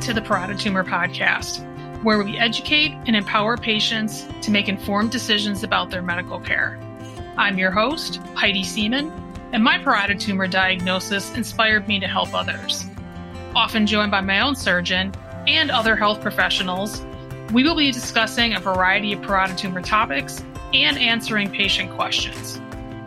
To 0.00 0.12
the 0.12 0.20
Parotid 0.20 0.60
Tumor 0.60 0.82
Podcast, 0.82 1.62
where 2.02 2.22
we 2.22 2.36
educate 2.36 2.90
and 3.06 3.14
empower 3.14 3.56
patients 3.56 4.26
to 4.42 4.50
make 4.50 4.68
informed 4.68 5.12
decisions 5.12 5.62
about 5.62 5.90
their 5.90 6.02
medical 6.02 6.40
care. 6.40 6.78
I'm 7.38 7.58
your 7.58 7.70
host, 7.70 8.16
Heidi 8.34 8.64
Seaman, 8.64 9.10
and 9.52 9.62
my 9.62 9.78
parotid 9.78 10.18
tumor 10.18 10.48
diagnosis 10.48 11.32
inspired 11.36 11.86
me 11.86 12.00
to 12.00 12.08
help 12.08 12.34
others. 12.34 12.84
Often 13.54 13.86
joined 13.86 14.10
by 14.10 14.20
my 14.20 14.40
own 14.40 14.56
surgeon 14.56 15.12
and 15.46 15.70
other 15.70 15.94
health 15.94 16.20
professionals, 16.20 17.06
we 17.52 17.62
will 17.62 17.76
be 17.76 17.92
discussing 17.92 18.54
a 18.54 18.60
variety 18.60 19.12
of 19.12 19.20
parotid 19.20 19.56
tumor 19.56 19.80
topics 19.80 20.44
and 20.74 20.98
answering 20.98 21.50
patient 21.50 21.90
questions. 21.92 22.60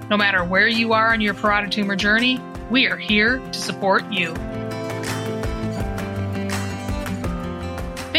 No 0.10 0.16
matter 0.16 0.44
where 0.44 0.70
you 0.70 0.94
are 0.94 1.14
in 1.14 1.20
your 1.20 1.34
parotid 1.34 1.70
tumor 1.70 1.98
journey, 1.98 2.40
we 2.72 2.88
are 2.88 2.98
here 2.98 3.40
to 3.40 3.60
support 3.60 4.10
you. 4.10 4.34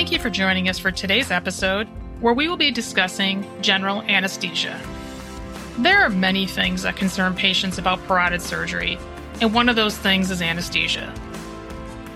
Thank 0.08 0.20
you 0.20 0.22
for 0.22 0.30
joining 0.30 0.70
us 0.70 0.78
for 0.78 0.90
today's 0.90 1.30
episode, 1.30 1.86
where 2.20 2.32
we 2.32 2.48
will 2.48 2.56
be 2.56 2.70
discussing 2.70 3.44
general 3.60 4.00
anesthesia. 4.04 4.80
There 5.76 5.98
are 5.98 6.08
many 6.08 6.46
things 6.46 6.84
that 6.84 6.96
concern 6.96 7.34
patients 7.34 7.76
about 7.76 7.98
parotid 8.08 8.40
surgery, 8.40 8.98
and 9.42 9.52
one 9.52 9.68
of 9.68 9.76
those 9.76 9.98
things 9.98 10.30
is 10.30 10.40
anesthesia. 10.40 11.12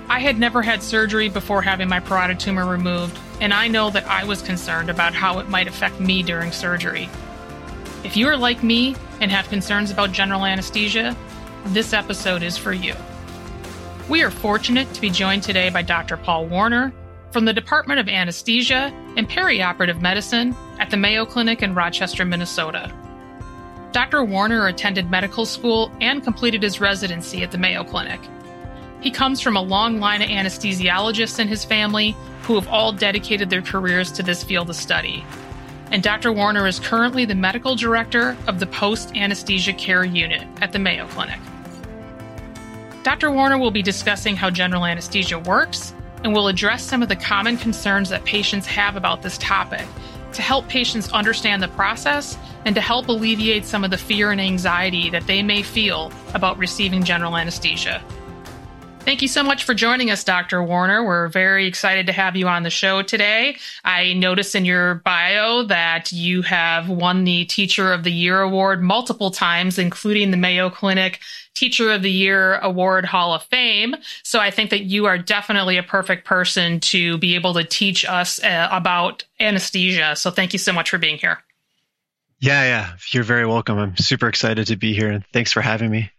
I 0.09 0.21
had 0.21 0.39
never 0.39 0.63
had 0.63 0.83
surgery 0.83 1.29
before 1.29 1.61
having 1.61 1.87
my 1.87 2.01
parotid 2.01 2.39
tumor 2.39 2.65
removed, 2.65 3.19
and 3.43 3.53
I 3.53 3.69
know 3.69 3.91
that 3.91 4.07
I 4.07 4.25
was 4.25 4.41
concerned 4.41 4.89
about 4.89 5.13
how 5.13 5.39
it 5.41 5.51
might 5.51 5.69
affect 5.69 6.01
me 6.01 6.23
during 6.23 6.51
surgery. 6.51 7.11
If 8.05 8.17
you 8.17 8.27
are 8.29 8.39
like 8.39 8.63
me 8.63 8.97
and 9.21 9.31
have 9.31 9.51
concerns 9.51 9.91
about 9.91 10.13
general 10.13 10.47
anesthesia, 10.47 11.15
this 11.67 11.93
episode 11.93 12.43
is 12.43 12.57
for 12.57 12.73
you. 12.73 12.95
We 14.09 14.23
are 14.23 14.31
fortunate 14.31 14.91
to 14.95 15.01
be 15.03 15.11
joined 15.11 15.43
today 15.43 15.69
by 15.69 15.83
Dr. 15.83 16.17
Paul 16.17 16.47
Warner, 16.47 16.91
from 17.33 17.47
the 17.47 17.53
Department 17.53 17.99
of 17.99 18.09
Anesthesia 18.09 18.93
and 19.17 19.29
Perioperative 19.29 20.03
Medicine 20.03 20.55
at 20.79 20.91
the 20.91 20.97
Mayo 20.97 21.25
Clinic 21.25 21.63
in 21.63 21.75
Rochester, 21.75 22.25
Minnesota. 22.27 22.93
Dr. 23.93 24.23
Warner 24.23 24.67
attended 24.67 25.11
medical 25.11 25.47
school 25.47 25.91
and 26.01 26.23
completed 26.23 26.63
his 26.63 26.81
residency 26.81 27.43
at 27.43 27.51
the 27.51 27.59
Mayo 27.59 27.85
Clinic. 27.85 28.21
He 29.01 29.11
comes 29.11 29.41
from 29.41 29.57
a 29.57 29.63
long 29.63 29.99
line 29.99 30.23
of 30.23 30.29
anesthesiologists 30.29 31.39
in 31.39 31.49
his 31.49 31.65
family 31.65 32.15
who 32.43 32.55
have 32.55 32.69
all 32.69 32.93
dedicated 32.93 33.49
their 33.49 33.63
careers 33.63 34.13
to 34.13 34.23
this 34.23 34.45
field 34.45 34.69
of 34.69 34.77
study. 34.77 35.25
And 35.91 36.03
Dr. 36.03 36.33
Warner 36.33 36.67
is 36.67 36.79
currently 36.79 37.25
the 37.25 37.35
medical 37.35 37.75
director 37.75 38.37
of 38.47 38.61
the 38.61 38.67
post 38.67 39.17
anesthesia 39.17 39.73
care 39.73 40.05
unit 40.05 40.47
at 40.61 40.73
the 40.73 40.79
Mayo 40.79 41.07
Clinic. 41.09 41.41
Dr. 43.03 43.31
Warner 43.31 43.59
will 43.59 43.71
be 43.71 43.83
discussing 43.83 44.37
how 44.37 44.49
general 44.49 44.85
anesthesia 44.85 45.39
works 45.39 45.93
and 46.25 46.33
we'll 46.33 46.49
address 46.49 46.85
some 46.85 47.03
of 47.03 47.09
the 47.09 47.17
common 47.17 47.57
concerns 47.57 48.09
that 48.09 48.25
patients 48.25 48.67
have 48.67 48.97
about 48.97 49.23
this 49.23 49.39
topic 49.39 49.87
to 50.33 50.43
help 50.43 50.69
patients 50.69 51.13
understand 51.13 51.63
the 51.63 51.69
process 51.69 52.39
and 52.65 52.75
to 52.75 52.81
help 52.81 53.09
alleviate 53.09 53.65
some 53.65 53.85
of 53.85 53.91
the 53.91 53.99
fear 53.99 54.31
and 54.31 54.41
anxiety 54.41 55.11
that 55.11 55.27
they 55.27 55.43
may 55.43 55.63
feel 55.63 56.13
about 56.35 56.57
receiving 56.59 57.05
general 57.05 57.37
anesthesia. 57.37 58.03
Thank 59.01 59.21
you 59.21 59.27
so 59.27 59.43
much 59.43 59.65
for 59.65 59.75
joining 59.75 60.13
us, 60.13 60.23
Dr. 60.23 60.63
Warner. 60.63 61.05
We're 61.05 61.27
very 61.27 61.67
excited 61.67 62.07
to 62.07 62.13
have 62.13 62.37
you 62.37 62.47
on 62.47 62.63
the 62.63 62.71
show 62.71 63.03
today. 63.03 63.57
I 63.85 64.13
noticed 64.13 64.55
in 64.55 64.65
your 64.65 64.95
bio 64.95 65.65
that 65.65 66.13
you 66.13 66.43
have 66.43 66.89
won 66.89 67.25
the 67.25 67.45
Teacher 67.47 67.93
of 67.93 68.05
the 68.05 68.13
Year 68.13 68.41
award 68.41 68.81
multiple 68.81 69.33
times, 69.33 69.77
including 69.77 70.31
the 70.31 70.37
Mayo 70.37 70.71
Clinic 70.71 71.19
Teacher 71.55 71.93
of 71.93 72.03
the 72.03 72.11
Year 72.11 72.59
Award 72.59 73.05
Hall 73.05 73.35
of 73.35 73.43
Fame. 73.45 73.95
So 74.23 74.39
I 74.41 74.51
think 74.51 74.71
that 74.71 74.85
you 74.85 75.07
are 75.07 75.19
definitely 75.19 75.77
a 75.77 75.83
perfect 75.83 76.25
person 76.25 76.81
to 76.81 77.19
be 77.19 77.35
able 77.35 77.55
to 77.55 77.65
teach 77.65 78.05
us 78.05 78.43
uh, 78.43 78.69
about 78.71 79.25
anesthesia. 79.39 80.17
So 80.17 80.31
thank 80.31 80.53
you 80.53 80.59
so 80.59 80.73
much 80.73 80.91
for 80.91 80.99
being 80.99 81.19
here. 81.19 81.39
Yeah, 82.41 82.65
yeah. 82.65 82.93
You're 83.13 83.23
very 83.23 83.47
welcome. 83.47 83.79
I'm 83.79 83.97
super 83.97 84.29
excited 84.29 84.67
to 84.69 84.77
be 84.77 84.95
here 84.95 85.11
and 85.11 85.25
thanks 85.33 85.53
for 85.53 85.61
having 85.61 85.91
me. 85.91 86.11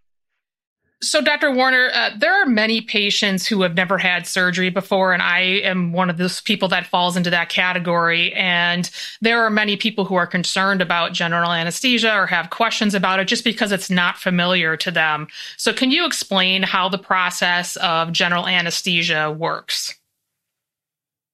So, 1.03 1.19
Dr. 1.19 1.51
Warner, 1.51 1.91
uh, 1.93 2.11
there 2.17 2.33
are 2.33 2.45
many 2.45 2.79
patients 2.79 3.45
who 3.45 3.61
have 3.61 3.75
never 3.75 3.97
had 3.97 4.25
surgery 4.25 4.69
before, 4.69 5.11
and 5.11 5.21
I 5.21 5.39
am 5.39 5.91
one 5.91 6.09
of 6.09 6.15
those 6.15 6.39
people 6.39 6.69
that 6.69 6.87
falls 6.87 7.17
into 7.17 7.29
that 7.29 7.49
category. 7.49 8.33
And 8.33 8.89
there 9.19 9.43
are 9.43 9.49
many 9.49 9.75
people 9.75 10.05
who 10.05 10.15
are 10.15 10.25
concerned 10.25 10.81
about 10.81 11.11
general 11.11 11.51
anesthesia 11.51 12.15
or 12.15 12.25
have 12.27 12.51
questions 12.51 12.95
about 12.95 13.19
it 13.19 13.27
just 13.27 13.43
because 13.43 13.73
it's 13.73 13.89
not 13.89 14.17
familiar 14.17 14.77
to 14.77 14.91
them. 14.91 15.27
So, 15.57 15.73
can 15.73 15.91
you 15.91 16.05
explain 16.05 16.63
how 16.63 16.87
the 16.87 16.97
process 16.97 17.75
of 17.77 18.13
general 18.13 18.47
anesthesia 18.47 19.29
works? 19.29 19.93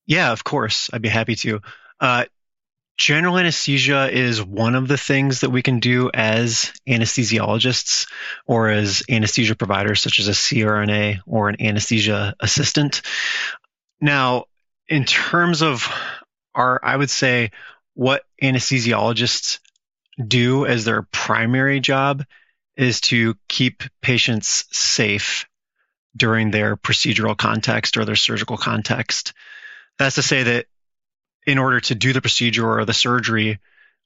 Yeah, 0.07 0.31
of 0.31 0.43
course. 0.43 0.89
I'd 0.91 1.03
be 1.03 1.09
happy 1.09 1.35
to. 1.35 1.61
Uh, 1.99 2.25
general 2.99 3.37
anesthesia 3.37 4.11
is 4.11 4.43
one 4.43 4.75
of 4.75 4.89
the 4.89 4.97
things 4.97 5.39
that 5.39 5.49
we 5.49 5.61
can 5.61 5.79
do 5.79 6.11
as 6.13 6.73
anesthesiologists 6.87 8.07
or 8.45 8.69
as 8.69 9.03
anesthesia 9.09 9.55
providers, 9.55 10.01
such 10.01 10.19
as 10.19 10.27
a 10.27 10.31
CRNA 10.31 11.21
or 11.25 11.47
an 11.47 11.61
anesthesia 11.61 12.35
assistant. 12.41 13.01
Now, 14.01 14.45
in 14.89 15.05
terms 15.05 15.61
of 15.61 15.87
our, 16.53 16.81
I 16.83 16.97
would 16.97 17.09
say, 17.09 17.51
what 17.93 18.23
anesthesiologists 18.43 19.59
do 20.25 20.65
as 20.65 20.83
their 20.83 21.03
primary 21.03 21.79
job 21.79 22.25
is 22.75 22.99
to 23.01 23.35
keep 23.47 23.83
patients 24.01 24.65
safe 24.71 25.45
during 26.17 26.51
their 26.51 26.75
procedural 26.75 27.37
context 27.37 27.95
or 27.95 28.03
their 28.03 28.17
surgical 28.17 28.57
context. 28.57 29.31
That's 29.97 30.15
to 30.15 30.21
say 30.21 30.43
that 30.43 30.65
in 31.45 31.57
order 31.57 31.79
to 31.79 31.95
do 31.95 32.13
the 32.13 32.21
procedure 32.21 32.79
or 32.79 32.85
the 32.85 32.93
surgery, 32.93 33.59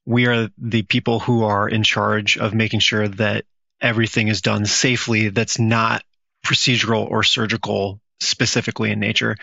we 0.06 0.28
are 0.28 0.50
the 0.58 0.84
people 0.84 1.20
who 1.20 1.44
are 1.44 1.68
in 1.68 1.84
charge 1.84 2.38
of 2.38 2.54
making 2.54 2.80
sure 2.80 3.08
that 3.08 3.46
everything 3.82 4.28
is 4.28 4.42
done 4.42 4.66
safely 4.66 5.30
that's 5.30 5.60
not 5.60 6.04
procedural 6.46 7.10
or 7.10 7.24
surgical 7.24 8.00
specifically 8.20 8.92
in 8.92 9.00
nature. 9.00 9.38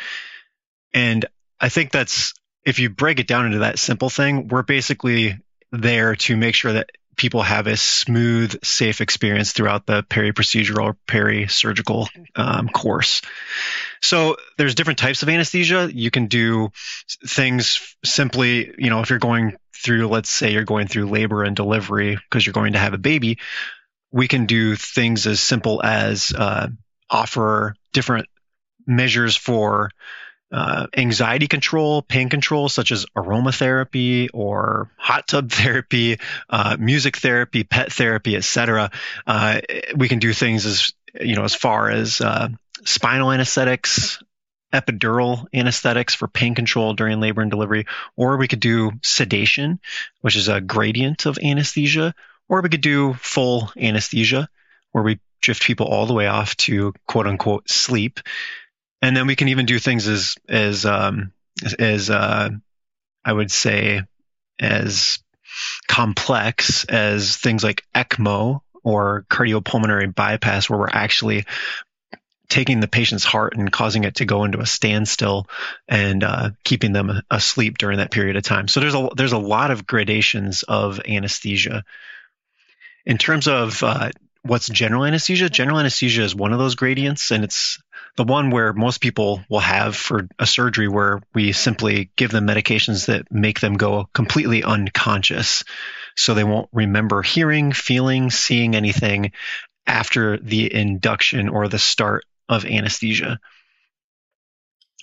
And 0.92 1.26
I 1.60 1.68
think 1.68 1.92
that's 1.92 2.34
if 2.64 2.78
you 2.78 2.90
break 2.90 3.20
it 3.20 3.26
down 3.26 3.46
into 3.46 3.60
that 3.60 3.78
simple 3.78 4.10
thing, 4.10 4.48
we're 4.48 4.62
basically 4.62 5.38
there 5.72 6.16
to 6.16 6.36
make 6.36 6.54
sure 6.54 6.72
that 6.74 6.90
people 7.16 7.42
have 7.42 7.66
a 7.66 7.76
smooth, 7.76 8.64
safe 8.64 9.00
experience 9.00 9.52
throughout 9.52 9.86
the 9.86 10.02
peri-procedural 10.02 10.84
or 10.84 10.96
peri-surgical 11.06 12.08
um, 12.36 12.68
course. 12.68 13.22
So 14.00 14.36
there's 14.56 14.74
different 14.74 14.98
types 14.98 15.22
of 15.22 15.28
anesthesia. 15.28 15.90
You 15.92 16.10
can 16.10 16.26
do 16.26 16.70
things 17.26 17.94
simply, 18.04 18.72
you 18.78 18.90
know, 18.90 19.00
if 19.00 19.10
you're 19.10 19.18
going 19.18 19.56
through, 19.74 20.08
let's 20.08 20.30
say 20.30 20.52
you're 20.52 20.64
going 20.64 20.86
through 20.86 21.10
labor 21.10 21.44
and 21.44 21.54
delivery 21.54 22.16
because 22.16 22.46
you're 22.46 22.52
going 22.52 22.72
to 22.72 22.78
have 22.78 22.94
a 22.94 22.98
baby, 22.98 23.38
we 24.10 24.28
can 24.28 24.46
do 24.46 24.76
things 24.76 25.26
as 25.26 25.40
simple 25.40 25.82
as 25.82 26.32
uh, 26.36 26.68
offer 27.08 27.74
different 27.92 28.28
measures 28.86 29.36
for 29.36 29.90
uh, 30.52 30.86
anxiety 30.96 31.46
control, 31.46 32.02
pain 32.02 32.28
control, 32.28 32.68
such 32.68 32.92
as 32.92 33.06
aromatherapy 33.16 34.28
or 34.32 34.90
hot 34.96 35.28
tub 35.28 35.50
therapy, 35.52 36.18
uh, 36.48 36.76
music 36.78 37.16
therapy, 37.16 37.64
pet 37.64 37.92
therapy, 37.92 38.36
etc. 38.36 38.90
Uh, 39.26 39.60
we 39.94 40.08
can 40.08 40.18
do 40.18 40.32
things 40.32 40.66
as 40.66 40.92
you 41.20 41.36
know 41.36 41.44
as 41.44 41.54
far 41.54 41.90
as 41.90 42.20
uh, 42.20 42.48
spinal 42.84 43.30
anesthetics, 43.30 44.22
epidural 44.72 45.46
anesthetics 45.54 46.14
for 46.14 46.28
pain 46.28 46.54
control 46.54 46.94
during 46.94 47.20
labor 47.20 47.42
and 47.42 47.50
delivery, 47.50 47.86
or 48.16 48.36
we 48.36 48.48
could 48.48 48.60
do 48.60 48.92
sedation, 49.02 49.80
which 50.20 50.36
is 50.36 50.48
a 50.48 50.60
gradient 50.60 51.26
of 51.26 51.38
anesthesia, 51.42 52.14
or 52.48 52.60
we 52.60 52.68
could 52.68 52.80
do 52.80 53.14
full 53.14 53.70
anesthesia, 53.76 54.48
where 54.92 55.04
we 55.04 55.20
drift 55.40 55.62
people 55.62 55.86
all 55.86 56.06
the 56.06 56.14
way 56.14 56.26
off 56.26 56.56
to 56.56 56.92
quote 57.06 57.26
unquote 57.26 57.68
sleep 57.70 58.20
and 59.02 59.16
then 59.16 59.26
we 59.26 59.36
can 59.36 59.48
even 59.48 59.66
do 59.66 59.78
things 59.78 60.06
as 60.08 60.36
as 60.48 60.84
um, 60.84 61.32
as 61.78 62.10
uh, 62.10 62.50
I 63.24 63.32
would 63.32 63.50
say 63.50 64.02
as 64.58 65.18
complex 65.88 66.84
as 66.84 67.36
things 67.36 67.64
like 67.64 67.84
ECMO 67.94 68.60
or 68.82 69.24
cardiopulmonary 69.30 70.14
bypass, 70.14 70.68
where 70.68 70.78
we're 70.78 70.88
actually 70.88 71.44
taking 72.48 72.80
the 72.80 72.88
patient's 72.88 73.24
heart 73.24 73.56
and 73.56 73.70
causing 73.70 74.04
it 74.04 74.16
to 74.16 74.24
go 74.24 74.44
into 74.44 74.58
a 74.58 74.66
standstill 74.66 75.46
and 75.88 76.24
uh, 76.24 76.50
keeping 76.64 76.92
them 76.92 77.22
asleep 77.30 77.78
during 77.78 77.98
that 77.98 78.10
period 78.10 78.36
of 78.36 78.42
time. 78.42 78.68
So 78.68 78.80
there's 78.80 78.94
a 78.94 79.08
there's 79.16 79.32
a 79.32 79.38
lot 79.38 79.70
of 79.70 79.86
gradations 79.86 80.62
of 80.64 81.00
anesthesia. 81.06 81.84
In 83.06 83.16
terms 83.16 83.48
of 83.48 83.82
uh, 83.82 84.10
what's 84.42 84.68
general 84.68 85.04
anesthesia, 85.04 85.48
general 85.48 85.78
anesthesia 85.78 86.22
is 86.22 86.34
one 86.34 86.52
of 86.52 86.58
those 86.58 86.74
gradients, 86.74 87.30
and 87.30 87.44
it's 87.44 87.78
the 88.16 88.24
one 88.24 88.50
where 88.50 88.72
most 88.72 89.00
people 89.00 89.42
will 89.48 89.60
have 89.60 89.96
for 89.96 90.28
a 90.38 90.46
surgery 90.46 90.88
where 90.88 91.22
we 91.34 91.52
simply 91.52 92.10
give 92.16 92.30
them 92.30 92.46
medications 92.46 93.06
that 93.06 93.30
make 93.30 93.60
them 93.60 93.76
go 93.76 94.08
completely 94.12 94.62
unconscious. 94.62 95.64
So 96.16 96.34
they 96.34 96.44
won't 96.44 96.68
remember 96.72 97.22
hearing, 97.22 97.72
feeling, 97.72 98.30
seeing 98.30 98.74
anything 98.74 99.32
after 99.86 100.36
the 100.38 100.72
induction 100.72 101.48
or 101.48 101.68
the 101.68 101.78
start 101.78 102.24
of 102.48 102.64
anesthesia. 102.64 103.38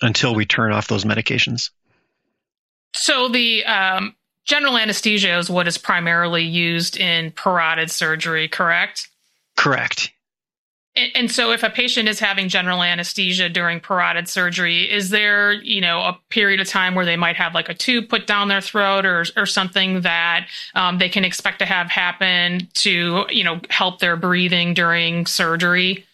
until 0.00 0.34
we 0.34 0.46
turn 0.46 0.72
off 0.72 0.88
those 0.88 1.04
medications. 1.04 1.70
So 2.94 3.28
the 3.28 3.64
um, 3.64 4.14
general 4.44 4.78
anesthesia 4.78 5.36
is 5.38 5.50
what 5.50 5.68
is 5.68 5.78
primarily 5.78 6.44
used 6.44 6.96
in 6.96 7.32
parotid 7.32 7.90
surgery, 7.90 8.48
correct? 8.48 9.08
Correct. 9.56 10.12
And, 11.14 11.30
so, 11.30 11.52
if 11.52 11.62
a 11.62 11.70
patient 11.70 12.08
is 12.08 12.18
having 12.18 12.48
general 12.48 12.82
anesthesia 12.82 13.48
during 13.48 13.80
parotid 13.80 14.26
surgery, 14.26 14.90
is 14.90 15.10
there, 15.10 15.52
you 15.52 15.80
know, 15.80 16.00
a 16.00 16.18
period 16.30 16.60
of 16.60 16.66
time 16.66 16.94
where 16.94 17.04
they 17.04 17.16
might 17.16 17.36
have 17.36 17.54
like 17.54 17.68
a 17.68 17.74
tube 17.74 18.08
put 18.08 18.26
down 18.26 18.48
their 18.48 18.60
throat 18.60 19.06
or 19.06 19.24
or 19.36 19.46
something 19.46 20.00
that 20.00 20.48
um, 20.74 20.98
they 20.98 21.08
can 21.08 21.24
expect 21.24 21.60
to 21.60 21.66
have 21.66 21.88
happen 21.88 22.68
to, 22.74 23.26
you 23.30 23.44
know, 23.44 23.60
help 23.70 24.00
their 24.00 24.16
breathing 24.16 24.74
during 24.74 25.26
surgery? 25.26 26.04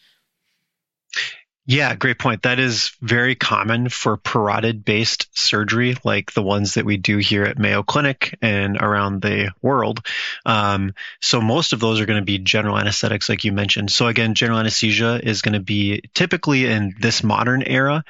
Yeah, 1.67 1.95
great 1.95 2.19
point. 2.19 2.43
That 2.43 2.59
is 2.59 2.93
very 3.01 3.35
common 3.35 3.89
for 3.89 4.19
parotid 4.19 4.85
based 4.85 5.29
surgery, 5.37 5.97
like 6.05 6.33
the 6.35 6.43
ones 6.43 6.75
that 6.75 6.85
we 6.85 6.99
do 6.99 7.17
here 7.17 7.45
at 7.45 7.59
Mayo 7.59 7.83
Clinic 7.83 8.37
and 8.43 8.77
around 8.77 9.23
the 9.23 9.51
world. 9.63 10.05
Um, 10.45 10.93
so 11.21 11.41
most 11.41 11.73
of 11.73 11.81
those 11.81 12.01
are 12.01 12.07
going 12.07 12.21
to 12.21 12.25
be 12.25 12.37
general 12.37 12.77
anesthetics, 12.79 13.31
like 13.31 13.45
you 13.45 13.53
mentioned. 13.53 13.91
So 13.91 14.09
again, 14.09 14.35
general 14.35 14.59
anesthesia 14.59 15.19
is 15.23 15.41
going 15.41 15.55
to 15.55 15.61
be 15.61 16.03
typically 16.13 16.67
in 16.67 16.95
this 17.01 17.25
modern 17.25 17.63
era 17.63 18.05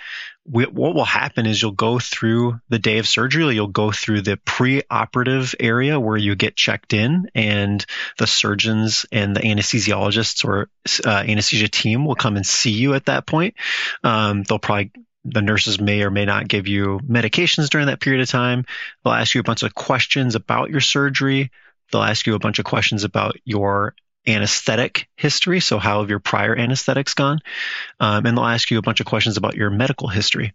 what 0.46 0.74
will 0.74 1.04
happen 1.04 1.46
is 1.46 1.60
you'll 1.60 1.72
go 1.72 1.98
through 1.98 2.60
the 2.68 2.78
day 2.78 2.98
of 2.98 3.08
surgery, 3.08 3.54
you'll 3.54 3.66
go 3.66 3.90
through 3.90 4.20
the 4.20 4.36
pre-operative 4.36 5.54
area 5.58 5.98
where 5.98 6.18
you 6.18 6.34
get 6.36 6.54
checked 6.54 6.92
in 6.92 7.30
and 7.34 7.84
the 8.18 8.26
surgeons 8.26 9.06
and 9.10 9.34
the 9.34 9.40
anesthesiologists 9.40 10.44
or 10.44 10.68
uh, 11.06 11.24
anesthesia 11.26 11.68
team 11.68 12.04
will 12.04 12.14
come 12.14 12.36
and 12.36 12.46
see 12.46 12.72
you 12.72 12.92
at 12.92 13.06
that 13.06 13.26
point. 13.26 13.54
Um, 14.02 14.42
they'll 14.42 14.58
probably 14.58 14.92
the 15.24 15.40
nurses 15.40 15.80
may 15.80 16.02
or 16.02 16.10
may 16.10 16.26
not 16.26 16.48
give 16.48 16.68
you 16.68 17.00
medications 17.08 17.70
during 17.70 17.86
that 17.86 18.00
period 18.00 18.20
of 18.20 18.28
time. 18.28 18.66
They'll 19.02 19.14
ask 19.14 19.34
you 19.34 19.40
a 19.40 19.44
bunch 19.44 19.62
of 19.62 19.74
questions 19.74 20.34
about 20.34 20.68
your 20.68 20.82
surgery. 20.82 21.50
They'll 21.90 22.02
ask 22.02 22.26
you 22.26 22.34
a 22.34 22.38
bunch 22.38 22.58
of 22.58 22.66
questions 22.66 23.04
about 23.04 23.36
your 23.44 23.94
anesthetic 24.26 25.08
history. 25.16 25.60
So, 25.60 25.78
how 25.78 26.00
have 26.00 26.10
your 26.10 26.18
prior 26.18 26.56
anesthetics 26.56 27.14
gone? 27.14 27.40
Um, 28.00 28.26
and 28.26 28.36
they'll 28.36 28.44
ask 28.44 28.70
you 28.70 28.78
a 28.78 28.82
bunch 28.82 29.00
of 29.00 29.06
questions 29.06 29.36
about 29.36 29.54
your 29.54 29.70
medical 29.70 30.08
history. 30.08 30.52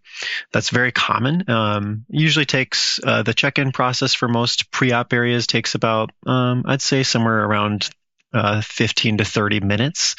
That's 0.52 0.70
very 0.70 0.92
common. 0.92 1.48
Um, 1.48 2.04
usually 2.08 2.46
takes 2.46 3.00
uh, 3.02 3.22
the 3.22 3.34
check 3.34 3.58
in 3.58 3.72
process 3.72 4.14
for 4.14 4.28
most 4.28 4.70
pre 4.70 4.92
op 4.92 5.12
areas 5.12 5.46
takes 5.46 5.74
about, 5.74 6.10
um, 6.26 6.64
I'd 6.66 6.82
say, 6.82 7.02
somewhere 7.02 7.44
around 7.44 7.90
uh, 8.32 8.60
15 8.60 9.18
to 9.18 9.24
30 9.24 9.60
minutes. 9.60 10.16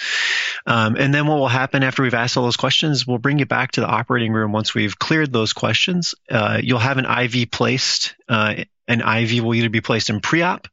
Um, 0.66 0.96
and 0.98 1.14
then 1.14 1.28
what 1.28 1.40
will 1.40 1.48
happen 1.48 1.84
after 1.84 2.04
we've 2.04 2.14
asked 2.14 2.38
all 2.38 2.44
those 2.44 2.58
questions, 2.58 3.08
we'll 3.08 3.18
bring 3.18 3.40
you 3.40 3.46
back 3.46 3.72
to 3.72 3.82
the 3.82 3.88
operating 3.88 4.34
room 4.34 4.52
once 4.52 4.74
we've 4.74 4.98
cleared 5.00 5.32
those 5.32 5.54
questions. 5.54 6.14
Uh, 6.30 6.60
you'll 6.62 6.80
have 6.80 6.98
an 6.98 7.06
IV 7.06 7.52
placed. 7.52 8.16
Uh, 8.28 8.56
an 8.88 9.02
IV 9.02 9.44
will 9.44 9.56
either 9.56 9.70
be 9.70 9.82
placed 9.82 10.10
in 10.10 10.20
pre 10.20 10.42
op 10.42 10.68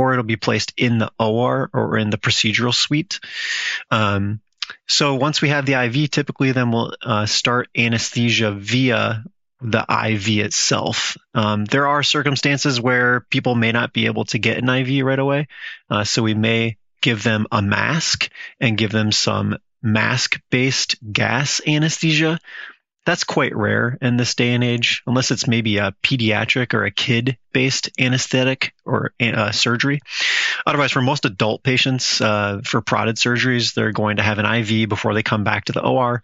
or 0.00 0.12
it'll 0.12 0.24
be 0.24 0.36
placed 0.36 0.72
in 0.78 0.96
the 0.96 1.12
OR 1.18 1.68
or 1.74 1.98
in 1.98 2.08
the 2.08 2.16
procedural 2.16 2.72
suite. 2.72 3.20
Um, 3.90 4.40
so 4.88 5.14
once 5.16 5.42
we 5.42 5.50
have 5.50 5.66
the 5.66 5.74
IV, 5.74 6.10
typically 6.10 6.52
then 6.52 6.72
we'll 6.72 6.94
uh, 7.02 7.26
start 7.26 7.68
anesthesia 7.76 8.50
via 8.52 9.22
the 9.60 9.84
IV 10.14 10.46
itself. 10.46 11.18
Um, 11.34 11.66
there 11.66 11.86
are 11.86 12.02
circumstances 12.02 12.80
where 12.80 13.20
people 13.28 13.54
may 13.54 13.72
not 13.72 13.92
be 13.92 14.06
able 14.06 14.24
to 14.26 14.38
get 14.38 14.56
an 14.56 14.70
IV 14.70 15.04
right 15.04 15.18
away, 15.18 15.48
uh, 15.90 16.04
so 16.04 16.22
we 16.22 16.32
may 16.32 16.78
give 17.02 17.22
them 17.22 17.46
a 17.52 17.60
mask 17.60 18.30
and 18.58 18.78
give 18.78 18.92
them 18.92 19.12
some 19.12 19.58
mask-based 19.82 20.96
gas 21.12 21.60
anesthesia 21.66 22.38
that's 23.06 23.24
quite 23.24 23.56
rare 23.56 23.96
in 24.02 24.16
this 24.16 24.34
day 24.34 24.52
and 24.52 24.62
age, 24.62 25.02
unless 25.06 25.30
it's 25.30 25.46
maybe 25.46 25.78
a 25.78 25.94
pediatric 26.02 26.74
or 26.74 26.84
a 26.84 26.90
kid 26.90 27.38
based 27.52 27.90
anesthetic 27.98 28.74
or 28.84 29.12
uh, 29.20 29.52
surgery. 29.52 30.00
Otherwise, 30.66 30.92
for 30.92 31.00
most 31.00 31.24
adult 31.24 31.62
patients, 31.62 32.20
uh, 32.20 32.60
for 32.62 32.82
parotid 32.82 33.14
surgeries, 33.14 33.74
they're 33.74 33.92
going 33.92 34.18
to 34.18 34.22
have 34.22 34.38
an 34.38 34.46
IV 34.46 34.88
before 34.88 35.14
they 35.14 35.22
come 35.22 35.44
back 35.44 35.64
to 35.64 35.72
the 35.72 35.82
OR. 35.82 36.20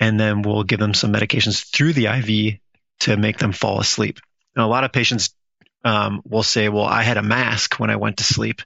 And 0.00 0.18
then 0.18 0.42
we'll 0.42 0.64
give 0.64 0.80
them 0.80 0.94
some 0.94 1.12
medications 1.12 1.64
through 1.70 1.92
the 1.92 2.06
IV 2.06 2.58
to 3.00 3.16
make 3.16 3.38
them 3.38 3.52
fall 3.52 3.80
asleep. 3.80 4.18
Now, 4.56 4.66
a 4.66 4.70
lot 4.70 4.84
of 4.84 4.92
patients 4.92 5.34
um, 5.84 6.22
will 6.28 6.42
say, 6.42 6.68
Well, 6.68 6.84
I 6.84 7.02
had 7.02 7.16
a 7.16 7.22
mask 7.22 7.78
when 7.78 7.90
I 7.90 7.96
went 7.96 8.16
to 8.18 8.24
sleep. 8.24 8.62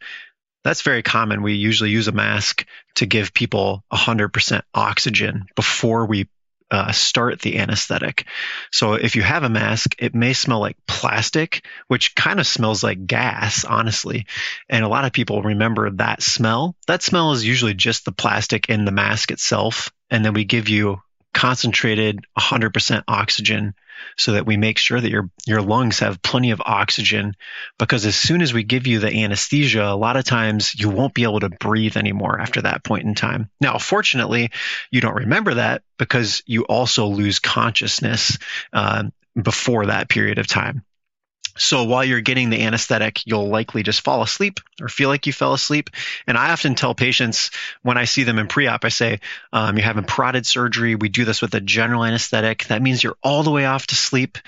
That's 0.65 0.83
very 0.83 1.03
common. 1.03 1.43
We 1.43 1.55
usually 1.55 1.91
use 1.91 2.09
a 2.09 2.12
mask 2.12 2.67
to 2.97 3.06
give 3.06 3.33
people 3.33 3.85
100% 3.93 4.62
oxygen 4.75 5.47
before 5.55 6.06
we 6.06 6.29
uh, 6.70 6.92
start 6.92 7.40
the 7.40 7.58
anesthetic. 7.58 8.26
So 8.72 8.94
if 8.94 9.16
you 9.16 9.22
have 9.22 9.44
a 9.44 9.48
mask, 9.48 9.94
it 9.98 10.14
may 10.14 10.32
smell 10.32 10.60
like 10.60 10.76
plastic, 10.86 11.64
which 11.86 12.14
kind 12.14 12.40
of 12.40 12.46
smells 12.46 12.82
like 12.82 13.06
gas, 13.06 13.64
honestly. 13.64 14.26
And 14.68 14.84
a 14.84 14.88
lot 14.88 15.04
of 15.04 15.12
people 15.12 15.42
remember 15.42 15.90
that 15.90 16.22
smell. 16.22 16.74
That 16.86 17.02
smell 17.02 17.32
is 17.32 17.46
usually 17.46 17.74
just 17.74 18.04
the 18.04 18.12
plastic 18.12 18.68
in 18.68 18.84
the 18.84 18.92
mask 18.92 19.30
itself. 19.30 19.92
And 20.10 20.24
then 20.24 20.34
we 20.34 20.44
give 20.44 20.68
you 20.68 21.00
concentrated 21.32 22.24
100% 22.38 23.04
oxygen 23.06 23.74
so 24.17 24.32
that 24.32 24.47
we 24.47 24.56
make 24.56 24.79
sure 24.79 25.00
that 25.00 25.11
your 25.11 25.31
your 25.47 25.61
lungs 25.61 25.99
have 25.99 26.23
plenty 26.23 26.50
of 26.53 26.62
oxygen 26.64 27.35
because 27.79 28.06
as 28.06 28.17
soon 28.17 28.41
as 28.41 28.55
we 28.55 28.62
give 28.62 28.87
you 28.87 28.99
the 28.99 29.25
anesthesia 29.25 29.85
a 29.85 29.97
lot 29.97 30.17
of 30.17 30.25
times 30.25 30.75
you 30.75 30.88
won't 30.88 31.14
be 31.14 31.25
able 31.25 31.41
to 31.41 31.50
breathe 31.50 31.97
anymore 31.97 32.41
after 32.41 32.62
that 32.62 32.85
point 32.85 33.05
in 33.05 33.14
time. 33.14 33.50
Now 33.61 33.79
fortunately 33.79 34.50
you 34.91 35.00
don't 35.00 35.14
remember 35.14 35.55
that 35.55 35.82
because 35.99 36.43
you 36.47 36.64
also 36.64 37.06
lose 37.06 37.38
consciousness 37.38 38.38
uh, 38.73 39.05
before 39.41 39.87
that 39.87 40.09
period 40.09 40.38
of 40.38 40.47
time 40.47 40.86
so 41.56 41.85
while 41.85 42.05
you're 42.05 42.20
getting 42.20 42.50
the 42.50 42.62
anesthetic, 42.62 43.26
you'll 43.26 43.49
likely 43.49 43.82
just 43.82 44.03
fall 44.03 44.23
asleep 44.23 44.61
or 44.81 44.88
feel 44.88 45.08
like 45.08 45.26
you 45.26 45.32
fell 45.32 45.55
asleep. 45.55 45.91
And 46.26 46.37
I 46.37 46.53
often 46.53 46.75
tell 46.75 46.94
patients 46.94 47.50
when 47.82 47.97
I 47.97 48.05
see 48.05 48.25
them 48.25 48.38
in 48.38 48.47
pre-op, 48.47 48.85
I 48.85 48.88
say, 48.88 49.20
um, 49.53 49.76
you're 49.76 49.85
having 49.85 50.05
parotid 50.05 50.47
surgery. 50.47 50.94
We 50.94 51.08
do 51.08 51.25
this 51.25 51.41
with 51.41 51.55
a 51.55 51.61
general 51.61 52.05
anesthetic. 52.05 52.67
That 52.67 52.82
means 52.82 53.03
you're 53.03 53.17
all 53.23 53.43
the 53.43 53.50
way 53.50 53.64
off 53.64 53.87
to 53.88 53.94
sleep. 53.94 54.38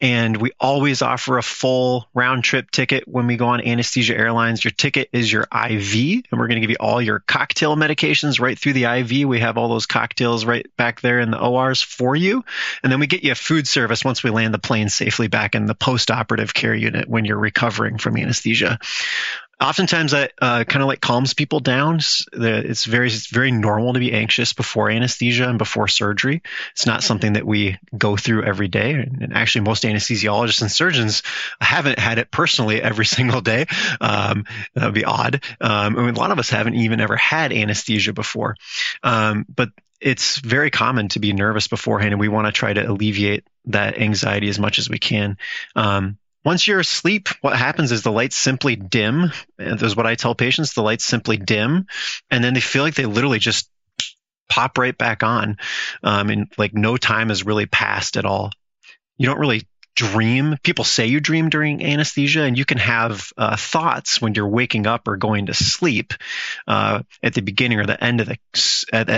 And 0.00 0.36
we 0.36 0.52
always 0.60 1.02
offer 1.02 1.38
a 1.38 1.42
full 1.42 2.08
round 2.14 2.44
trip 2.44 2.70
ticket 2.70 3.08
when 3.08 3.26
we 3.26 3.36
go 3.36 3.48
on 3.48 3.60
anesthesia 3.60 4.16
airlines. 4.16 4.62
Your 4.62 4.72
ticket 4.72 5.08
is 5.12 5.32
your 5.32 5.42
IV 5.42 6.24
and 6.30 6.38
we're 6.38 6.48
going 6.48 6.56
to 6.56 6.60
give 6.60 6.70
you 6.70 6.76
all 6.80 7.00
your 7.00 7.20
cocktail 7.20 7.76
medications 7.76 8.40
right 8.40 8.58
through 8.58 8.74
the 8.74 8.84
IV. 8.84 9.26
We 9.26 9.40
have 9.40 9.56
all 9.56 9.68
those 9.68 9.86
cocktails 9.86 10.44
right 10.44 10.66
back 10.76 11.00
there 11.00 11.20
in 11.20 11.30
the 11.30 11.40
ORs 11.40 11.82
for 11.82 12.14
you. 12.14 12.44
And 12.82 12.92
then 12.92 13.00
we 13.00 13.06
get 13.06 13.24
you 13.24 13.32
a 13.32 13.36
food 13.36 13.66
service 13.66 14.04
once 14.04 14.22
we 14.22 14.30
land 14.30 14.52
the 14.52 14.58
plane 14.58 14.88
safely 14.88 15.28
back 15.28 15.54
in 15.54 15.66
the 15.66 15.74
post-operative 15.74 16.54
care 16.58 16.74
unit 16.74 17.08
when 17.08 17.24
you're 17.24 17.38
recovering 17.38 17.98
from 17.98 18.16
anesthesia. 18.16 18.78
Oftentimes, 19.60 20.12
that 20.12 20.32
uh, 20.40 20.62
kind 20.62 20.82
of 20.82 20.86
like 20.86 21.00
calms 21.00 21.34
people 21.34 21.58
down. 21.58 21.96
It's 21.96 22.84
very, 22.84 23.08
it's 23.08 23.26
very 23.26 23.50
normal 23.50 23.94
to 23.94 23.98
be 23.98 24.12
anxious 24.12 24.52
before 24.52 24.88
anesthesia 24.88 25.48
and 25.48 25.58
before 25.58 25.88
surgery. 25.88 26.42
It's 26.72 26.86
not 26.86 27.02
something 27.02 27.32
that 27.32 27.44
we 27.44 27.76
go 27.96 28.16
through 28.16 28.44
every 28.44 28.68
day. 28.68 28.92
And 28.92 29.32
actually, 29.34 29.62
most 29.62 29.82
anesthesiologists 29.82 30.62
and 30.62 30.70
surgeons 30.70 31.24
haven't 31.60 31.98
had 31.98 32.18
it 32.18 32.30
personally 32.30 32.80
every 32.80 33.06
single 33.18 33.40
day. 33.40 33.66
Um, 34.00 34.44
that 34.74 34.84
would 34.84 34.94
be 34.94 35.04
odd. 35.04 35.42
Um, 35.60 35.98
I 35.98 36.02
mean, 36.02 36.14
a 36.14 36.18
lot 36.18 36.30
of 36.30 36.38
us 36.38 36.50
haven't 36.50 36.76
even 36.76 37.00
ever 37.00 37.16
had 37.16 37.52
anesthesia 37.52 38.12
before. 38.12 38.54
Um, 39.02 39.44
but 39.52 39.70
it's 40.00 40.38
very 40.38 40.70
common 40.70 41.08
to 41.08 41.18
be 41.18 41.32
nervous 41.32 41.66
beforehand, 41.66 42.12
and 42.12 42.20
we 42.20 42.28
want 42.28 42.46
to 42.46 42.52
try 42.52 42.72
to 42.72 42.88
alleviate 42.88 43.44
that 43.66 43.98
anxiety 43.98 44.48
as 44.48 44.58
much 44.58 44.78
as 44.78 44.88
we 44.88 44.98
can. 44.98 45.36
Um, 45.74 46.18
once 46.44 46.66
you're 46.66 46.80
asleep, 46.80 47.28
what 47.40 47.56
happens 47.56 47.92
is 47.92 48.02
the 48.02 48.12
lights 48.12 48.36
simply 48.36 48.76
dim. 48.76 49.32
That's 49.56 49.96
what 49.96 50.06
I 50.06 50.14
tell 50.14 50.34
patients. 50.34 50.74
The 50.74 50.82
lights 50.82 51.04
simply 51.04 51.36
dim, 51.36 51.86
and 52.30 52.42
then 52.42 52.54
they 52.54 52.60
feel 52.60 52.82
like 52.82 52.94
they 52.94 53.06
literally 53.06 53.38
just 53.38 53.70
pop 54.48 54.78
right 54.78 54.96
back 54.96 55.22
on. 55.22 55.58
Um, 56.02 56.30
and 56.30 56.52
like 56.56 56.74
no 56.74 56.96
time 56.96 57.28
has 57.28 57.44
really 57.44 57.66
passed 57.66 58.16
at 58.16 58.24
all. 58.24 58.50
You 59.18 59.26
don't 59.26 59.40
really 59.40 59.66
dream. 59.98 60.56
People 60.62 60.84
say 60.84 61.06
you 61.06 61.18
dream 61.18 61.48
during 61.48 61.84
anesthesia, 61.84 62.42
and 62.42 62.56
you 62.56 62.64
can 62.64 62.78
have 62.78 63.32
uh, 63.36 63.56
thoughts 63.56 64.22
when 64.22 64.32
you're 64.32 64.48
waking 64.48 64.86
up 64.86 65.08
or 65.08 65.16
going 65.16 65.46
to 65.46 65.54
sleep 65.54 66.14
uh, 66.68 67.02
at 67.20 67.34
the 67.34 67.40
beginning 67.40 67.80
or 67.80 67.86
the 67.86 68.02
end 68.02 68.20
of 68.20 68.28
the 68.28 68.38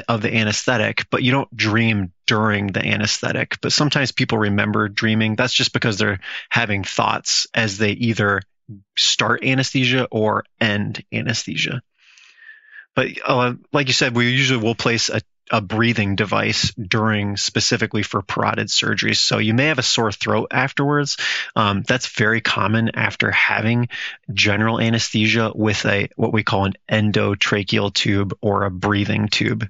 of 0.09 0.23
the 0.23 0.35
anesthetic, 0.35 1.05
but 1.11 1.23
you 1.23 1.33
don't 1.33 1.55
dream 1.55 2.13
during 2.27 2.69
the 2.69 2.83
anesthetic. 2.83 3.59
But 3.61 3.73
sometimes 3.73 4.11
people 4.11 4.39
remember 4.39 4.89
dreaming. 4.89 5.37
That's 5.37 5.53
just 5.53 5.75
because 5.75 5.99
they're 5.99 6.21
having 6.49 6.83
thoughts 6.83 7.47
as 7.53 7.77
they 7.77 7.91
either 7.91 8.41
start 8.97 9.45
anesthesia 9.45 10.09
or 10.11 10.45
end 10.63 11.05
anesthesia. 11.13 11.83
But 12.97 13.09
uh, 13.25 13.55
like 13.71 13.89
you 13.89 13.93
said, 13.93 14.17
we 14.17 14.31
usually 14.31 14.65
will 14.65 14.75
place 14.75 15.11
a 15.11 15.21
a 15.51 15.61
breathing 15.61 16.17
device 16.17 16.73
during 16.75 17.37
specifically 17.37 18.03
for 18.03 18.23
parotid 18.23 18.71
surgery. 18.71 19.15
So 19.15 19.39
you 19.39 19.53
may 19.53 19.67
have 19.67 19.79
a 19.79 19.83
sore 19.83 20.13
throat 20.13 20.49
afterwards. 20.53 21.17
Um, 21.57 21.83
that's 21.83 22.07
very 22.09 22.41
common 22.41 22.91
after 22.95 23.31
having 23.31 23.89
general 24.33 24.81
anesthesia 24.81 25.53
with 25.55 25.85
a 25.87 26.09
what 26.17 26.33
we 26.33 26.45
call 26.45 26.67
an 26.67 26.75
endotracheal 26.91 27.93
tube 27.93 28.37
or 28.41 28.65
a 28.65 28.71
breathing 28.71 29.29
tube. 29.29 29.69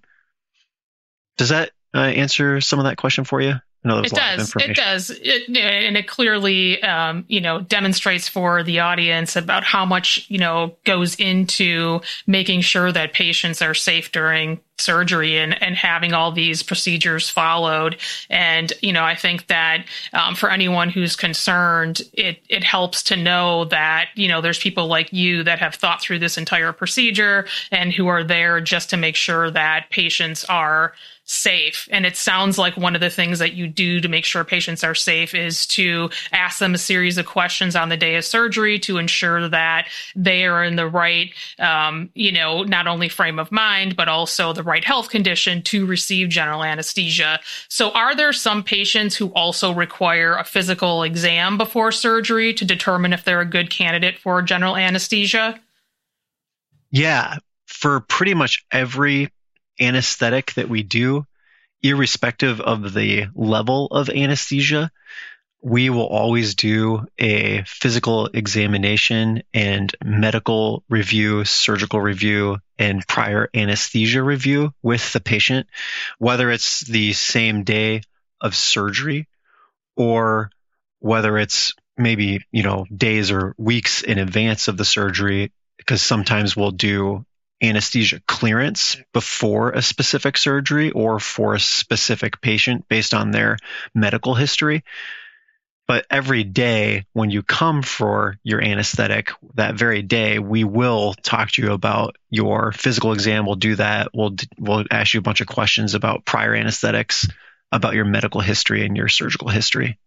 Does 1.38 1.48
that 1.48 1.70
uh, 1.94 1.98
answer 2.00 2.60
some 2.60 2.78
of 2.78 2.84
that 2.84 2.98
question 2.98 3.24
for 3.24 3.40
you? 3.40 3.54
It 3.82 4.12
does. 4.12 4.52
It 4.56 4.76
does. 4.76 5.10
It, 5.10 5.56
and 5.56 5.96
it 5.96 6.06
clearly, 6.06 6.82
um, 6.82 7.24
you 7.28 7.40
know, 7.40 7.60
demonstrates 7.60 8.28
for 8.28 8.62
the 8.62 8.80
audience 8.80 9.36
about 9.36 9.64
how 9.64 9.86
much, 9.86 10.26
you 10.28 10.38
know, 10.38 10.76
goes 10.84 11.14
into 11.14 12.00
making 12.26 12.60
sure 12.60 12.92
that 12.92 13.14
patients 13.14 13.62
are 13.62 13.72
safe 13.72 14.12
during 14.12 14.60
surgery 14.78 15.38
and, 15.38 15.62
and 15.62 15.76
having 15.76 16.12
all 16.12 16.32
these 16.32 16.62
procedures 16.62 17.28
followed. 17.28 17.96
And, 18.28 18.72
you 18.80 18.92
know, 18.92 19.04
I 19.04 19.14
think 19.14 19.46
that 19.46 19.84
um, 20.12 20.34
for 20.34 20.50
anyone 20.50 20.90
who's 20.90 21.16
concerned, 21.16 22.02
it, 22.12 22.42
it 22.48 22.64
helps 22.64 23.02
to 23.04 23.16
know 23.16 23.66
that, 23.66 24.08
you 24.14 24.28
know, 24.28 24.40
there's 24.40 24.58
people 24.58 24.86
like 24.86 25.12
you 25.12 25.42
that 25.44 25.58
have 25.58 25.74
thought 25.74 26.00
through 26.00 26.18
this 26.18 26.38
entire 26.38 26.72
procedure 26.72 27.46
and 27.70 27.92
who 27.92 28.08
are 28.08 28.24
there 28.24 28.60
just 28.60 28.90
to 28.90 28.96
make 28.96 29.16
sure 29.16 29.50
that 29.50 29.90
patients 29.90 30.44
are 30.46 30.92
safe. 31.30 31.88
And 31.92 32.04
it 32.04 32.16
sounds 32.16 32.58
like 32.58 32.76
one 32.76 32.96
of 32.96 33.00
the 33.00 33.08
things 33.08 33.38
that 33.38 33.52
you 33.52 33.68
do 33.68 34.00
to 34.00 34.08
make 34.08 34.24
sure 34.24 34.42
patients 34.42 34.82
are 34.82 34.96
safe 34.96 35.32
is 35.32 35.64
to 35.66 36.10
ask 36.32 36.58
them 36.58 36.74
a 36.74 36.78
series 36.78 37.18
of 37.18 37.26
questions 37.26 37.76
on 37.76 37.88
the 37.88 37.96
day 37.96 38.16
of 38.16 38.24
surgery 38.24 38.80
to 38.80 38.98
ensure 38.98 39.48
that 39.48 39.86
they 40.16 40.44
are 40.44 40.64
in 40.64 40.74
the 40.74 40.88
right, 40.88 41.32
um, 41.60 42.10
you 42.14 42.32
know, 42.32 42.64
not 42.64 42.88
only 42.88 43.08
frame 43.08 43.38
of 43.38 43.52
mind, 43.52 43.94
but 43.94 44.08
also 44.08 44.52
the 44.52 44.64
right 44.64 44.84
health 44.84 45.08
condition 45.08 45.62
to 45.62 45.86
receive 45.86 46.28
general 46.28 46.64
anesthesia. 46.64 47.38
So 47.68 47.92
are 47.92 48.16
there 48.16 48.32
some 48.32 48.64
patients 48.64 49.14
who 49.14 49.28
also 49.28 49.72
require 49.72 50.36
a 50.36 50.44
physical 50.44 51.04
exam 51.04 51.56
before 51.56 51.92
surgery 51.92 52.52
to 52.54 52.64
determine 52.64 53.12
if 53.12 53.22
they're 53.22 53.40
a 53.40 53.46
good 53.46 53.70
candidate 53.70 54.18
for 54.18 54.42
general 54.42 54.76
anesthesia? 54.76 55.60
Yeah, 56.90 57.36
for 57.66 58.00
pretty 58.00 58.34
much 58.34 58.64
every 58.72 59.28
anesthetic 59.80 60.54
that 60.54 60.68
we 60.68 60.82
do, 60.82 61.26
irrespective 61.82 62.60
of 62.60 62.92
the 62.92 63.26
level 63.34 63.86
of 63.86 64.10
anesthesia, 64.10 64.90
we 65.62 65.90
will 65.90 66.06
always 66.06 66.54
do 66.54 67.06
a 67.18 67.62
physical 67.66 68.26
examination 68.26 69.42
and 69.52 69.94
medical 70.02 70.82
review, 70.88 71.44
surgical 71.44 72.00
review, 72.00 72.56
and 72.78 73.06
prior 73.06 73.50
anesthesia 73.54 74.22
review 74.22 74.72
with 74.82 75.12
the 75.12 75.20
patient, 75.20 75.66
whether 76.18 76.50
it's 76.50 76.80
the 76.80 77.12
same 77.12 77.64
day 77.64 78.00
of 78.40 78.54
surgery 78.54 79.28
or 79.96 80.50
whether 81.00 81.36
it's 81.36 81.74
maybe, 81.98 82.42
you 82.50 82.62
know, 82.62 82.86
days 82.94 83.30
or 83.30 83.54
weeks 83.58 84.02
in 84.02 84.18
advance 84.18 84.68
of 84.68 84.78
the 84.78 84.84
surgery, 84.84 85.52
because 85.76 86.00
sometimes 86.00 86.56
we'll 86.56 86.70
do 86.70 87.24
anesthesia 87.62 88.20
clearance 88.26 88.96
before 89.12 89.70
a 89.70 89.82
specific 89.82 90.36
surgery 90.36 90.90
or 90.90 91.20
for 91.20 91.54
a 91.54 91.60
specific 91.60 92.40
patient 92.40 92.88
based 92.88 93.14
on 93.14 93.30
their 93.30 93.58
medical 93.94 94.34
history. 94.34 94.84
But 95.86 96.06
every 96.08 96.44
day 96.44 97.04
when 97.14 97.30
you 97.30 97.42
come 97.42 97.82
for 97.82 98.38
your 98.44 98.62
anesthetic, 98.62 99.32
that 99.54 99.74
very 99.74 100.02
day, 100.02 100.38
we 100.38 100.62
will 100.62 101.14
talk 101.14 101.50
to 101.52 101.62
you 101.62 101.72
about 101.72 102.16
your 102.30 102.70
physical 102.70 103.12
exam. 103.12 103.44
We'll 103.44 103.56
do 103.56 103.74
that. 103.74 104.10
We'll, 104.14 104.36
we'll 104.56 104.84
ask 104.88 105.14
you 105.14 105.18
a 105.18 105.22
bunch 105.22 105.40
of 105.40 105.48
questions 105.48 105.94
about 105.94 106.24
prior 106.24 106.54
anesthetics, 106.54 107.26
about 107.72 107.94
your 107.94 108.04
medical 108.04 108.40
history 108.40 108.86
and 108.86 108.96
your 108.96 109.08
surgical 109.08 109.48
history. 109.48 109.98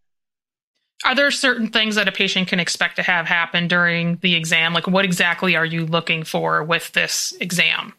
Are 1.06 1.16
there 1.16 1.32
certain 1.32 1.68
things 1.70 1.96
that 1.96 2.08
a 2.08 2.12
patient 2.12 2.48
can 2.48 2.60
expect 2.60 2.96
to 2.96 3.04
have 3.04 3.26
happen 3.26 3.68
during 3.68 4.18
the 4.18 4.36
exam? 4.36 4.74
Like, 4.74 4.88
what 4.88 5.06
exactly 5.06 5.56
are 5.56 5.66
you 5.66 5.86
looking 5.86 6.24
for 6.24 6.64
with 6.64 6.92
this 6.94 7.34
exam? 7.42 7.94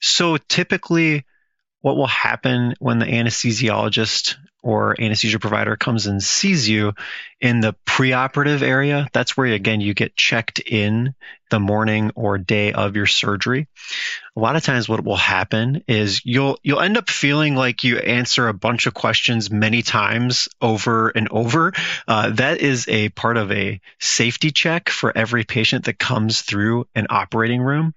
So, 0.00 0.36
typically, 0.36 1.24
what 1.80 1.96
will 1.96 2.08
happen 2.08 2.74
when 2.80 2.98
the 2.98 3.06
anesthesiologist 3.06 4.36
or 4.66 5.00
anesthesia 5.00 5.38
provider 5.38 5.76
comes 5.76 6.08
and 6.08 6.20
sees 6.20 6.68
you 6.68 6.92
in 7.40 7.60
the 7.60 7.76
preoperative 7.86 8.62
area. 8.62 9.06
That's 9.12 9.36
where, 9.36 9.46
again, 9.52 9.80
you 9.80 9.94
get 9.94 10.16
checked 10.16 10.58
in 10.58 11.14
the 11.50 11.60
morning 11.60 12.10
or 12.16 12.36
day 12.36 12.72
of 12.72 12.96
your 12.96 13.06
surgery. 13.06 13.68
A 14.34 14.40
lot 14.40 14.56
of 14.56 14.64
times 14.64 14.88
what 14.88 15.04
will 15.04 15.14
happen 15.14 15.84
is 15.86 16.20
you'll, 16.26 16.58
you'll 16.64 16.80
end 16.80 16.96
up 16.96 17.08
feeling 17.08 17.54
like 17.54 17.84
you 17.84 17.98
answer 17.98 18.48
a 18.48 18.54
bunch 18.54 18.86
of 18.86 18.94
questions 18.94 19.52
many 19.52 19.82
times 19.82 20.48
over 20.60 21.10
and 21.10 21.28
over. 21.30 21.72
Uh, 22.08 22.30
that 22.30 22.60
is 22.60 22.88
a 22.88 23.10
part 23.10 23.36
of 23.36 23.52
a 23.52 23.80
safety 24.00 24.50
check 24.50 24.88
for 24.88 25.16
every 25.16 25.44
patient 25.44 25.84
that 25.84 26.00
comes 26.00 26.42
through 26.42 26.88
an 26.96 27.06
operating 27.08 27.62
room. 27.62 27.94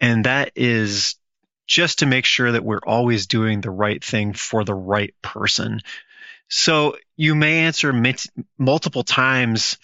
And 0.00 0.26
that 0.26 0.52
is 0.54 1.16
just 1.68 2.00
to 2.00 2.06
make 2.06 2.24
sure 2.24 2.50
that 2.50 2.64
we're 2.64 2.80
always 2.84 3.26
doing 3.26 3.60
the 3.60 3.70
right 3.70 4.02
thing 4.02 4.32
for 4.32 4.64
the 4.64 4.74
right 4.74 5.14
person. 5.22 5.80
So 6.48 6.96
you 7.16 7.34
may 7.34 7.60
answer 7.60 7.92
multiple 8.58 9.04
times 9.04 9.76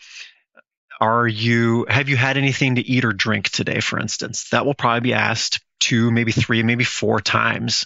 are 1.01 1.27
you 1.27 1.87
have 1.89 2.09
you 2.09 2.17
had 2.17 2.37
anything 2.37 2.77
to 2.77 2.81
eat 2.81 3.05
or 3.05 3.13
drink 3.13 3.51
today? 3.51 3.81
for 3.81 3.99
instance. 3.99 4.49
That 4.51 4.65
will 4.65 4.75
probably 4.75 5.01
be 5.01 5.15
asked 5.15 5.61
two 5.79 6.11
maybe 6.11 6.33
three 6.33 6.63
maybe 6.63 6.85
four 6.85 7.21
times. 7.21 7.85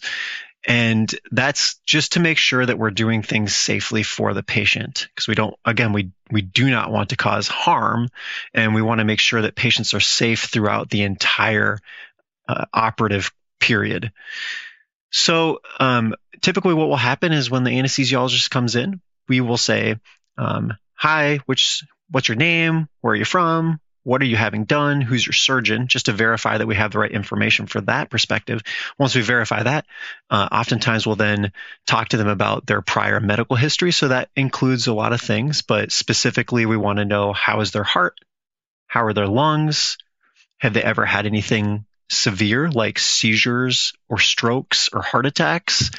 And 0.67 1.13
that's 1.31 1.81
just 1.87 2.13
to 2.13 2.21
make 2.21 2.37
sure 2.37 2.65
that 2.65 2.79
we're 2.79 2.91
doing 2.91 3.23
things 3.23 3.55
safely 3.55 4.03
for 4.03 4.35
the 4.35 4.43
patient. 4.43 5.09
Because 5.13 5.27
we 5.27 5.35
don't 5.35 5.57
again 5.65 5.93
we 5.93 6.13
we 6.31 6.43
do 6.43 6.71
not 6.71 6.93
want 6.93 7.09
to 7.09 7.17
cause 7.17 7.49
harm 7.49 8.09
and 8.55 8.75
we 8.75 8.83
want 8.83 9.01
to 9.01 9.05
make 9.05 9.21
sure 9.21 9.43
that 9.43 9.57
patients 9.57 9.95
are 9.95 10.01
safe 10.01 10.45
throughout 10.45 10.91
the 10.91 11.03
entire 11.03 11.79
uh, 12.47 12.67
operative 12.73 13.33
period. 13.61 14.13
So 15.11 15.61
um, 15.81 16.15
typically, 16.43 16.75
what 16.75 16.89
will 16.89 16.97
happen 16.97 17.33
is 17.33 17.51
when 17.51 17.65
the 17.65 17.71
anesthesiologist 17.71 18.51
comes 18.51 18.77
in, 18.77 19.01
we 19.29 19.41
will 19.41 19.57
say, 19.57 19.97
um, 20.37 20.75
"Hi, 20.95 21.41
which 21.47 21.85
what's 22.11 22.29
your 22.29 22.37
name? 22.37 22.89
Where 23.01 23.13
are 23.13 23.17
you 23.17 23.25
from? 23.25 23.81
What 24.05 24.23
are 24.23 24.27
you 24.27 24.37
having 24.37 24.65
done? 24.65 25.01
Who's 25.01 25.27
your 25.27 25.33
surgeon?" 25.33 25.89
Just 25.89 26.07
to 26.07 26.13
verify 26.13 26.59
that 26.59 26.67
we 26.67 26.77
have 26.77 26.93
the 26.93 26.99
right 26.99 27.11
information 27.11 27.67
for 27.67 27.81
that 27.83 28.11
perspective. 28.11 28.63
Once 28.99 29.15
we 29.15 29.23
verify 29.23 29.63
that, 29.63 29.87
uh, 30.31 30.49
oftentimes 30.53 31.07
we'll 31.07 31.17
then 31.17 31.53
talk 31.87 32.09
to 32.09 32.17
them 32.17 32.29
about 32.29 32.67
their 32.67 32.83
prior 32.83 33.21
medical 33.21 33.57
history. 33.57 33.93
So 33.93 34.09
that 34.09 34.31
includes 34.37 34.87
a 34.87 34.95
lot 34.95 35.13
of 35.13 35.21
things, 35.21 35.63
but 35.63 35.91
specifically, 35.93 36.67
we 36.67 36.77
want 36.77 36.99
to 36.99 37.05
know 37.05 37.33
how 37.33 37.61
is 37.61 37.71
their 37.71 37.85
heart, 37.85 38.15
how 38.87 39.05
are 39.05 39.15
their 39.15 39.27
lungs, 39.27 39.97
have 40.59 40.75
they 40.75 40.83
ever 40.83 41.07
had 41.07 41.27
anything 41.27 41.87
severe, 42.11 42.71
like 42.71 42.99
seizures 42.99 43.93
or 44.09 44.19
strokes 44.19 44.89
or 44.93 45.03
heart 45.03 45.27
attacks? 45.27 45.91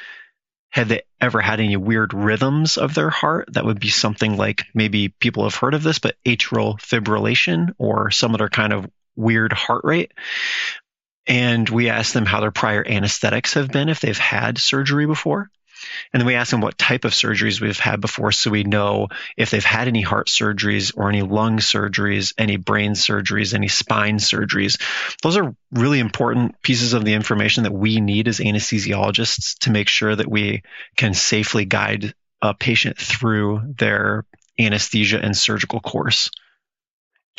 Have 0.72 0.88
they 0.88 1.02
ever 1.20 1.42
had 1.42 1.60
any 1.60 1.78
weird 1.78 2.14
rhythms 2.14 2.78
of 2.78 2.94
their 2.94 3.10
heart? 3.10 3.50
That 3.54 3.66
would 3.66 3.80
be 3.80 3.90
something 3.90 4.38
like 4.38 4.66
maybe 4.74 5.10
people 5.10 5.44
have 5.44 5.56
heard 5.56 5.74
of 5.74 5.84
this, 5.84 6.00
but 6.00 6.16
atrial 6.26 6.80
fibrillation 6.80 7.74
or 7.80 8.12
some 8.12 8.36
other 8.36 8.50
kind 8.50 8.74
of 8.74 8.90
weird 9.16 9.52
heart 9.52 9.84
rate. 9.84 10.14
And 11.26 11.68
we 11.70 11.90
ask 11.90 12.14
them 12.14 12.26
how 12.26 12.40
their 12.40 12.52
prior 12.52 12.86
anesthetics 12.86 13.54
have 13.54 13.70
been 13.70 13.90
if 13.90 14.00
they've 14.00 14.18
had 14.18 14.58
surgery 14.58 15.06
before. 15.06 15.50
And 16.12 16.22
then 16.22 16.28
we 16.28 16.36
ask 16.36 16.50
them 16.50 16.62
what 16.62 16.78
type 16.78 17.06
of 17.06 17.12
surgeries 17.12 17.62
we've 17.62 17.80
had 17.80 18.02
before 18.02 18.32
so 18.32 18.50
we 18.50 18.64
know 18.64 19.10
if 19.38 19.52
they've 19.52 19.64
had 19.64 19.88
any 19.88 20.02
heart 20.02 20.28
surgeries 20.28 20.92
or 20.96 21.08
any 21.10 21.22
lung 21.22 21.58
surgeries, 21.58 22.34
any 22.38 22.58
brain 22.58 22.94
surgeries, 22.94 23.54
any 23.54 23.68
spine 23.68 24.18
surgeries. 24.18 24.82
Those 25.22 25.38
are 25.38 25.56
really 25.72 26.00
important 26.00 26.60
pieces 26.64 26.94
of 26.94 27.06
the 27.06 27.14
information 27.14 27.64
that 27.64 27.74
we 27.74 28.02
need 28.02 28.28
as 28.28 28.40
anesthesiologists 28.40 29.60
to 29.60 29.72
make 29.72 29.88
sure 29.88 30.16
that 30.16 30.30
we 30.30 30.64
can 30.98 31.14
safely 31.14 31.66
guide 31.66 32.14
a 32.42 32.56
patient 32.56 32.98
through 32.98 33.62
their 33.78 34.26
anesthesia 34.58 35.20
and 35.22 35.38
surgical 35.38 35.80
course 35.80 36.32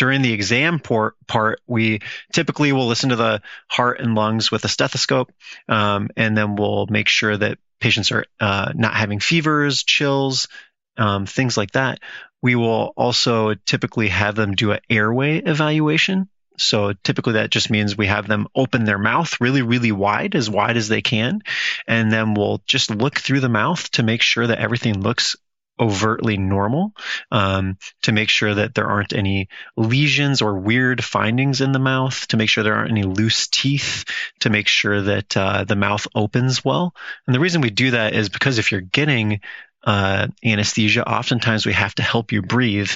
during 0.00 0.22
the 0.22 0.32
exam 0.32 0.78
part, 0.78 1.60
we 1.66 2.00
typically 2.32 2.72
will 2.72 2.86
listen 2.86 3.10
to 3.10 3.16
the 3.16 3.42
heart 3.68 4.00
and 4.00 4.14
lungs 4.14 4.50
with 4.50 4.64
a 4.64 4.68
stethoscope, 4.68 5.30
um, 5.68 6.08
and 6.16 6.34
then 6.34 6.56
we'll 6.56 6.86
make 6.86 7.06
sure 7.06 7.36
that 7.36 7.58
patients 7.80 8.12
are 8.12 8.24
uh, 8.38 8.72
not 8.74 8.94
having 8.94 9.20
fevers, 9.20 9.82
chills, 9.82 10.48
um, 10.96 11.26
things 11.26 11.56
like 11.56 11.72
that. 11.72 12.00
We 12.42 12.54
will 12.54 12.92
also 12.96 13.54
typically 13.54 14.08
have 14.08 14.34
them 14.34 14.54
do 14.54 14.72
an 14.72 14.80
airway 14.88 15.38
evaluation. 15.38 16.28
So 16.58 16.92
typically 16.92 17.34
that 17.34 17.50
just 17.50 17.70
means 17.70 17.96
we 17.96 18.06
have 18.06 18.28
them 18.28 18.46
open 18.54 18.84
their 18.84 18.98
mouth 18.98 19.40
really, 19.40 19.62
really 19.62 19.92
wide, 19.92 20.34
as 20.34 20.50
wide 20.50 20.76
as 20.76 20.88
they 20.88 21.00
can. 21.00 21.40
And 21.86 22.12
then 22.12 22.34
we'll 22.34 22.62
just 22.66 22.90
look 22.90 23.18
through 23.18 23.40
the 23.40 23.48
mouth 23.48 23.90
to 23.92 24.02
make 24.02 24.20
sure 24.20 24.46
that 24.46 24.58
everything 24.58 25.00
looks 25.00 25.36
overtly 25.80 26.36
normal 26.36 26.92
um, 27.30 27.78
to 28.02 28.12
make 28.12 28.28
sure 28.28 28.54
that 28.54 28.74
there 28.74 28.86
aren't 28.86 29.12
any 29.12 29.48
lesions 29.76 30.42
or 30.42 30.58
weird 30.58 31.02
findings 31.02 31.60
in 31.60 31.72
the 31.72 31.78
mouth, 31.78 32.26
to 32.28 32.36
make 32.36 32.50
sure 32.50 32.62
there 32.62 32.74
aren't 32.74 32.90
any 32.90 33.04
loose 33.04 33.48
teeth, 33.48 34.04
to 34.40 34.50
make 34.50 34.68
sure 34.68 35.00
that 35.00 35.36
uh, 35.36 35.64
the 35.64 35.76
mouth 35.76 36.06
opens 36.14 36.64
well. 36.64 36.94
And 37.26 37.34
the 37.34 37.40
reason 37.40 37.62
we 37.62 37.70
do 37.70 37.92
that 37.92 38.14
is 38.14 38.28
because 38.28 38.58
if 38.58 38.70
you're 38.70 38.80
getting 38.80 39.40
uh, 39.82 40.28
anesthesia, 40.44 41.08
oftentimes 41.08 41.64
we 41.64 41.72
have 41.72 41.94
to 41.94 42.02
help 42.02 42.32
you 42.32 42.42
breathe. 42.42 42.90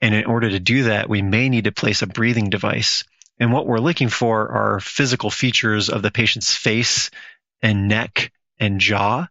And 0.00 0.14
in 0.14 0.24
order 0.24 0.48
to 0.48 0.60
do 0.60 0.84
that, 0.84 1.08
we 1.08 1.20
may 1.22 1.48
need 1.48 1.64
to 1.64 1.72
place 1.72 2.02
a 2.02 2.06
breathing 2.06 2.48
device. 2.48 3.04
And 3.38 3.52
what 3.52 3.66
we're 3.66 3.78
looking 3.78 4.08
for 4.08 4.48
are 4.50 4.80
physical 4.80 5.30
features 5.30 5.90
of 5.90 6.02
the 6.02 6.10
patient's 6.10 6.54
face 6.54 7.10
and 7.60 7.88
neck 7.88 8.32
and 8.58 8.80
jaw 8.80 9.26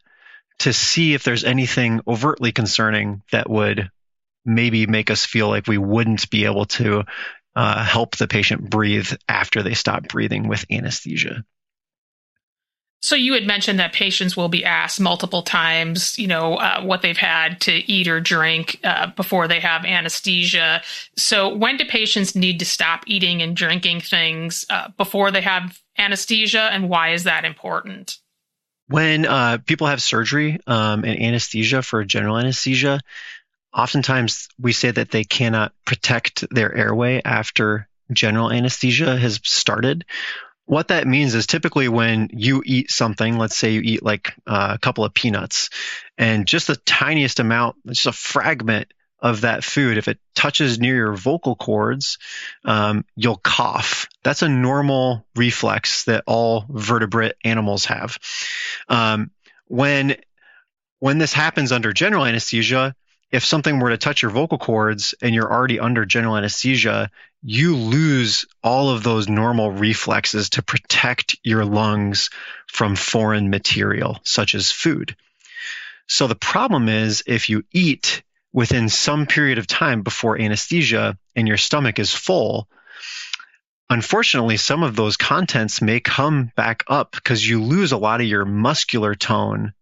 to 0.62 0.74
see 0.74 1.14
if 1.14 1.24
there's 1.24 1.44
anything 1.44 2.02
overtly 2.08 2.52
concerning 2.52 3.22
that 3.32 3.50
would 3.50 3.90
maybe 4.46 4.88
make 4.88 5.10
us 5.10 5.26
feel 5.26 5.50
like 5.50 5.68
we 5.68 5.78
wouldn't 5.78 6.30
be 6.30 6.46
able 6.46 6.66
to 6.66 7.04
uh, 7.56 7.84
help 7.84 8.16
the 8.18 8.28
patient 8.28 8.70
breathe 8.70 9.12
after 9.28 9.64
they 9.64 9.74
stop 9.74 10.08
breathing 10.08 10.48
with 10.48 10.66
anesthesia. 10.72 11.44
So 13.04 13.16
you 13.16 13.34
had 13.34 13.48
mentioned 13.48 13.80
that 13.80 13.94
patients 13.94 14.38
will 14.38 14.48
be 14.48 14.64
asked 14.64 15.00
multiple 15.00 15.42
times, 15.42 16.18
you 16.20 16.28
know, 16.28 16.58
uh, 16.58 16.84
what 16.84 17.02
they've 17.02 17.18
had 17.18 17.60
to 17.62 17.92
eat 17.92 18.08
or 18.08 18.20
drink 18.20 18.80
uh, 18.84 19.08
before 19.16 19.48
they 19.48 19.60
have 19.60 19.86
anesthesia. 19.86 20.84
So 21.18 21.50
when 21.50 21.78
do 21.78 21.86
patients 21.86 22.36
need 22.36 22.60
to 22.60 22.66
stop 22.66 23.04
eating 23.08 23.42
and 23.42 23.56
drinking 23.56 24.02
things 24.02 24.66
uh, 24.70 24.90
before 24.98 25.32
they 25.32 25.42
have 25.42 25.80
anesthesia, 25.98 26.70
and 26.72 26.90
why 26.90 27.14
is 27.14 27.24
that 27.24 27.44
important? 27.44 28.20
When 28.92 29.26
uh, 29.26 29.60
people 29.66 29.88
have 29.88 30.02
surgery 30.02 30.60
um, 30.68 31.06
and 31.06 31.22
anesthesia 31.22 31.82
for 31.82 32.04
general 32.04 32.38
anesthesia, 32.38 33.00
oftentimes 33.74 34.50
we 34.60 34.74
say 34.74 34.92
that 34.92 35.12
they 35.12 35.24
cannot 35.24 35.72
protect 35.86 36.44
their 36.54 36.76
airway 36.76 37.22
after 37.24 37.88
general 38.12 38.52
anesthesia 38.52 39.16
has 39.18 39.40
started. 39.44 40.04
What 40.66 40.90
that 40.90 41.08
means 41.08 41.36
is 41.36 41.48
typically 41.48 41.88
when 41.88 42.32
you 42.34 42.64
eat 42.66 42.92
something, 42.92 43.38
let's 43.38 43.56
say 43.56 43.72
you 43.72 43.82
eat 43.82 44.04
like 44.04 44.34
uh, 44.46 44.72
a 44.74 44.80
couple 44.80 45.06
of 45.06 45.14
peanuts, 45.14 45.70
and 46.18 46.46
just 46.46 46.68
the 46.68 46.76
tiniest 46.76 47.40
amount, 47.40 47.78
just 47.88 48.08
a 48.08 48.12
fragment 48.12 48.92
of 49.22 49.42
that 49.42 49.64
food, 49.64 49.98
if 49.98 50.08
it 50.08 50.20
touches 50.34 50.80
near 50.80 50.96
your 50.96 51.14
vocal 51.14 51.56
cords, 51.56 52.18
um, 52.66 53.06
you'll 53.16 53.38
cough. 53.38 54.08
That's 54.24 54.42
a 54.42 54.50
normal 54.50 55.26
reflex 55.36 56.06
that 56.06 56.24
all 56.26 56.66
vertebrate 56.70 57.36
animals 57.44 57.86
have. 57.86 58.18
Um, 58.90 59.32
when 59.68 60.16
when 61.00 61.18
this 61.18 61.34
happens 61.34 61.72
under 61.72 61.94
general 61.94 62.26
anesthesia, 62.26 62.96
if 63.32 63.46
something 63.46 63.80
were 63.80 63.90
to 63.90 63.98
touch 63.98 64.22
your 64.22 64.32
vocal 64.32 64.58
cords 64.58 65.16
and 65.22 65.34
you're 65.34 65.52
already 65.52 65.80
under 65.80 66.06
general 66.06 66.36
anesthesia, 66.36 67.10
you 67.42 67.76
lose 67.76 68.46
all 68.64 68.90
of 68.90 69.02
those 69.02 69.28
normal 69.28 69.72
reflexes 69.72 70.50
to 70.52 70.62
protect 70.62 71.38
your 71.44 71.66
lungs 71.66 72.30
from 72.68 72.96
foreign 72.96 73.50
material, 73.50 74.20
such 74.24 74.54
as 74.54 74.72
food. 74.72 75.16
So 76.08 76.28
the 76.28 76.36
problem 76.36 76.90
is 76.90 77.24
if 77.26 77.50
you 77.50 77.64
eat 77.72 78.22
within 78.54 78.90
some 78.90 79.26
period 79.26 79.58
of 79.58 79.68
time 79.68 80.02
before 80.02 80.40
anesthesia 80.40 81.18
and 81.36 81.48
your 81.48 81.58
stomach 81.58 82.00
is 82.00 82.14
full, 82.14 82.68
unfortunately, 83.90 84.58
some 84.58 84.84
of 84.84 84.96
those 84.96 85.18
contents 85.18 85.82
may 85.82 86.00
come 86.00 86.52
back 86.56 86.84
up 86.88 87.12
because 87.12 87.48
you 87.48 87.62
lose 87.62 87.92
a 87.92 87.98
lot 87.98 88.22
of 88.22 88.28
your 88.28 88.46
muscular 88.46 89.16
tone 89.16 89.74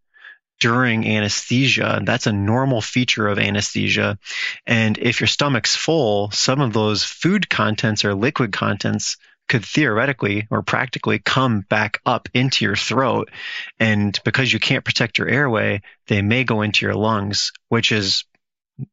during 0.60 1.08
anesthesia. 1.08 2.02
That's 2.04 2.28
a 2.28 2.34
normal 2.34 2.82
feature 2.82 3.28
of 3.28 3.40
anesthesia. 3.40 4.20
And 4.68 4.98
if 4.98 5.22
your 5.22 5.28
stomach's 5.28 5.76
full, 5.76 6.32
some 6.32 6.60
of 6.60 6.74
those 6.74 7.04
food 7.04 7.50
contents 7.50 8.04
or 8.04 8.14
liquid 8.14 8.52
contents 8.52 9.18
could 9.48 9.66
theoretically 9.66 10.48
or 10.52 10.62
practically 10.62 11.20
come 11.20 11.62
back 11.62 12.02
up 12.06 12.30
into 12.34 12.66
your 12.66 12.76
throat. 12.76 13.32
And 13.80 14.18
because 14.24 14.54
you 14.54 14.60
can't 14.60 14.86
protect 14.86 15.18
your 15.18 15.28
airway, 15.28 15.82
they 16.08 16.22
may 16.22 16.44
go 16.44 16.62
into 16.62 16.86
your 16.86 16.96
lungs, 16.96 17.52
which 17.68 17.92
is 17.92 18.26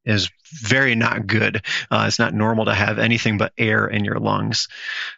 is 0.05 0.31
very 0.53 0.95
not 0.95 1.27
good. 1.27 1.63
Uh, 1.91 2.05
it's 2.07 2.19
not 2.19 2.35
normal 2.35 2.67
to 2.67 2.75
have 2.75 2.99
anything 2.99 3.39
but 3.39 3.53
air 3.59 3.87
in 3.87 4.05
your 4.05 4.19
lungs. 4.19 4.69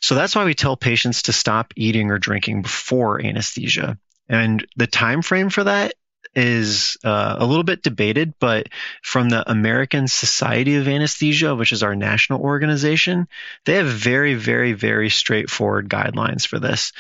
So 0.01 0.15
that's 0.15 0.35
why 0.35 0.45
we 0.45 0.55
tell 0.55 0.77
patients 0.77 1.23
to 1.23 1.33
stop 1.33 1.73
eating 1.77 2.11
or 2.11 2.19
drinking 2.19 2.63
before 2.63 3.25
anesthesia. 3.25 3.99
And 4.29 4.67
the 4.77 4.87
time 4.87 5.23
frame 5.23 5.51
for 5.51 5.65
that 5.65 5.95
is 6.35 6.97
uh, 7.05 7.37
a 7.39 7.47
little 7.47 7.65
bit 7.65 7.83
debated, 7.83 8.35
but 8.39 8.69
from 9.03 9.29
the 9.29 9.51
American 9.51 10.09
Society 10.09 10.77
of 10.77 10.87
Anesthesia, 10.87 11.55
which 11.55 11.73
is 11.73 11.83
our 11.83 11.97
national 11.97 12.41
organization, 12.41 13.29
they 13.65 13.75
have 13.75 13.87
very, 13.87 14.35
very, 14.35 14.73
very 14.73 15.11
straightforward 15.11 15.89
guidelines 15.89 16.47
for 16.47 16.59
this. 16.59 16.93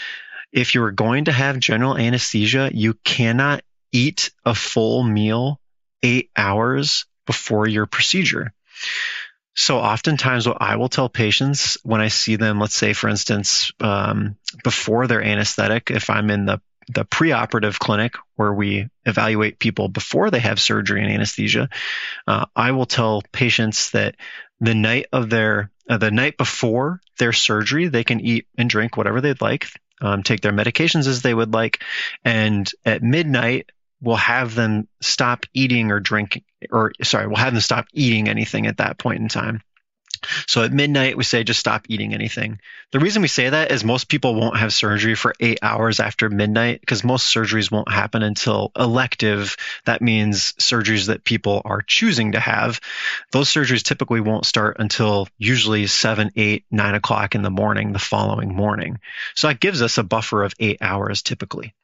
If 0.52 0.74
you 0.74 0.82
are 0.82 0.92
going 0.92 1.26
to 1.26 1.32
have 1.32 1.58
general 1.58 1.96
anesthesia, 1.96 2.70
you 2.72 2.94
cannot 3.04 3.62
eat 3.92 4.30
a 4.44 4.54
full 4.54 5.02
meal 5.02 5.60
eight 6.02 6.30
hours 6.36 7.06
before 7.28 7.68
your 7.68 7.84
procedure. 7.84 8.54
So 9.54 9.78
oftentimes 9.78 10.48
what 10.48 10.62
I 10.62 10.76
will 10.76 10.88
tell 10.88 11.10
patients 11.10 11.76
when 11.82 12.00
I 12.00 12.08
see 12.08 12.36
them, 12.36 12.58
let's 12.58 12.74
say 12.74 12.94
for 12.94 13.08
instance, 13.08 13.70
um, 13.80 14.36
before 14.64 15.06
their 15.06 15.22
anesthetic, 15.22 15.90
if 15.90 16.08
I'm 16.08 16.30
in 16.30 16.46
the 16.46 16.60
the 16.94 17.04
preoperative 17.04 17.78
clinic 17.78 18.14
where 18.36 18.54
we 18.54 18.88
evaluate 19.04 19.58
people 19.58 19.88
before 19.88 20.30
they 20.30 20.38
have 20.38 20.58
surgery 20.58 21.02
and 21.02 21.12
anesthesia, 21.12 21.68
uh, 22.26 22.46
I 22.56 22.70
will 22.70 22.86
tell 22.86 23.22
patients 23.30 23.90
that 23.90 24.14
the 24.58 24.74
night 24.74 25.06
of 25.12 25.28
their 25.28 25.70
uh, 25.86 25.98
the 25.98 26.10
night 26.10 26.38
before 26.38 27.02
their 27.18 27.34
surgery, 27.34 27.88
they 27.88 28.04
can 28.04 28.20
eat 28.20 28.46
and 28.56 28.70
drink 28.70 28.96
whatever 28.96 29.20
they'd 29.20 29.42
like, 29.42 29.66
um, 30.00 30.22
take 30.22 30.40
their 30.40 30.52
medications 30.52 31.06
as 31.06 31.20
they 31.20 31.34
would 31.34 31.52
like, 31.52 31.82
and 32.24 32.70
at 32.86 33.02
midnight 33.02 33.70
we'll 34.00 34.16
have 34.16 34.54
them 34.54 34.88
stop 35.00 35.44
eating 35.54 35.90
or 35.90 36.00
drinking, 36.00 36.44
or 36.70 36.92
sorry, 37.02 37.26
we'll 37.26 37.36
have 37.36 37.52
them 37.52 37.60
stop 37.60 37.86
eating 37.92 38.28
anything 38.28 38.66
at 38.66 38.78
that 38.78 38.98
point 38.98 39.20
in 39.20 39.28
time. 39.28 39.62
So 40.46 40.62
at 40.62 40.72
midnight, 40.72 41.16
we 41.16 41.24
say 41.24 41.44
just 41.44 41.60
stop 41.60 41.86
eating 41.88 42.14
anything. 42.14 42.60
The 42.92 42.98
reason 42.98 43.22
we 43.22 43.28
say 43.28 43.48
that 43.48 43.70
is 43.70 43.84
most 43.84 44.08
people 44.08 44.34
won't 44.34 44.56
have 44.56 44.72
surgery 44.72 45.14
for 45.14 45.34
eight 45.40 45.60
hours 45.62 46.00
after 46.00 46.28
midnight 46.28 46.80
because 46.80 47.04
most 47.04 47.32
surgeries 47.32 47.70
won't 47.70 47.90
happen 47.90 48.22
until 48.22 48.72
elective. 48.76 49.56
That 49.84 50.02
means 50.02 50.52
surgeries 50.52 51.06
that 51.06 51.24
people 51.24 51.62
are 51.64 51.82
choosing 51.82 52.32
to 52.32 52.40
have. 52.40 52.80
Those 53.30 53.48
surgeries 53.48 53.82
typically 53.82 54.20
won't 54.20 54.46
start 54.46 54.78
until 54.80 55.28
usually 55.38 55.86
seven, 55.86 56.30
eight, 56.36 56.64
nine 56.70 56.94
o'clock 56.94 57.34
in 57.34 57.42
the 57.42 57.50
morning 57.50 57.92
the 57.92 57.98
following 57.98 58.54
morning. 58.54 59.00
So 59.34 59.48
that 59.48 59.60
gives 59.60 59.82
us 59.82 59.98
a 59.98 60.02
buffer 60.02 60.42
of 60.42 60.54
eight 60.58 60.78
hours 60.80 61.22
typically. 61.22 61.74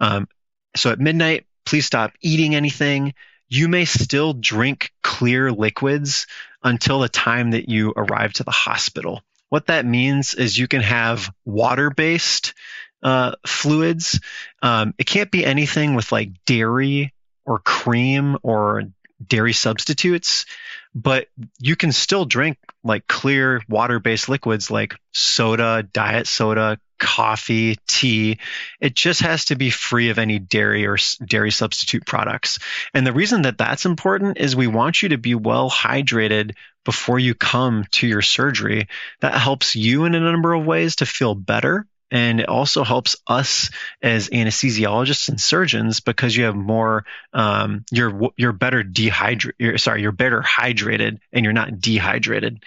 Um, 0.00 0.28
so 0.76 0.90
at 0.90 1.00
midnight, 1.00 1.46
please 1.64 1.86
stop 1.86 2.12
eating 2.20 2.54
anything. 2.54 3.14
You 3.48 3.68
may 3.68 3.84
still 3.84 4.32
drink 4.32 4.92
clear 5.02 5.52
liquids 5.52 6.26
until 6.62 7.00
the 7.00 7.08
time 7.08 7.50
that 7.50 7.68
you 7.68 7.92
arrive 7.96 8.32
to 8.34 8.44
the 8.44 8.50
hospital. 8.50 9.22
What 9.48 9.66
that 9.66 9.84
means 9.84 10.34
is 10.34 10.56
you 10.56 10.68
can 10.68 10.80
have 10.80 11.30
water 11.44 11.90
based 11.90 12.54
uh, 13.02 13.32
fluids. 13.46 14.20
Um, 14.62 14.94
it 14.96 15.04
can't 15.04 15.30
be 15.30 15.44
anything 15.44 15.94
with 15.94 16.12
like 16.12 16.30
dairy 16.46 17.12
or 17.44 17.58
cream 17.58 18.38
or 18.42 18.84
dairy 19.24 19.52
substitutes, 19.52 20.46
but 20.94 21.26
you 21.58 21.76
can 21.76 21.92
still 21.92 22.24
drink 22.24 22.58
like 22.84 23.06
clear 23.06 23.60
water 23.68 23.98
based 23.98 24.28
liquids 24.28 24.70
like 24.70 24.94
soda, 25.12 25.86
diet 25.92 26.26
soda, 26.26 26.78
coffee, 27.02 27.76
tea. 27.88 28.38
It 28.80 28.94
just 28.94 29.22
has 29.22 29.46
to 29.46 29.56
be 29.56 29.70
free 29.70 30.10
of 30.10 30.18
any 30.18 30.38
dairy 30.38 30.86
or 30.86 30.96
dairy 31.26 31.50
substitute 31.50 32.06
products. 32.06 32.60
And 32.94 33.04
the 33.04 33.12
reason 33.12 33.42
that 33.42 33.58
that's 33.58 33.86
important 33.86 34.38
is 34.38 34.54
we 34.54 34.68
want 34.68 35.02
you 35.02 35.08
to 35.10 35.18
be 35.18 35.34
well 35.34 35.68
hydrated 35.68 36.52
before 36.84 37.18
you 37.18 37.34
come 37.34 37.84
to 37.90 38.06
your 38.06 38.22
surgery. 38.22 38.86
That 39.20 39.34
helps 39.34 39.74
you 39.74 40.04
in 40.04 40.14
a 40.14 40.20
number 40.20 40.52
of 40.52 40.64
ways 40.64 40.96
to 40.96 41.06
feel 41.06 41.34
better. 41.34 41.86
And 42.12 42.40
it 42.40 42.48
also 42.48 42.84
helps 42.84 43.16
us 43.26 43.70
as 44.02 44.28
anesthesiologists 44.28 45.30
and 45.30 45.40
surgeons 45.40 46.00
because 46.00 46.36
you 46.36 46.44
have 46.44 46.54
more, 46.54 47.06
um, 47.32 47.84
you're 47.90 48.30
you're 48.36 48.52
better 48.52 48.82
dehydrated. 48.82 49.80
Sorry, 49.80 50.02
you're 50.02 50.12
better 50.12 50.42
hydrated 50.42 51.20
and 51.32 51.44
you're 51.44 51.54
not 51.54 51.80
dehydrated. 51.80 52.62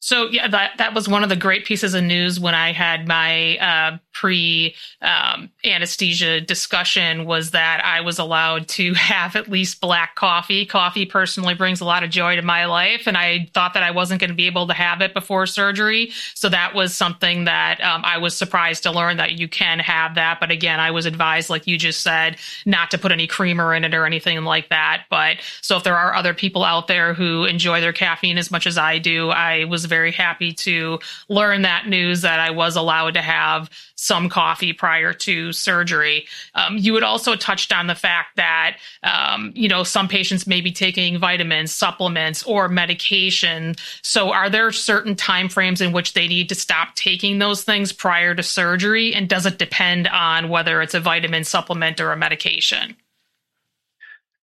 So 0.00 0.28
yeah, 0.30 0.48
that 0.48 0.78
that 0.78 0.94
was 0.94 1.08
one 1.08 1.22
of 1.22 1.28
the 1.28 1.36
great 1.36 1.64
pieces 1.66 1.94
of 1.94 2.02
news 2.02 2.40
when 2.40 2.54
I 2.54 2.72
had 2.72 3.06
my 3.06 3.58
uh, 3.58 3.98
pre 4.12 4.74
um, 5.02 5.50
anesthesia 5.64 6.40
discussion 6.40 7.24
was 7.24 7.52
that 7.52 7.82
I 7.84 8.00
was 8.00 8.18
allowed 8.18 8.68
to 8.68 8.94
have 9.10 9.36
at 9.36 9.48
least 9.48 9.80
black 9.80 10.14
coffee. 10.14 10.66
Coffee 10.66 11.06
personally 11.06 11.54
brings 11.54 11.80
a 11.80 11.84
lot 11.84 12.02
of 12.02 12.10
joy 12.10 12.36
to 12.36 12.42
my 12.42 12.66
life, 12.66 13.06
and 13.06 13.16
I 13.16 13.48
thought 13.54 13.74
that 13.74 13.82
I 13.82 13.90
wasn't 13.90 14.20
going 14.20 14.30
to 14.30 14.36
be 14.36 14.46
able 14.46 14.66
to 14.66 14.74
have 14.74 15.00
it 15.00 15.14
before 15.14 15.46
surgery. 15.46 16.10
So 16.34 16.48
that 16.48 16.74
was 16.74 16.94
something 16.94 17.44
that 17.44 17.80
um, 17.80 18.02
I 18.04 18.18
was 18.18 18.36
surprised 18.36 18.82
to 18.84 18.90
learn 18.90 19.16
that 19.18 19.32
you 19.32 19.48
can 19.48 19.78
have 19.78 20.14
that. 20.14 20.40
But 20.40 20.50
again, 20.50 20.80
I 20.80 20.90
was 20.90 21.06
advised, 21.06 21.50
like 21.50 21.66
you 21.66 21.78
just 21.78 22.02
said, 22.02 22.36
not 22.66 22.90
to 22.90 22.98
put 22.98 23.12
any 23.12 23.26
creamer 23.26 23.74
in 23.74 23.84
it 23.84 23.94
or 23.94 24.06
anything 24.06 24.44
like 24.44 24.68
that. 24.70 25.04
But 25.10 25.38
so 25.60 25.76
if 25.76 25.84
there 25.84 25.96
are 25.96 26.14
other 26.14 26.34
people 26.34 26.64
out 26.64 26.86
there 26.86 27.14
who 27.14 27.44
enjoy 27.44 27.80
their 27.80 27.92
caffeine 27.92 28.38
as 28.38 28.50
much 28.50 28.66
as 28.66 28.78
I 28.78 28.98
do, 28.98 29.30
I 29.30 29.64
was 29.64 29.84
very 29.84 30.12
happy 30.12 30.52
to 30.52 30.98
learn 31.28 31.62
that 31.62 31.88
news 31.88 32.22
that 32.22 32.40
I 32.40 32.50
was 32.50 32.76
allowed 32.76 33.14
to 33.14 33.22
have 33.22 33.70
some 34.10 34.28
coffee 34.28 34.72
prior 34.72 35.12
to 35.12 35.52
surgery. 35.52 36.26
Um, 36.56 36.76
you 36.76 36.96
had 36.96 37.04
also 37.04 37.36
touched 37.36 37.72
on 37.72 37.86
the 37.86 37.94
fact 37.94 38.34
that, 38.34 38.76
um, 39.04 39.52
you 39.54 39.68
know, 39.68 39.84
some 39.84 40.08
patients 40.08 40.48
may 40.48 40.60
be 40.60 40.72
taking 40.72 41.16
vitamins, 41.16 41.70
supplements, 41.70 42.42
or 42.42 42.68
medication. 42.68 43.76
So 44.02 44.32
are 44.32 44.50
there 44.50 44.72
certain 44.72 45.14
timeframes 45.14 45.80
in 45.80 45.92
which 45.92 46.14
they 46.14 46.26
need 46.26 46.48
to 46.48 46.56
stop 46.56 46.96
taking 46.96 47.38
those 47.38 47.62
things 47.62 47.92
prior 47.92 48.34
to 48.34 48.42
surgery? 48.42 49.14
And 49.14 49.28
does 49.28 49.46
it 49.46 49.58
depend 49.58 50.08
on 50.08 50.48
whether 50.48 50.82
it's 50.82 50.94
a 50.94 51.00
vitamin 51.00 51.44
supplement 51.44 52.00
or 52.00 52.10
a 52.10 52.16
medication? 52.16 52.96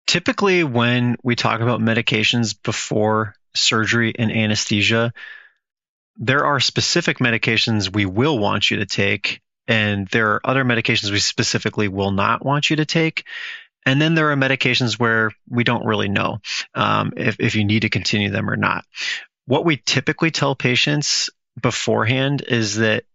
Typically, 0.05 0.63
when 0.63 1.17
we 1.23 1.35
talk 1.35 1.59
about 1.59 1.81
medications 1.81 2.55
before 2.63 3.35
surgery 3.53 4.13
and 4.17 4.31
anesthesia, 4.31 5.11
there 6.15 6.45
are 6.45 6.61
specific 6.61 7.17
medications 7.17 7.93
we 7.93 8.05
will 8.05 8.39
want 8.39 8.71
you 8.71 8.77
to 8.77 8.85
take, 8.85 9.41
and 9.67 10.07
there 10.07 10.33
are 10.33 10.41
other 10.43 10.63
medications 10.63 11.11
we 11.11 11.19
specifically 11.19 11.87
will 11.87 12.11
not 12.11 12.45
want 12.45 12.69
you 12.69 12.77
to 12.77 12.85
take. 12.85 13.25
And 13.85 14.01
then 14.01 14.15
there 14.15 14.31
are 14.31 14.35
medications 14.35 14.99
where 14.99 15.31
we 15.49 15.63
don't 15.63 15.85
really 15.85 16.09
know 16.09 16.39
um, 16.75 17.13
if, 17.15 17.39
if 17.39 17.55
you 17.55 17.63
need 17.63 17.83
to 17.83 17.89
continue 17.89 18.29
them 18.29 18.49
or 18.49 18.57
not. 18.57 18.85
What 19.45 19.65
we 19.65 19.77
typically 19.77 20.31
tell 20.31 20.55
patients 20.55 21.29
beforehand 21.61 22.43
is 22.45 22.75
that 22.75 23.05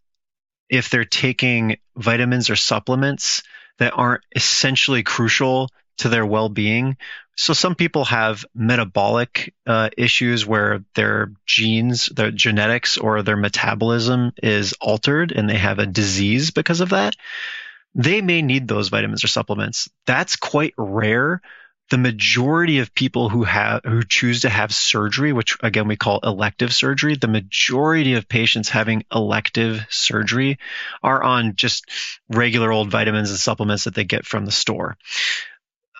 if 0.69 0.89
they're 0.89 1.05
taking 1.05 1.77
vitamins 1.95 2.49
or 2.49 2.55
supplements 2.55 3.43
that 3.77 3.93
aren't 3.95 4.23
essentially 4.35 5.03
crucial 5.03 5.69
to 5.97 6.09
their 6.09 6.25
well-being. 6.25 6.97
So 7.35 7.53
some 7.53 7.75
people 7.75 8.05
have 8.05 8.45
metabolic 8.53 9.53
uh, 9.65 9.89
issues 9.97 10.45
where 10.45 10.83
their 10.93 11.31
genes, 11.45 12.07
their 12.07 12.31
genetics, 12.31 12.97
or 12.97 13.23
their 13.23 13.37
metabolism 13.37 14.33
is 14.41 14.73
altered, 14.79 15.31
and 15.31 15.49
they 15.49 15.57
have 15.57 15.79
a 15.79 15.87
disease 15.87 16.51
because 16.51 16.81
of 16.81 16.89
that. 16.89 17.15
They 17.95 18.21
may 18.21 18.41
need 18.41 18.67
those 18.67 18.89
vitamins 18.89 19.23
or 19.23 19.27
supplements. 19.27 19.89
That's 20.05 20.35
quite 20.35 20.73
rare. 20.77 21.41
The 21.89 21.97
majority 21.97 22.79
of 22.79 22.95
people 22.95 23.29
who 23.29 23.43
have 23.43 23.81
who 23.83 24.03
choose 24.03 24.41
to 24.41 24.49
have 24.49 24.73
surgery, 24.73 25.33
which 25.33 25.57
again 25.61 25.87
we 25.87 25.95
call 25.95 26.19
elective 26.23 26.73
surgery, 26.73 27.15
the 27.15 27.27
majority 27.27 28.13
of 28.13 28.29
patients 28.29 28.69
having 28.69 29.03
elective 29.13 29.85
surgery 29.89 30.57
are 31.03 31.21
on 31.21 31.55
just 31.55 31.89
regular 32.29 32.71
old 32.71 32.89
vitamins 32.89 33.29
and 33.29 33.39
supplements 33.39 33.83
that 33.83 33.93
they 33.93 34.05
get 34.05 34.25
from 34.25 34.45
the 34.45 34.51
store. 34.51 34.97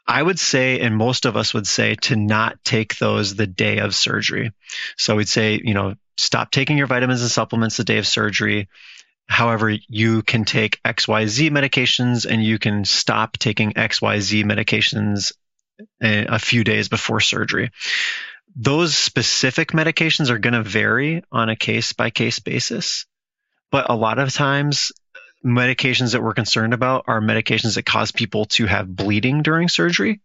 I 0.06 0.22
would 0.22 0.40
say, 0.40 0.80
and 0.80 0.96
most 0.96 1.26
of 1.26 1.38
us 1.38 1.54
would 1.54 1.68
say, 1.68 1.96
to 1.96 2.16
not 2.16 2.64
take 2.64 2.98
those 2.98 3.36
the 3.36 3.48
day 3.48 3.80
of 3.80 3.96
surgery. 3.96 4.52
So 4.98 5.16
we'd 5.16 5.30
say, 5.30 5.62
you 5.64 5.74
know, 5.74 5.96
stop 6.18 6.52
taking 6.52 6.78
your 6.78 6.88
vitamins 6.88 7.22
and 7.22 7.32
supplements 7.32 7.78
the 7.78 7.84
day 7.84 7.98
of 7.98 8.08
surgery. 8.08 8.68
However, 9.28 9.70
you 9.70 10.22
can 10.22 10.44
take 10.44 10.82
XYZ 10.84 11.50
medications 11.52 12.26
and 12.30 12.44
you 12.44 12.60
can 12.60 12.84
stop 12.84 13.38
taking 13.38 13.74
XYZ 13.74 14.44
medications 14.44 15.32
eh, 16.02 16.26
a 16.28 16.40
few 16.40 16.66
days 16.66 16.90
before 16.90 17.22
surgery. 17.22 17.72
Those 18.56 18.96
specific 18.96 19.70
medications 19.72 20.30
are 20.30 20.38
going 20.38 20.54
to 20.54 20.64
vary 20.64 21.24
on 21.32 21.50
a 21.50 21.56
case 21.56 21.94
by 21.94 22.10
case 22.10 22.40
basis. 22.40 23.06
But 23.72 23.90
a 23.90 23.96
lot 23.96 24.20
of 24.20 24.32
times 24.34 24.92
medications 25.46 26.14
that 26.14 26.24
we're 26.24 26.34
concerned 26.34 26.74
about 26.74 27.06
are 27.08 27.22
medications 27.22 27.76
that 27.76 27.86
cause 27.86 28.12
people 28.12 28.46
to 28.46 28.66
have 28.66 28.94
bleeding 28.94 29.42
during 29.44 29.70
surgery. 29.70 30.22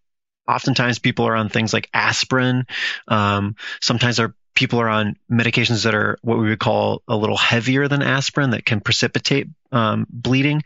Oftentimes, 0.47 0.99
people 0.99 1.27
are 1.27 1.37
on 1.37 1.49
things 1.49 1.73
like 1.73 1.91
aspirin. 1.93 2.67
Um, 3.07 3.57
sometimes 3.81 4.19
our 4.19 4.35
people 4.55 4.81
are 4.81 4.89
on 4.89 5.17
medications 5.31 5.85
that 5.85 5.95
are 5.95 6.19
what 6.23 6.37
we 6.37 6.49
would 6.49 6.59
call 6.59 7.03
a 7.07 7.17
little 7.17 7.37
heavier 7.37 7.87
than 7.87 8.03
aspirin 8.03 8.51
that 8.51 8.65
can 8.65 8.81
precipitate 8.81 9.47
um, 9.71 10.05
bleeding. 10.11 10.65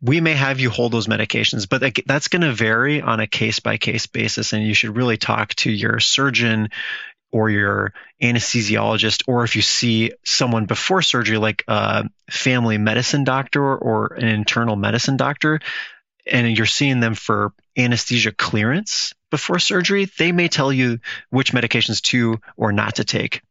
We 0.00 0.20
may 0.20 0.34
have 0.34 0.60
you 0.60 0.70
hold 0.70 0.92
those 0.92 1.08
medications, 1.08 1.68
but 1.68 1.82
that's 2.06 2.28
going 2.28 2.42
to 2.42 2.52
vary 2.52 3.00
on 3.00 3.18
a 3.18 3.26
case 3.26 3.58
by 3.58 3.76
case 3.76 4.06
basis. 4.06 4.52
And 4.52 4.62
you 4.62 4.74
should 4.74 4.96
really 4.96 5.16
talk 5.16 5.54
to 5.56 5.70
your 5.72 5.98
surgeon, 5.98 6.68
or 7.34 7.50
your 7.50 7.92
anesthesiologist, 8.22 9.24
or 9.26 9.42
if 9.42 9.56
you 9.56 9.62
see 9.62 10.12
someone 10.24 10.66
before 10.66 11.02
surgery, 11.02 11.36
like 11.36 11.64
a 11.66 12.08
family 12.30 12.78
medicine 12.78 13.24
doctor 13.24 13.76
or 13.76 14.14
an 14.14 14.28
internal 14.28 14.76
medicine 14.76 15.16
doctor, 15.16 15.58
and 16.30 16.56
you're 16.56 16.64
seeing 16.64 17.00
them 17.00 17.14
for 17.14 17.52
anesthesia 17.76 18.30
clearance 18.30 19.14
before 19.32 19.58
surgery, 19.58 20.04
they 20.16 20.30
may 20.30 20.46
tell 20.46 20.72
you 20.72 21.00
which 21.30 21.52
medications 21.52 22.00
to 22.02 22.40
or 22.56 22.70
not 22.70 22.94
to 22.94 23.04
take. 23.04 23.42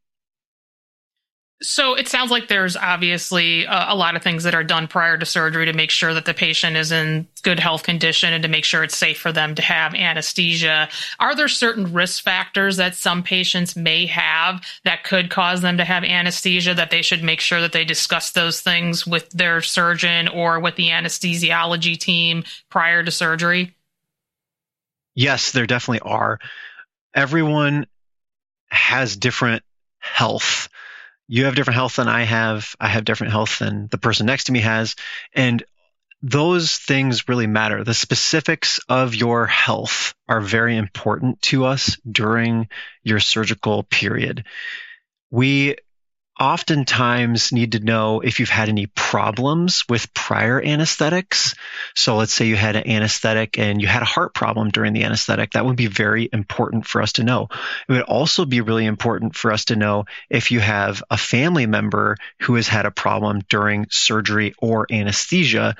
So 1.61 1.93
it 1.93 2.09
sounds 2.09 2.29
like 2.29 2.49
there's 2.49 2.75
obviously 2.75 3.63
a, 3.63 3.85
a, 3.89 3.95
lot 3.95 4.17
of 4.17 4.23
things 4.23 4.43
that 4.43 4.53
are 4.53 4.65
done 4.65 4.87
prior 4.87 5.17
to 5.17 5.25
surgery 5.25 5.65
to 5.65 5.73
make 5.73 5.91
sure 5.91 6.13
that 6.13 6.25
the 6.25 6.33
patient 6.33 6.75
is 6.75 6.91
in 6.91 7.25
good 7.41 7.59
health 7.59 7.83
condition 7.83 8.33
and 8.33 8.43
to 8.43 8.49
make 8.49 8.65
sure 8.65 8.83
it's 8.83 8.97
safe 8.97 9.17
for 9.17 9.31
them 9.31 9.55
to 9.55 9.61
have 9.61 9.95
anesthesia. 9.95 10.89
Are 11.19 11.35
there 11.35 11.47
certain 11.47 11.93
risk 11.93 12.21
factors 12.21 12.77
that 12.77 12.95
some 12.95 13.23
patients 13.23 13.77
may 13.77 14.07
have 14.07 14.61
that 14.83 15.05
could 15.05 15.29
cause 15.29 15.61
them 15.61 15.77
to 15.77 15.85
have 15.85 16.03
anesthesia 16.03 16.73
that 16.73 16.91
they 16.91 17.01
should 17.01 17.23
make 17.23 17.39
sure 17.39 17.61
that 17.61 17.71
they 17.71 17.85
discuss 17.85 18.31
those 18.31 18.59
things 18.59 19.07
with 19.07 19.29
their 19.29 19.61
surgeon 19.61 20.27
or 20.27 20.59
with 20.59 20.75
the 20.75 20.89
anesthesiology 20.89 21.97
team 21.97 22.43
prior 22.69 23.03
to 23.03 23.11
surgery? 23.11 23.73
Yes, 25.15 25.51
there 25.51 25.67
definitely 25.67 26.09
are. 26.09 26.39
Everyone 27.13 27.85
has 28.69 29.15
different 29.15 29.63
health 29.99 30.67
you 31.27 31.45
have 31.45 31.55
different 31.55 31.75
health 31.75 31.95
than 31.95 32.07
I 32.07 32.23
have. 32.23 32.75
I 32.79 32.87
have 32.87 33.05
different 33.05 33.31
health 33.31 33.59
than 33.59 33.87
the 33.87 33.97
person 33.97 34.25
next 34.25 34.45
to 34.45 34.51
me 34.51 34.59
has. 34.61 34.95
And 35.33 35.63
those 36.21 36.77
things 36.77 37.27
really 37.27 37.47
matter. 37.47 37.83
The 37.83 37.93
specifics 37.93 38.79
of 38.87 39.13
your 39.13 39.45
health 39.45 40.13
are 40.27 40.41
very 40.41 40.77
important 40.77 41.41
to 41.43 41.65
us 41.65 41.97
during 42.09 42.69
your 43.03 43.19
surgical 43.19 43.83
period. 43.83 44.45
We 45.31 45.75
oftentimes 46.43 47.53
need 47.53 47.71
to 47.71 47.79
know 47.79 48.19
if 48.19 48.41
you've 48.41 48.49
had 48.49 48.67
any 48.67 48.87
problems 48.87 49.85
with 49.87 50.13
prior 50.13 50.61
anesthetics. 50.61 51.55
So 51.95 52.17
let's 52.17 52.33
say 52.33 52.47
you 52.47 52.57
had 52.57 52.75
an 52.75 52.85
anesthetic 52.85 53.57
and 53.57 53.81
you 53.81 53.87
had 53.87 54.01
a 54.01 54.05
heart 54.05 54.33
problem 54.33 54.69
during 54.69 54.91
the 54.91 55.05
anesthetic. 55.05 55.51
That 55.51 55.65
would 55.65 55.77
be 55.77 55.87
very 55.87 56.27
important 56.33 56.85
for 56.85 57.01
us 57.01 57.13
to 57.13 57.23
know. 57.23 57.47
It 57.87 57.93
would 57.93 58.01
also 58.01 58.43
be 58.43 58.59
really 58.59 58.85
important 58.85 59.37
for 59.37 59.53
us 59.53 59.65
to 59.65 59.77
know 59.77 60.03
if 60.29 60.51
you 60.51 60.59
have 60.59 61.01
a 61.09 61.17
family 61.17 61.65
member 61.65 62.17
who 62.41 62.55
has 62.55 62.67
had 62.67 62.85
a 62.85 62.91
problem 62.91 63.39
during 63.47 63.87
surgery 63.89 64.53
or 64.57 64.85
anesthesia 64.91 65.77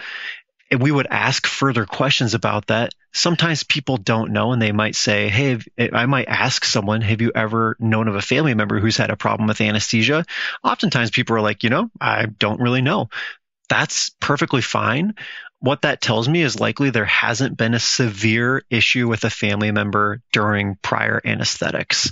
and 0.71 0.81
we 0.81 0.91
would 0.91 1.07
ask 1.09 1.45
further 1.45 1.85
questions 1.85 2.33
about 2.33 2.67
that. 2.67 2.93
Sometimes 3.11 3.63
people 3.63 3.97
don't 3.97 4.31
know 4.31 4.53
and 4.53 4.61
they 4.61 4.71
might 4.71 4.95
say, 4.95 5.29
Hey, 5.29 5.59
I 5.77 6.07
might 6.07 6.27
ask 6.27 6.65
someone, 6.65 7.01
have 7.01 7.21
you 7.21 7.31
ever 7.35 7.75
known 7.79 8.07
of 8.07 8.15
a 8.15 8.21
family 8.21 8.53
member 8.55 8.79
who's 8.79 8.97
had 8.97 9.11
a 9.11 9.15
problem 9.15 9.47
with 9.47 9.61
anesthesia? 9.61 10.25
Oftentimes 10.63 11.11
people 11.11 11.35
are 11.35 11.41
like, 11.41 11.63
you 11.63 11.69
know, 11.69 11.89
I 12.01 12.25
don't 12.25 12.59
really 12.59 12.81
know. 12.81 13.09
That's 13.69 14.09
perfectly 14.19 14.61
fine. 14.61 15.15
What 15.59 15.83
that 15.83 16.01
tells 16.01 16.27
me 16.27 16.41
is 16.41 16.59
likely 16.59 16.89
there 16.89 17.05
hasn't 17.05 17.55
been 17.55 17.73
a 17.73 17.79
severe 17.79 18.63
issue 18.69 19.07
with 19.07 19.23
a 19.23 19.29
family 19.29 19.71
member 19.71 20.21
during 20.33 20.75
prior 20.81 21.21
anesthetics. 21.23 22.11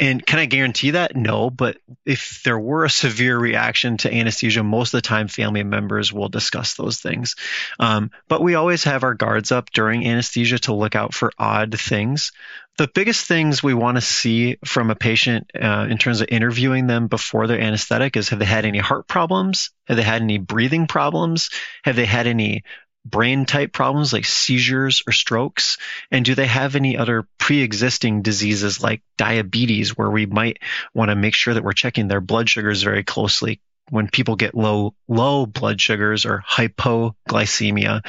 And 0.00 0.24
can 0.24 0.38
I 0.38 0.46
guarantee 0.46 0.92
that? 0.92 1.14
No, 1.14 1.50
but 1.50 1.76
if 2.06 2.42
there 2.42 2.58
were 2.58 2.86
a 2.86 2.90
severe 2.90 3.38
reaction 3.38 3.98
to 3.98 4.12
anesthesia, 4.12 4.64
most 4.64 4.94
of 4.94 4.98
the 4.98 5.06
time 5.06 5.28
family 5.28 5.62
members 5.62 6.10
will 6.10 6.30
discuss 6.30 6.74
those 6.74 7.00
things. 7.00 7.36
Um, 7.78 8.10
but 8.26 8.40
we 8.40 8.54
always 8.54 8.84
have 8.84 9.04
our 9.04 9.12
guards 9.12 9.52
up 9.52 9.70
during 9.72 10.06
anesthesia 10.06 10.58
to 10.60 10.74
look 10.74 10.96
out 10.96 11.12
for 11.12 11.30
odd 11.38 11.78
things. 11.78 12.32
The 12.78 12.88
biggest 12.88 13.26
things 13.26 13.62
we 13.62 13.74
want 13.74 13.98
to 13.98 14.00
see 14.00 14.56
from 14.64 14.90
a 14.90 14.94
patient 14.94 15.50
uh, 15.54 15.86
in 15.90 15.98
terms 15.98 16.22
of 16.22 16.28
interviewing 16.30 16.86
them 16.86 17.06
before 17.06 17.46
their 17.46 17.60
anesthetic 17.60 18.16
is 18.16 18.30
have 18.30 18.38
they 18.38 18.46
had 18.46 18.64
any 18.64 18.78
heart 18.78 19.06
problems? 19.06 19.70
Have 19.86 19.98
they 19.98 20.02
had 20.02 20.22
any 20.22 20.38
breathing 20.38 20.86
problems? 20.86 21.50
Have 21.84 21.96
they 21.96 22.06
had 22.06 22.26
any 22.26 22.62
brain 23.04 23.46
type 23.46 23.72
problems 23.72 24.12
like 24.12 24.24
seizures 24.24 25.02
or 25.06 25.12
strokes? 25.12 25.78
And 26.10 26.24
do 26.24 26.34
they 26.34 26.46
have 26.46 26.76
any 26.76 26.96
other 26.96 27.26
pre 27.38 27.60
existing 27.60 28.22
diseases 28.22 28.82
like 28.82 29.02
diabetes 29.16 29.96
where 29.96 30.10
we 30.10 30.26
might 30.26 30.58
want 30.94 31.10
to 31.10 31.16
make 31.16 31.34
sure 31.34 31.54
that 31.54 31.64
we're 31.64 31.72
checking 31.72 32.08
their 32.08 32.20
blood 32.20 32.48
sugars 32.48 32.82
very 32.82 33.04
closely? 33.04 33.60
When 33.88 34.08
people 34.08 34.36
get 34.36 34.54
low 34.54 34.94
low 35.08 35.46
blood 35.46 35.80
sugars 35.80 36.24
or 36.24 36.44
hypoglycemia, 36.48 38.06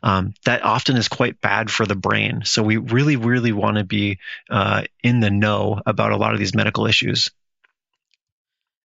um, 0.00 0.32
that 0.44 0.62
often 0.62 0.96
is 0.96 1.08
quite 1.08 1.40
bad 1.40 1.72
for 1.72 1.84
the 1.84 1.96
brain. 1.96 2.42
So 2.44 2.62
we 2.62 2.76
really, 2.76 3.16
really 3.16 3.50
want 3.50 3.78
to 3.78 3.84
be 3.84 4.20
uh, 4.48 4.84
in 5.02 5.18
the 5.18 5.30
know 5.30 5.80
about 5.84 6.12
a 6.12 6.16
lot 6.16 6.34
of 6.34 6.38
these 6.38 6.54
medical 6.54 6.86
issues. 6.86 7.30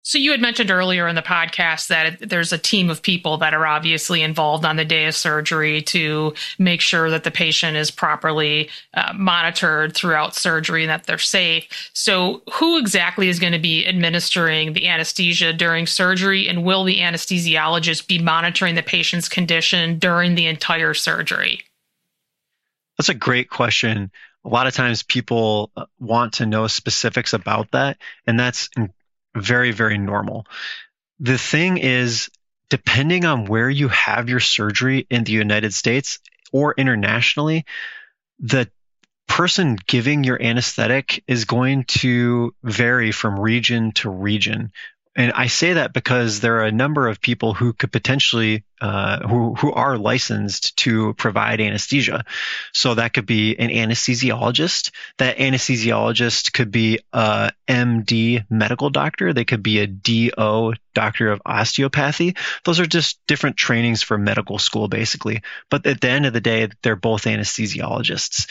So 0.06 0.18
you 0.18 0.32
had 0.32 0.40
mentioned 0.42 0.70
earlier 0.70 1.08
in 1.08 1.14
the 1.14 1.22
podcast 1.22 1.88
that 1.88 2.18
there's 2.20 2.52
a 2.52 2.58
team 2.58 2.90
of 2.90 3.00
people 3.00 3.38
that 3.38 3.54
are 3.54 3.66
obviously 3.66 4.20
involved 4.20 4.66
on 4.66 4.76
the 4.76 4.84
day 4.84 5.06
of 5.06 5.14
surgery 5.14 5.80
to 5.80 6.34
make 6.58 6.82
sure 6.82 7.08
that 7.08 7.24
the 7.24 7.30
patient 7.30 7.78
is 7.78 7.90
properly 7.90 8.68
uh, 8.92 9.14
monitored 9.16 9.94
throughout 9.94 10.34
surgery 10.34 10.82
and 10.82 10.90
that 10.90 11.04
they're 11.04 11.16
safe. 11.16 11.90
So 11.94 12.42
who 12.52 12.78
exactly 12.78 13.30
is 13.30 13.38
going 13.38 13.54
to 13.54 13.58
be 13.58 13.86
administering 13.86 14.74
the 14.74 14.88
anesthesia 14.88 15.54
during 15.54 15.86
surgery 15.86 16.48
and 16.48 16.64
will 16.64 16.84
the 16.84 16.98
anesthesiologist 16.98 18.06
be 18.06 18.18
monitoring 18.18 18.74
the 18.74 18.82
patient's 18.82 19.30
condition 19.30 19.98
during 19.98 20.34
the 20.34 20.46
entire 20.46 20.92
surgery? 20.92 21.62
That's 22.98 23.08
a 23.08 23.14
great 23.14 23.48
question. 23.48 24.10
A 24.44 24.48
lot 24.50 24.66
of 24.66 24.74
times 24.74 25.02
people 25.02 25.70
uh, 25.74 25.86
want 25.98 26.34
to 26.34 26.46
know 26.46 26.66
specifics 26.66 27.32
about 27.32 27.70
that, 27.70 27.96
and 28.26 28.38
that's 28.38 28.68
very, 29.34 29.72
very 29.72 29.98
normal. 29.98 30.46
The 31.20 31.38
thing 31.38 31.78
is, 31.78 32.30
depending 32.70 33.24
on 33.24 33.46
where 33.46 33.70
you 33.70 33.88
have 33.88 34.28
your 34.28 34.40
surgery 34.40 35.06
in 35.10 35.24
the 35.24 35.32
United 35.32 35.74
States 35.74 36.18
or 36.52 36.74
internationally, 36.76 37.64
the 38.40 38.68
person 39.26 39.76
giving 39.86 40.24
your 40.24 40.40
anesthetic 40.40 41.22
is 41.26 41.44
going 41.44 41.84
to 41.84 42.54
vary 42.62 43.12
from 43.12 43.38
region 43.38 43.92
to 43.92 44.10
region. 44.10 44.72
And 45.16 45.32
I 45.32 45.46
say 45.46 45.74
that 45.74 45.92
because 45.92 46.40
there 46.40 46.58
are 46.58 46.64
a 46.64 46.72
number 46.72 47.06
of 47.06 47.20
people 47.20 47.54
who 47.54 47.72
could 47.72 47.92
potentially, 47.92 48.64
uh, 48.80 49.20
who, 49.26 49.54
who 49.54 49.72
are 49.72 49.96
licensed 49.96 50.76
to 50.78 51.14
provide 51.14 51.60
anesthesia. 51.60 52.24
So 52.72 52.94
that 52.94 53.14
could 53.14 53.26
be 53.26 53.56
an 53.56 53.70
anesthesiologist. 53.70 54.90
That 55.18 55.38
anesthesiologist 55.38 56.52
could 56.52 56.72
be 56.72 56.98
a 57.12 57.52
MD 57.68 58.44
medical 58.50 58.90
doctor. 58.90 59.32
They 59.32 59.44
could 59.44 59.62
be 59.62 59.78
a 59.78 59.86
DO 59.86 60.74
doctor 60.94 61.30
of 61.30 61.42
osteopathy. 61.46 62.34
Those 62.64 62.80
are 62.80 62.86
just 62.86 63.24
different 63.28 63.56
trainings 63.56 64.02
for 64.02 64.18
medical 64.18 64.58
school, 64.58 64.88
basically. 64.88 65.42
But 65.70 65.86
at 65.86 66.00
the 66.00 66.08
end 66.08 66.26
of 66.26 66.32
the 66.32 66.40
day, 66.40 66.68
they're 66.82 66.96
both 66.96 67.24
anesthesiologists. 67.24 68.48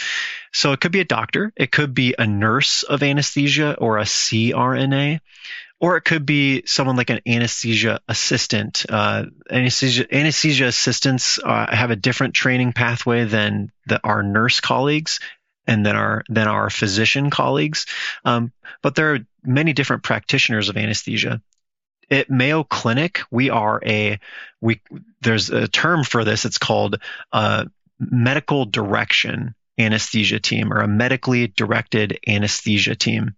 So 0.53 0.71
it 0.71 0.79
could 0.79 0.91
be 0.93 1.01
a 1.01 1.05
doctor. 1.05 1.51
It 1.57 1.71
could 1.71 1.93
be 1.93 2.15
a 2.17 2.27
nurse 2.27 2.83
of 2.83 3.03
anesthesia 3.03 3.75
or 3.79 3.97
a 3.97 4.03
CRNA 4.03 5.19
or 5.83 5.97
it 5.97 6.03
could 6.03 6.25
be 6.25 6.63
someone 6.65 6.95
like 6.95 7.09
an 7.09 7.19
anesthesia 7.27 7.99
assistant. 8.07 8.85
Uh, 8.87 9.25
anesthesia, 9.51 10.05
anesthesia 10.15 10.63
assistants 10.63 11.39
uh, 11.43 11.75
have 11.75 11.91
a 11.91 11.97
different 11.97 12.33
training 12.33 12.71
pathway 12.71 13.25
than 13.25 13.69
the, 13.87 13.99
our 14.01 14.23
nurse 14.23 14.61
colleagues 14.61 15.19
and 15.67 15.85
then 15.85 15.97
our 15.97 16.23
than 16.29 16.47
our 16.47 16.69
physician 16.69 17.29
colleagues. 17.29 17.85
Um, 18.23 18.53
but 18.81 18.95
there 18.95 19.13
are 19.13 19.19
many 19.43 19.73
different 19.73 20.03
practitioners 20.03 20.69
of 20.69 20.77
anesthesia. 20.77 21.41
At 22.09 22.29
Mayo 22.29 22.63
Clinic, 22.63 23.19
we 23.29 23.49
are 23.49 23.81
a 23.85 24.21
we. 24.61 24.79
There's 25.19 25.49
a 25.49 25.67
term 25.67 26.05
for 26.05 26.23
this. 26.23 26.45
It's 26.45 26.59
called 26.59 27.01
a 27.33 27.67
medical 27.99 28.63
direction 28.63 29.53
anesthesia 29.77 30.39
team 30.39 30.71
or 30.71 30.79
a 30.79 30.87
medically 30.87 31.47
directed 31.47 32.19
anesthesia 32.25 32.95
team. 32.95 33.35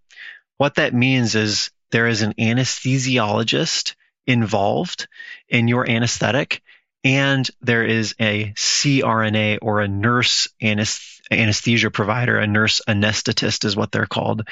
What 0.58 0.76
that 0.76 0.94
means 0.94 1.34
is 1.34 1.70
there 1.90 2.06
is 2.06 2.22
an 2.22 2.34
anesthesiologist 2.34 3.94
involved 4.26 5.08
in 5.48 5.68
your 5.68 5.88
anesthetic, 5.88 6.62
and 7.04 7.48
there 7.60 7.84
is 7.84 8.14
a 8.20 8.52
CRNA 8.56 9.58
or 9.62 9.80
a 9.80 9.88
nurse 9.88 10.48
anesthesia 10.60 11.90
provider, 11.90 12.38
a 12.38 12.46
nurse 12.46 12.80
anesthetist 12.88 13.64
is 13.64 13.76
what 13.76 13.92
they're 13.92 14.06
called. 14.06 14.48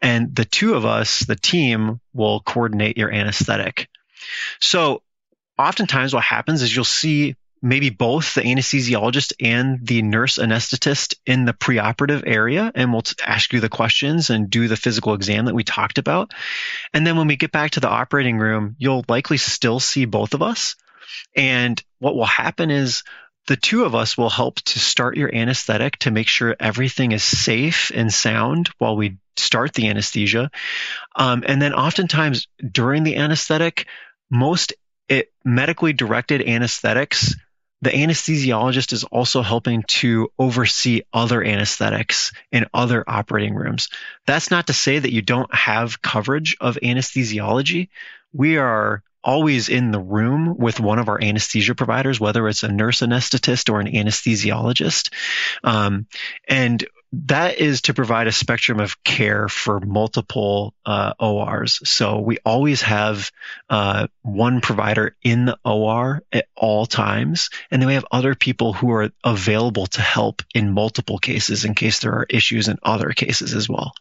And 0.00 0.34
the 0.34 0.44
two 0.44 0.74
of 0.74 0.84
us, 0.84 1.20
the 1.20 1.36
team, 1.36 2.00
will 2.12 2.40
coordinate 2.40 2.96
your 2.96 3.12
anesthetic. 3.12 3.88
So 4.60 5.02
oftentimes 5.58 6.14
what 6.14 6.22
happens 6.22 6.62
is 6.62 6.74
you'll 6.74 6.84
see 6.84 7.34
maybe 7.62 7.90
both 7.90 8.34
the 8.34 8.42
anesthesiologist 8.42 9.32
and 9.40 9.84
the 9.86 10.02
nurse 10.02 10.38
anesthetist 10.38 11.14
in 11.24 11.44
the 11.44 11.52
preoperative 11.52 12.22
area 12.26 12.70
and 12.74 12.92
we'll 12.92 13.02
ask 13.24 13.52
you 13.52 13.60
the 13.60 13.68
questions 13.68 14.30
and 14.30 14.50
do 14.50 14.68
the 14.68 14.76
physical 14.76 15.14
exam 15.14 15.46
that 15.46 15.54
we 15.54 15.64
talked 15.64 15.98
about. 15.98 16.32
And 16.92 17.06
then 17.06 17.16
when 17.16 17.26
we 17.26 17.36
get 17.36 17.52
back 17.52 17.72
to 17.72 17.80
the 17.80 17.88
operating 17.88 18.38
room, 18.38 18.76
you'll 18.78 19.04
likely 19.08 19.38
still 19.38 19.80
see 19.80 20.04
both 20.04 20.34
of 20.34 20.42
us. 20.42 20.76
And 21.34 21.82
what 21.98 22.14
will 22.14 22.26
happen 22.26 22.70
is 22.70 23.02
the 23.46 23.56
two 23.56 23.84
of 23.84 23.94
us 23.94 24.18
will 24.18 24.30
help 24.30 24.56
to 24.56 24.78
start 24.78 25.16
your 25.16 25.34
anesthetic 25.34 25.98
to 26.00 26.10
make 26.10 26.28
sure 26.28 26.56
everything 26.58 27.12
is 27.12 27.22
safe 27.22 27.90
and 27.94 28.12
sound 28.12 28.70
while 28.78 28.96
we 28.96 29.18
start 29.36 29.72
the 29.72 29.88
anesthesia. 29.88 30.50
Um, 31.14 31.44
and 31.46 31.62
then 31.62 31.72
oftentimes 31.72 32.48
during 32.58 33.04
the 33.04 33.16
anesthetic, 33.16 33.86
most 34.30 34.72
it, 35.08 35.32
medically 35.44 35.92
directed 35.92 36.42
anesthetics 36.42 37.36
the 37.82 37.90
anesthesiologist 37.90 38.92
is 38.92 39.04
also 39.04 39.42
helping 39.42 39.82
to 39.84 40.32
oversee 40.38 41.02
other 41.12 41.44
anesthetics 41.44 42.32
in 42.50 42.66
other 42.72 43.04
operating 43.06 43.54
rooms. 43.54 43.88
That's 44.26 44.50
not 44.50 44.68
to 44.68 44.72
say 44.72 44.98
that 44.98 45.12
you 45.12 45.22
don't 45.22 45.54
have 45.54 46.00
coverage 46.00 46.56
of 46.60 46.78
anesthesiology. 46.82 47.88
We 48.32 48.56
are 48.56 49.02
always 49.22 49.68
in 49.68 49.90
the 49.90 50.00
room 50.00 50.56
with 50.56 50.78
one 50.80 50.98
of 50.98 51.08
our 51.08 51.20
anesthesia 51.20 51.74
providers, 51.74 52.20
whether 52.20 52.46
it's 52.48 52.62
a 52.62 52.68
nurse 52.68 53.00
anesthetist 53.00 53.70
or 53.70 53.80
an 53.80 53.88
anesthesiologist. 53.88 55.12
Um, 55.64 56.06
and 56.48 56.86
that 57.12 57.58
is 57.58 57.82
to 57.82 57.94
provide 57.94 58.26
a 58.26 58.32
spectrum 58.32 58.80
of 58.80 59.02
care 59.04 59.48
for 59.48 59.80
multiple 59.80 60.74
uh, 60.84 61.12
ORs. 61.18 61.80
So 61.88 62.20
we 62.20 62.38
always 62.44 62.82
have 62.82 63.30
uh, 63.70 64.08
one 64.22 64.60
provider 64.60 65.16
in 65.22 65.46
the 65.46 65.58
OR 65.64 66.22
at 66.32 66.46
all 66.56 66.86
times, 66.86 67.50
and 67.70 67.80
then 67.80 67.86
we 67.86 67.94
have 67.94 68.06
other 68.10 68.34
people 68.34 68.72
who 68.72 68.90
are 68.92 69.10
available 69.24 69.86
to 69.86 70.00
help 70.00 70.42
in 70.54 70.72
multiple 70.72 71.18
cases 71.18 71.64
in 71.64 71.74
case 71.74 72.00
there 72.00 72.12
are 72.12 72.26
issues 72.28 72.68
in 72.68 72.78
other 72.82 73.10
cases 73.10 73.54
as 73.54 73.68
well. 73.68 73.92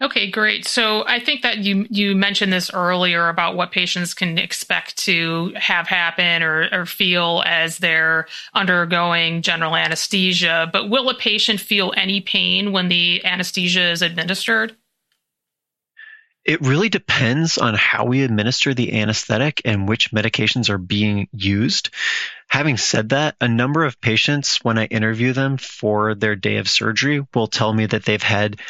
Okay, 0.00 0.30
great. 0.30 0.64
So 0.64 1.04
I 1.08 1.18
think 1.18 1.42
that 1.42 1.58
you 1.58 1.84
you 1.90 2.14
mentioned 2.14 2.52
this 2.52 2.72
earlier 2.72 3.28
about 3.28 3.56
what 3.56 3.72
patients 3.72 4.14
can 4.14 4.38
expect 4.38 4.96
to 4.98 5.52
have 5.56 5.88
happen 5.88 6.44
or, 6.44 6.68
or 6.72 6.86
feel 6.86 7.42
as 7.44 7.78
they're 7.78 8.28
undergoing 8.54 9.42
general 9.42 9.74
anesthesia. 9.74 10.70
But 10.72 10.88
will 10.88 11.08
a 11.10 11.14
patient 11.14 11.58
feel 11.60 11.92
any 11.96 12.20
pain 12.20 12.70
when 12.70 12.88
the 12.88 13.24
anesthesia 13.24 13.90
is 13.90 14.02
administered? 14.02 14.76
It 16.44 16.60
really 16.62 16.88
depends 16.88 17.58
on 17.58 17.74
how 17.74 18.04
we 18.06 18.22
administer 18.22 18.74
the 18.74 19.00
anesthetic 19.00 19.60
and 19.64 19.88
which 19.88 20.12
medications 20.12 20.70
are 20.70 20.78
being 20.78 21.28
used. 21.32 21.90
Having 22.48 22.78
said 22.78 23.08
that, 23.10 23.34
a 23.40 23.48
number 23.48 23.84
of 23.84 24.00
patients, 24.00 24.64
when 24.64 24.78
I 24.78 24.86
interview 24.86 25.32
them 25.32 25.58
for 25.58 26.14
their 26.14 26.36
day 26.36 26.56
of 26.56 26.68
surgery, 26.68 27.26
will 27.34 27.48
tell 27.48 27.74
me 27.74 27.84
that 27.84 28.04
they've 28.04 28.22
had 28.22 28.60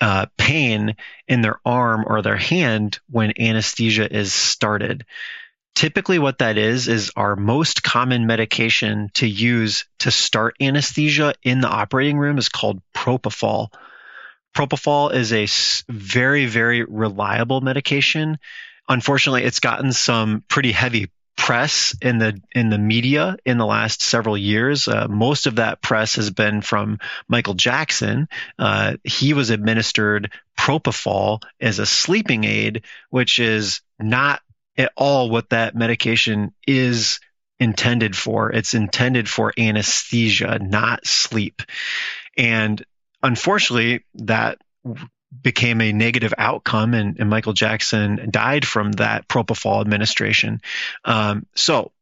uh, 0.00 0.26
pain 0.36 0.96
in 1.28 1.42
their 1.42 1.60
arm 1.64 2.04
or 2.06 2.22
their 2.22 2.36
hand 2.36 2.98
when 3.08 3.32
anesthesia 3.40 4.10
is 4.10 4.32
started. 4.32 5.04
Typically, 5.74 6.18
what 6.18 6.38
that 6.38 6.58
is, 6.58 6.88
is 6.88 7.12
our 7.16 7.36
most 7.36 7.82
common 7.82 8.26
medication 8.26 9.10
to 9.14 9.26
use 9.26 9.84
to 10.00 10.10
start 10.10 10.56
anesthesia 10.60 11.34
in 11.42 11.60
the 11.60 11.68
operating 11.68 12.18
room 12.18 12.38
is 12.38 12.48
called 12.48 12.82
propofol. 12.94 13.72
Propofol 14.54 15.12
is 15.14 15.32
a 15.32 15.46
very, 15.92 16.46
very 16.46 16.82
reliable 16.82 17.60
medication. 17.60 18.38
Unfortunately, 18.88 19.44
it's 19.44 19.60
gotten 19.60 19.92
some 19.92 20.42
pretty 20.48 20.72
heavy 20.72 21.10
press 21.36 21.96
in 22.02 22.18
the 22.18 22.40
in 22.52 22.70
the 22.70 22.78
media 22.78 23.36
in 23.44 23.58
the 23.58 23.66
last 23.66 24.02
several 24.02 24.36
years. 24.36 24.88
Uh, 24.88 25.08
most 25.08 25.46
of 25.46 25.56
that 25.56 25.80
press 25.80 26.16
has 26.16 26.30
been 26.30 26.60
from 26.60 26.98
Michael 27.28 27.54
Jackson. 27.54 28.28
Uh, 28.58 28.96
he 29.04 29.32
was 29.32 29.50
administered 29.50 30.32
propofol 30.58 31.42
as 31.60 31.78
a 31.78 31.86
sleeping 31.86 32.44
aid, 32.44 32.84
which 33.08 33.38
is 33.38 33.80
not 33.98 34.42
at 34.76 34.92
all 34.96 35.30
what 35.30 35.50
that 35.50 35.74
medication 35.74 36.52
is 36.66 37.20
intended 37.58 38.16
for. 38.16 38.50
It's 38.50 38.74
intended 38.74 39.28
for 39.28 39.52
anesthesia, 39.58 40.58
not 40.58 41.06
sleep. 41.06 41.62
And 42.36 42.82
unfortunately, 43.22 44.04
that 44.14 44.58
became 45.42 45.80
a 45.80 45.92
negative 45.92 46.34
outcome, 46.36 46.94
and, 46.94 47.18
and 47.18 47.30
Michael 47.30 47.52
Jackson 47.52 48.28
died 48.30 48.66
from 48.66 48.92
that 48.92 49.28
propofol 49.28 49.80
administration. 49.80 50.60
Um, 51.04 51.46
so, 51.54 51.92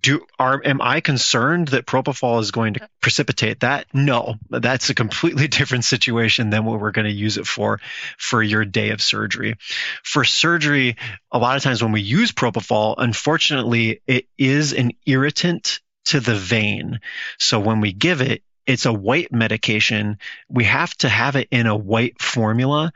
do 0.00 0.26
are 0.38 0.60
am 0.64 0.80
I 0.80 1.00
concerned 1.00 1.68
that 1.68 1.86
propofol 1.86 2.40
is 2.40 2.50
going 2.50 2.74
to 2.74 2.88
precipitate 3.00 3.60
that? 3.60 3.86
No, 3.94 4.34
that's 4.50 4.90
a 4.90 4.94
completely 4.94 5.46
different 5.48 5.84
situation 5.84 6.50
than 6.50 6.64
what 6.64 6.80
we're 6.80 6.90
going 6.90 7.06
to 7.06 7.12
use 7.12 7.38
it 7.38 7.46
for 7.46 7.80
for 8.18 8.42
your 8.42 8.64
day 8.64 8.90
of 8.90 9.00
surgery. 9.00 9.56
For 10.02 10.24
surgery, 10.24 10.96
a 11.30 11.38
lot 11.38 11.56
of 11.56 11.62
times 11.62 11.82
when 11.82 11.92
we 11.92 12.00
use 12.00 12.32
propofol, 12.32 12.96
unfortunately, 12.98 14.00
it 14.06 14.26
is 14.36 14.72
an 14.72 14.92
irritant 15.06 15.80
to 16.06 16.20
the 16.20 16.34
vein. 16.34 17.00
So 17.38 17.60
when 17.60 17.80
we 17.80 17.92
give 17.92 18.20
it, 18.20 18.42
it's 18.66 18.86
a 18.86 18.92
white 18.92 19.32
medication, 19.32 20.18
we 20.48 20.64
have 20.64 20.94
to 20.98 21.08
have 21.08 21.36
it 21.36 21.48
in 21.50 21.66
a 21.66 21.76
white 21.76 22.20
formula 22.20 22.92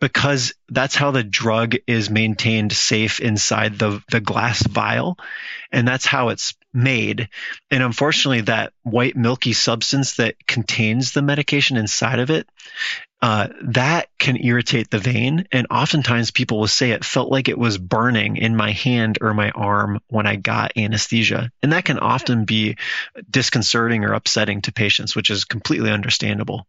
because 0.00 0.54
that's 0.68 0.94
how 0.94 1.10
the 1.10 1.22
drug 1.22 1.76
is 1.86 2.10
maintained 2.10 2.72
safe 2.72 3.20
inside 3.20 3.78
the, 3.78 4.02
the 4.10 4.20
glass 4.20 4.66
vial. 4.66 5.18
And 5.70 5.86
that's 5.86 6.06
how 6.06 6.30
it's 6.30 6.54
made. 6.74 7.28
And 7.70 7.82
unfortunately, 7.82 8.42
that 8.42 8.72
white 8.82 9.16
milky 9.16 9.52
substance 9.52 10.16
that 10.16 10.46
contains 10.46 11.12
the 11.12 11.22
medication 11.22 11.76
inside 11.76 12.18
of 12.18 12.30
it 12.30 12.48
uh, 13.24 13.48
that 13.62 14.08
can 14.18 14.36
irritate 14.36 14.90
the 14.90 14.98
vein. 14.98 15.48
And 15.50 15.68
oftentimes 15.70 16.30
people 16.30 16.60
will 16.60 16.66
say 16.66 16.90
it 16.90 17.06
felt 17.06 17.30
like 17.30 17.48
it 17.48 17.56
was 17.56 17.78
burning 17.78 18.36
in 18.36 18.54
my 18.54 18.72
hand 18.72 19.16
or 19.22 19.32
my 19.32 19.50
arm 19.50 20.00
when 20.08 20.26
I 20.26 20.36
got 20.36 20.76
anesthesia. 20.76 21.50
And 21.62 21.72
that 21.72 21.86
can 21.86 21.98
often 21.98 22.44
be 22.44 22.76
disconcerting 23.30 24.04
or 24.04 24.12
upsetting 24.12 24.60
to 24.62 24.72
patients, 24.72 25.16
which 25.16 25.30
is 25.30 25.46
completely 25.46 25.90
understandable. 25.90 26.66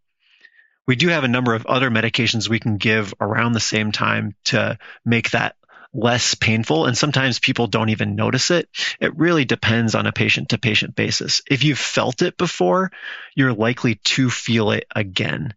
We 0.88 0.96
do 0.96 1.10
have 1.10 1.26
a 1.26 1.28
number 1.28 1.56
of 1.56 1.66
other 1.66 1.90
medications 1.90 2.48
we 2.48 2.62
can 2.62 2.78
give 2.78 3.14
around 3.20 3.52
the 3.52 3.60
same 3.60 3.92
time 3.92 4.34
to 4.46 4.78
make 5.04 5.32
that 5.32 5.58
less 5.96 6.36
painful. 6.36 6.86
And 6.86 6.98
sometimes 6.98 7.40
people 7.40 7.68
don't 7.68 7.90
even 7.90 8.16
notice 8.16 8.52
it. 8.52 8.70
It 9.00 9.18
really 9.18 9.46
depends 9.46 9.96
on 9.96 10.06
a 10.06 10.12
patient 10.12 10.50
to 10.50 10.58
patient 10.58 10.96
basis. 10.96 11.42
If 11.50 11.64
you've 11.64 11.80
felt 11.80 12.22
it 12.22 12.38
before, 12.38 12.92
you're 13.36 13.54
likely 13.54 13.96
to 13.96 14.30
feel 14.30 14.72
it 14.72 14.86
again. 14.96 15.54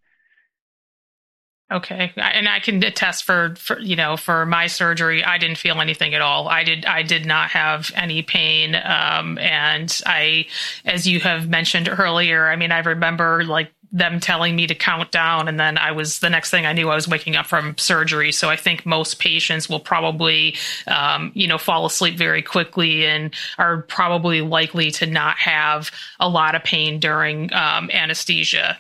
Okay, 1.70 2.14
and 2.16 2.48
I 2.48 2.60
can 2.60 2.82
attest 2.82 3.24
for, 3.24 3.54
for 3.56 3.78
you 3.78 3.94
know 3.94 4.16
for 4.16 4.46
my 4.46 4.68
surgery, 4.68 5.22
I 5.22 5.36
didn't 5.36 5.58
feel 5.58 5.82
anything 5.82 6.14
at 6.14 6.22
all. 6.22 6.48
I 6.48 6.64
did 6.64 6.86
I 6.86 7.02
did 7.02 7.26
not 7.26 7.50
have 7.50 7.92
any 7.94 8.22
pain, 8.22 8.74
um, 8.74 9.36
and 9.36 10.00
I, 10.06 10.46
as 10.86 11.06
you 11.06 11.20
have 11.20 11.46
mentioned 11.46 11.90
earlier, 11.90 12.48
I 12.48 12.56
mean 12.56 12.72
I 12.72 12.78
remember 12.78 13.44
like 13.44 13.70
them 13.92 14.20
telling 14.20 14.54
me 14.54 14.66
to 14.66 14.74
count 14.74 15.10
down, 15.10 15.48
and 15.48 15.58
then 15.58 15.78
I 15.78 15.92
was 15.92 16.18
the 16.18 16.30
next 16.30 16.50
thing 16.50 16.66
I 16.66 16.72
knew 16.72 16.90
I 16.90 16.94
was 16.94 17.08
waking 17.08 17.36
up 17.36 17.46
from 17.46 17.76
surgery. 17.78 18.32
So 18.32 18.48
I 18.48 18.56
think 18.56 18.84
most 18.84 19.18
patients 19.18 19.68
will 19.68 19.80
probably 19.80 20.56
um, 20.86 21.32
you 21.34 21.46
know 21.46 21.58
fall 21.58 21.86
asleep 21.86 22.16
very 22.16 22.42
quickly 22.42 23.06
and 23.06 23.34
are 23.58 23.82
probably 23.82 24.40
likely 24.40 24.90
to 24.92 25.06
not 25.06 25.38
have 25.38 25.90
a 26.20 26.28
lot 26.28 26.54
of 26.54 26.64
pain 26.64 26.98
during 26.98 27.52
um, 27.52 27.90
anesthesia. 27.92 28.78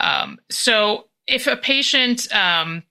Um, 0.00 0.38
so 0.50 1.06
if 1.26 1.46
a 1.46 1.56
patient 1.56 2.32
um, 2.34 2.82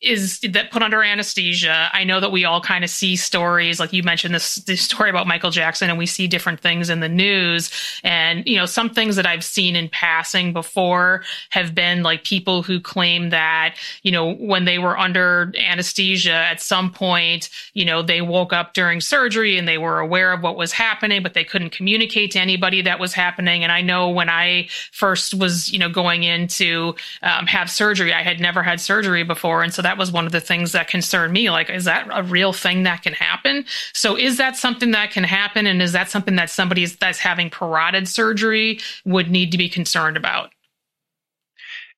is 0.00 0.40
that 0.40 0.70
put 0.70 0.82
under 0.82 1.02
anesthesia. 1.02 1.90
I 1.92 2.04
know 2.04 2.20
that 2.20 2.32
we 2.32 2.46
all 2.46 2.62
kind 2.62 2.84
of 2.84 2.90
see 2.90 3.16
stories, 3.16 3.78
like 3.78 3.92
you 3.92 4.02
mentioned 4.02 4.34
this, 4.34 4.54
this 4.56 4.80
story 4.80 5.10
about 5.10 5.26
Michael 5.26 5.50
Jackson, 5.50 5.90
and 5.90 5.98
we 5.98 6.06
see 6.06 6.26
different 6.26 6.60
things 6.60 6.88
in 6.88 7.00
the 7.00 7.08
news. 7.08 7.70
And, 8.02 8.46
you 8.46 8.56
know, 8.56 8.64
some 8.64 8.88
things 8.88 9.16
that 9.16 9.26
I've 9.26 9.44
seen 9.44 9.76
in 9.76 9.90
passing 9.90 10.54
before 10.54 11.22
have 11.50 11.74
been 11.74 12.02
like 12.02 12.24
people 12.24 12.62
who 12.62 12.80
claim 12.80 13.28
that, 13.30 13.76
you 14.02 14.10
know, 14.10 14.32
when 14.32 14.64
they 14.64 14.78
were 14.78 14.98
under 14.98 15.52
anesthesia 15.58 16.32
at 16.32 16.62
some 16.62 16.90
point, 16.90 17.50
you 17.74 17.84
know, 17.84 18.00
they 18.00 18.22
woke 18.22 18.54
up 18.54 18.72
during 18.72 19.02
surgery 19.02 19.58
and 19.58 19.68
they 19.68 19.78
were 19.78 19.98
aware 19.98 20.32
of 20.32 20.42
what 20.42 20.56
was 20.56 20.72
happening, 20.72 21.22
but 21.22 21.34
they 21.34 21.44
couldn't 21.44 21.70
communicate 21.70 22.30
to 22.30 22.40
anybody 22.40 22.80
that 22.80 22.98
was 22.98 23.12
happening. 23.12 23.62
And 23.62 23.70
I 23.70 23.82
know 23.82 24.08
when 24.08 24.30
I 24.30 24.68
first 24.92 25.34
was, 25.34 25.70
you 25.70 25.78
know, 25.78 25.90
going 25.90 26.22
in 26.22 26.48
to 26.48 26.94
um, 27.22 27.46
have 27.46 27.70
surgery, 27.70 28.14
I 28.14 28.22
had 28.22 28.40
never 28.40 28.62
had 28.62 28.80
surgery 28.80 29.24
before. 29.24 29.62
And 29.62 29.74
so 29.74 29.82
that 29.82 29.89
that 29.90 29.98
was 29.98 30.12
one 30.12 30.24
of 30.24 30.30
the 30.30 30.40
things 30.40 30.70
that 30.70 30.86
concerned 30.86 31.32
me. 31.32 31.50
Like, 31.50 31.68
is 31.68 31.86
that 31.86 32.06
a 32.12 32.22
real 32.22 32.52
thing 32.52 32.84
that 32.84 33.02
can 33.02 33.12
happen? 33.12 33.64
So 33.92 34.16
is 34.16 34.36
that 34.36 34.56
something 34.56 34.92
that 34.92 35.10
can 35.10 35.24
happen? 35.24 35.66
And 35.66 35.82
is 35.82 35.90
that 35.92 36.08
something 36.08 36.36
that 36.36 36.48
somebody 36.48 36.86
that's 36.86 37.18
having 37.18 37.50
parotid 37.50 38.06
surgery 38.06 38.78
would 39.04 39.32
need 39.32 39.50
to 39.50 39.58
be 39.58 39.68
concerned 39.68 40.16
about? 40.16 40.52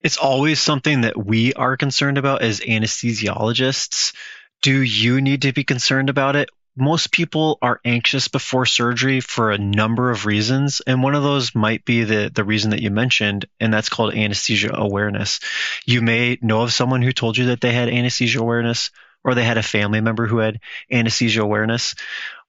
It's 0.01 0.17
always 0.17 0.59
something 0.59 1.03
that 1.03 1.23
we 1.23 1.53
are 1.53 1.77
concerned 1.77 2.17
about 2.17 2.41
as 2.41 2.61
anesthesiologists. 2.61 4.15
Do 4.63 4.81
you 4.81 5.21
need 5.21 5.43
to 5.43 5.53
be 5.53 5.63
concerned 5.63 6.09
about 6.09 6.35
it? 6.35 6.49
Most 6.77 7.13
people 7.13 7.59
are 7.61 7.81
anxious 7.85 8.29
before 8.29 8.65
surgery 8.65 9.21
for 9.21 9.51
a 9.51 9.59
number 9.59 10.11
of 10.11 10.25
reasons. 10.25 10.81
And 10.87 11.03
one 11.03 11.15
of 11.15 11.23
those 11.23 11.55
might 11.55 11.85
be 11.85 12.05
the, 12.05 12.31
the 12.35 12.45
reason 12.45 12.71
that 12.71 12.83
you 12.83 12.91
mentioned, 12.91 13.45
and 13.61 13.73
that's 13.73 13.91
called 13.91 14.15
anesthesia 14.15 14.71
awareness. 14.75 15.41
You 15.85 16.01
may 16.01 16.39
know 16.41 16.63
of 16.63 16.73
someone 16.73 17.03
who 17.03 17.13
told 17.13 17.37
you 17.37 17.47
that 17.47 17.61
they 17.61 17.73
had 17.73 17.89
anesthesia 17.89 18.41
awareness, 18.41 18.91
or 19.23 19.35
they 19.35 19.45
had 19.45 19.59
a 19.59 19.63
family 19.63 20.01
member 20.01 20.27
who 20.27 20.39
had 20.39 20.61
anesthesia 20.91 21.43
awareness. 21.43 21.95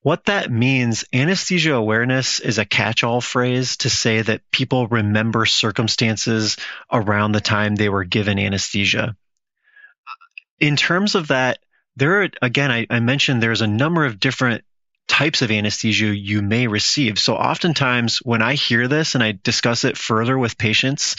What 0.02 0.26
that 0.26 0.52
means, 0.52 1.06
anesthesia 1.14 1.74
awareness 1.74 2.40
is 2.40 2.58
a 2.58 2.66
catch 2.66 3.04
all 3.04 3.22
phrase 3.22 3.78
to 3.78 3.90
say 3.90 4.22
that 4.22 4.50
people 4.52 4.88
remember 4.88 5.46
circumstances 5.46 6.58
around 6.92 7.34
the 7.34 7.42
time 7.42 7.76
they 7.76 7.90
were 7.90 8.04
given 8.04 8.40
anesthesia. 8.40 9.16
In 10.60 10.76
terms 10.76 11.16
of 11.16 11.28
that, 11.30 11.60
there 11.96 12.24
are, 12.24 12.30
again, 12.42 12.72
I, 12.72 12.88
I 12.90 13.00
mentioned 13.00 13.42
there's 13.42 13.62
a 13.62 13.68
number 13.68 14.06
of 14.06 14.20
different 14.20 14.64
types 15.08 15.42
of 15.42 15.52
anesthesia 15.52 16.16
you 16.16 16.42
may 16.42 16.68
receive. 16.68 17.20
So 17.20 17.36
oftentimes 17.36 18.18
when 18.20 18.42
I 18.42 18.54
hear 18.56 18.88
this 18.88 19.16
and 19.16 19.24
I 19.24 19.38
discuss 19.44 19.84
it 19.84 19.98
further 19.98 20.38
with 20.38 20.58
patients, 20.58 21.18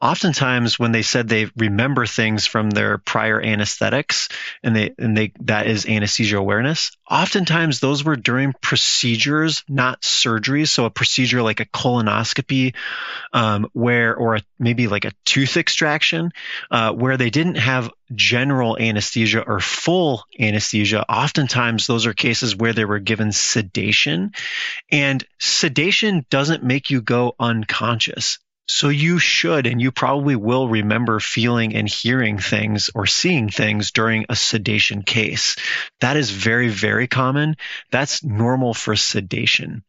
oftentimes 0.00 0.78
when 0.78 0.92
they 0.92 1.02
said 1.02 1.28
they 1.28 1.48
remember 1.56 2.06
things 2.06 2.46
from 2.46 2.70
their 2.70 2.98
prior 2.98 3.40
anesthetics 3.40 4.28
and 4.62 4.74
they 4.74 4.94
and 4.98 5.16
they 5.16 5.32
that 5.40 5.68
is 5.68 5.86
anesthesia 5.86 6.36
awareness, 6.36 6.96
oftentimes 7.10 7.80
those 7.80 8.04
were 8.04 8.16
during 8.16 8.52
procedures, 8.60 9.62
not 9.68 10.02
surgeries. 10.02 10.68
So 10.68 10.84
a 10.84 10.90
procedure 10.90 11.42
like 11.42 11.60
a 11.60 11.66
colonoscopy, 11.66 12.74
um, 13.32 13.68
where 13.72 14.14
or 14.14 14.36
a, 14.36 14.42
maybe 14.58 14.88
like 14.88 15.04
a 15.04 15.12
tooth 15.24 15.56
extraction, 15.56 16.32
uh, 16.70 16.92
where 16.92 17.16
they 17.16 17.30
didn't 17.30 17.56
have 17.56 17.90
general 18.12 18.76
anesthesia 18.76 19.40
or 19.40 19.60
full 19.60 20.24
anesthesia. 20.38 21.04
Oftentimes 21.08 21.86
those 21.86 22.06
are 22.06 22.12
cases 22.12 22.56
where 22.56 22.72
they 22.72 22.84
were 22.84 22.98
given 22.98 23.20
given 23.20 23.32
sedation. 23.32 24.32
And 24.90 25.24
sedation 25.38 26.24
doesn't 26.30 26.64
make 26.64 26.90
you 26.90 27.02
go 27.02 27.34
unconscious. 27.38 28.38
So 28.70 28.88
you 28.88 29.18
should, 29.18 29.66
and 29.66 29.82
you 29.82 29.90
probably 29.90 30.36
will 30.36 30.68
remember 30.68 31.18
feeling 31.18 31.74
and 31.74 31.88
hearing 31.88 32.38
things 32.38 32.88
or 32.94 33.04
seeing 33.04 33.48
things 33.48 33.90
during 33.90 34.26
a 34.28 34.36
sedation 34.36 35.02
case. 35.02 35.56
That 36.00 36.16
is 36.16 36.30
very, 36.30 36.68
very 36.68 37.08
common. 37.08 37.56
That's 37.90 38.22
normal 38.22 38.72
for 38.72 38.94
sedation. 38.94 39.82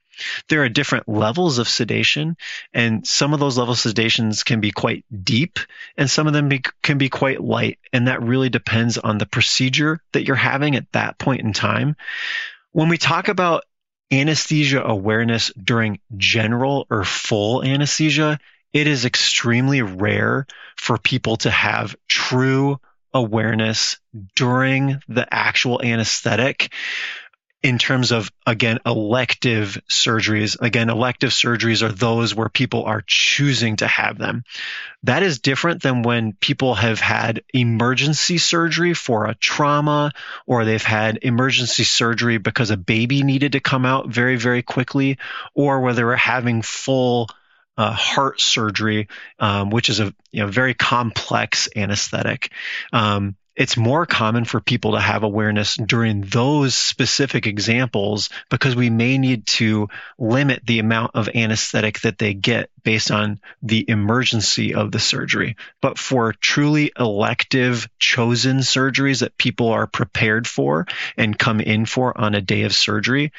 There 0.50 0.63
are 0.63 0.70
different 0.70 1.08
levels 1.08 1.60
of 1.60 1.70
sedation, 1.70 2.38
and 2.74 3.06
some 3.06 3.34
of 3.34 3.39
those 3.39 3.58
level 3.58 3.76
sedations 3.76 4.44
can 4.44 4.62
be 4.62 4.72
quite 4.72 5.06
deep, 5.24 5.60
and 5.96 6.10
some 6.10 6.26
of 6.26 6.34
them 6.34 6.50
be, 6.50 6.63
can 6.82 6.98
be 6.98 7.10
quite 7.10 7.39
light. 7.39 7.78
And 7.94 8.08
that 8.08 8.24
really 8.24 8.50
depends 8.50 8.98
on 8.98 9.20
the 9.20 9.28
procedure 9.28 10.02
that 10.13 10.26
you're 10.26 10.36
having 10.36 10.76
at 10.76 10.91
that 10.94 11.20
point 11.20 11.41
in 11.41 11.54
time. 11.54 11.96
When 12.72 12.89
we 12.89 12.98
talk 12.98 13.28
about 13.28 13.63
anesthesia 14.12 14.84
awareness 14.84 15.52
during 15.54 16.00
general 16.17 16.88
or 16.89 17.04
full 17.04 17.63
anesthesia, 17.63 18.39
it 18.73 18.88
is 18.88 19.05
extremely 19.05 19.81
rare 19.81 20.47
for 20.77 20.97
people 20.97 21.38
to 21.38 21.51
have 21.51 21.95
true 22.07 22.79
awareness 23.13 23.99
during 24.36 25.01
the 25.10 25.27
actual 25.34 25.81
anesthetic 25.81 26.71
in 27.63 27.77
terms 27.77 28.12
of 28.12 28.31
again 28.47 28.79
elective 28.86 29.79
surgeries. 29.89 30.60
Again 30.60 30.89
elective 30.89 31.29
surgeries 31.29 31.84
are 31.84 31.91
those 31.91 32.34
where 32.34 32.49
people 32.49 32.86
are 32.86 33.03
choosing 33.05 33.75
to 33.77 33.88
have 33.88 34.17
them. 34.17 34.43
That 35.03 35.23
is 35.23 35.39
different 35.39 35.84
than 35.84 36.01
when 36.01 36.34
people 36.34 36.75
have 36.75 36.99
had 36.99 37.43
emergency 37.53 38.39
surgery 38.39 38.93
for 38.93 39.25
a 39.25 39.36
trauma 39.36 40.12
or 40.47 40.65
they've 40.65 40.81
had 40.81 41.19
emergency 41.21 41.84
surgery 41.84 42.38
because 42.38 42.71
a 42.71 42.77
baby 42.77 43.21
needed 43.21 43.51
to 43.51 43.60
come 43.60 43.86
out 43.86 44.07
very 44.07 44.38
very 44.38 44.63
quickly 44.63 45.17
or 45.53 45.81
where 45.81 45.93
they 45.93 46.03
were 46.03 46.15
having 46.15 46.62
full 46.62 47.29
uh, 47.82 47.91
heart 47.94 48.39
surgery, 48.39 49.08
um, 49.39 49.72
which 49.72 49.89
is 49.89 50.00
a 50.00 50.13
you 50.32 50.41
know, 50.41 50.48
very 50.48 50.76
complex 50.76 51.67
anesthetic. 51.76 52.52
Um, 52.94 53.36
it's 53.56 53.76
more 53.76 54.06
common 54.06 54.46
for 54.46 54.62
people 54.62 54.91
to 54.91 55.00
have 55.00 55.24
awareness 55.24 55.76
during 55.76 56.22
those 56.22 56.76
specific 56.76 57.48
examples 57.48 58.30
because 58.52 58.76
we 58.76 58.91
may 58.91 59.17
need 59.17 59.48
to 59.48 59.89
limit 60.20 60.63
the 60.63 60.78
amount 60.78 61.15
of 61.15 61.28
anesthetic 61.34 62.02
that 62.02 62.20
they 62.20 62.36
get 62.36 62.70
based 62.84 63.10
on 63.10 63.39
the 63.63 63.84
emergency 63.89 64.76
of 64.76 64.91
the 64.91 65.00
surgery. 65.00 65.58
But 65.82 65.98
for 65.98 66.34
truly 66.34 66.91
elective 66.98 67.89
chosen 67.98 68.60
surgeries 68.60 69.22
that 69.22 69.39
people 69.39 69.70
are 69.70 69.88
prepared 69.88 70.48
for 70.48 70.86
and 71.17 71.38
come 71.38 71.60
in 71.60 71.88
for 71.88 72.15
on 72.15 72.36
a 72.36 72.41
day 72.41 72.62
of 72.62 72.74
surgery, 72.74 73.32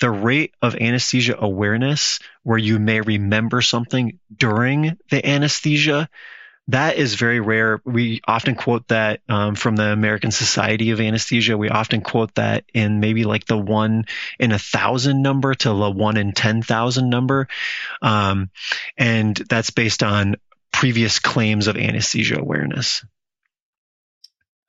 the 0.00 0.10
rate 0.10 0.54
of 0.60 0.74
anesthesia 0.74 1.36
awareness 1.38 2.18
where 2.42 2.58
you 2.58 2.78
may 2.78 3.00
remember 3.00 3.60
something 3.60 4.18
during 4.36 4.98
the 5.10 5.24
anesthesia 5.26 6.08
that 6.68 6.96
is 6.96 7.14
very 7.14 7.40
rare. 7.40 7.80
We 7.84 8.22
often 8.26 8.54
quote 8.54 8.88
that 8.88 9.20
um, 9.28 9.54
from 9.54 9.76
the 9.76 9.92
American 9.92 10.30
Society 10.30 10.90
of 10.90 11.00
Anesthesia. 11.00 11.58
We 11.58 11.68
often 11.68 12.00
quote 12.00 12.34
that 12.36 12.64
in 12.72 13.00
maybe 13.00 13.24
like 13.24 13.44
the 13.44 13.58
one 13.58 14.06
in 14.38 14.52
a 14.52 14.58
thousand 14.58 15.22
number 15.22 15.54
to 15.54 15.68
the 15.68 15.90
one 15.90 16.16
in 16.16 16.32
10,000 16.32 17.10
number. 17.10 17.48
Um, 18.00 18.50
and 18.96 19.36
that's 19.36 19.70
based 19.70 20.02
on 20.02 20.36
previous 20.72 21.18
claims 21.18 21.66
of 21.66 21.76
anesthesia 21.76 22.38
awareness. 22.38 23.04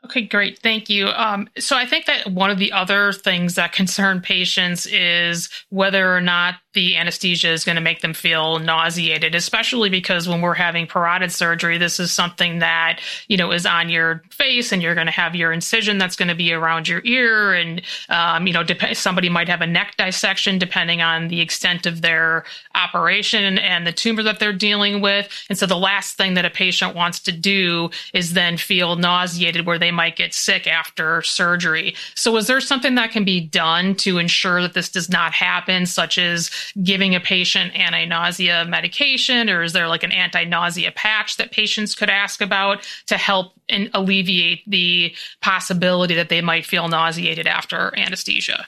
Okay, 0.06 0.22
great. 0.22 0.60
Thank 0.60 0.88
you. 0.88 1.08
Um, 1.08 1.50
so 1.58 1.76
I 1.76 1.88
think 1.88 2.06
that 2.06 2.28
one 2.28 2.52
of 2.52 2.60
the 2.60 2.72
other 2.72 3.12
things 3.12 3.56
that 3.56 3.72
concern 3.72 4.22
patients 4.22 4.86
is 4.86 5.50
whether 5.70 6.16
or 6.16 6.22
not 6.22 6.56
the 6.76 6.96
anesthesia 6.98 7.50
is 7.50 7.66
going 7.66 7.78
to 7.78 7.82
make 7.82 8.02
them 8.02 8.14
feel 8.14 8.60
nauseated, 8.60 9.34
especially 9.34 9.90
because 9.90 10.30
when 10.30 10.42
we're 10.42 10.54
having 10.54 10.86
parotid 10.86 11.32
surgery, 11.32 11.80
this 11.80 12.00
is 12.00 12.12
something 12.12 12.60
that, 12.60 13.00
you 13.28 13.38
know, 13.38 13.52
is 13.52 13.66
on 13.66 13.90
your 13.90 14.22
face 14.30 14.72
and 14.72 14.84
you're 14.84 14.94
going 14.94 15.08
to 15.08 15.12
have 15.12 15.34
your 15.34 15.52
incision 15.52 15.98
that's 15.98 16.16
going 16.16 16.28
to 16.28 16.36
be 16.36 16.54
around 16.54 16.88
your 16.88 17.02
ear. 17.04 17.54
And, 17.54 17.82
um, 18.10 18.46
you 18.46 18.54
know, 18.54 18.64
dep- 18.64 18.96
somebody 18.96 19.30
might 19.30 19.50
have 19.50 19.62
a 19.62 19.68
neck 19.68 19.96
dissection 19.98 20.60
depending 20.60 21.02
on 21.02 21.30
the 21.30 21.42
extent 21.42 21.88
of 21.88 22.02
their 22.02 22.44
operation 22.76 23.58
and 23.58 23.88
the 23.88 23.94
tumor 23.94 24.22
that 24.22 24.40
they're 24.40 24.54
dealing 24.54 25.02
with. 25.02 25.30
And 25.50 25.58
so 25.58 25.66
the 25.66 25.78
last 25.78 26.18
thing 26.18 26.36
that 26.36 26.46
a 26.46 26.50
patient 26.50 26.96
wants 26.96 27.20
to 27.22 27.32
do 27.32 27.90
is 28.14 28.34
then 28.34 28.58
feel 28.58 28.96
nauseated 28.96 29.66
where 29.66 29.80
they 29.80 29.92
might 29.92 30.18
get 30.18 30.34
sick 30.34 30.68
after 30.68 31.22
surgery. 31.22 31.96
So 32.14 32.36
is 32.36 32.48
there 32.48 32.60
something 32.60 32.96
that 32.96 33.12
can 33.12 33.24
be 33.24 33.40
done 33.40 33.96
to 33.96 34.18
ensure 34.18 34.62
that 34.62 34.74
this 34.74 34.90
does 34.90 35.10
not 35.10 35.34
happen, 35.34 35.86
such 35.86 36.18
as 36.18 36.52
giving 36.84 37.16
a 37.16 37.20
patient 37.20 37.76
anti-nausea 37.76 38.66
medication 38.66 39.50
or 39.50 39.64
is 39.64 39.74
there 39.74 39.88
like 39.88 40.04
an 40.04 40.12
anti-nausea 40.12 40.92
patch 40.92 41.38
that 41.38 41.52
patients 41.52 41.96
could 41.96 42.10
ask 42.10 42.42
about 42.42 42.88
to 43.08 43.18
help 43.18 43.54
and 43.70 43.90
alleviate 43.94 44.62
the 44.70 45.14
possibility 45.42 46.16
that 46.16 46.30
they 46.30 46.42
might 46.42 46.66
feel 46.66 46.88
nauseated 46.88 47.48
after 47.48 47.98
anesthesia 47.98 48.68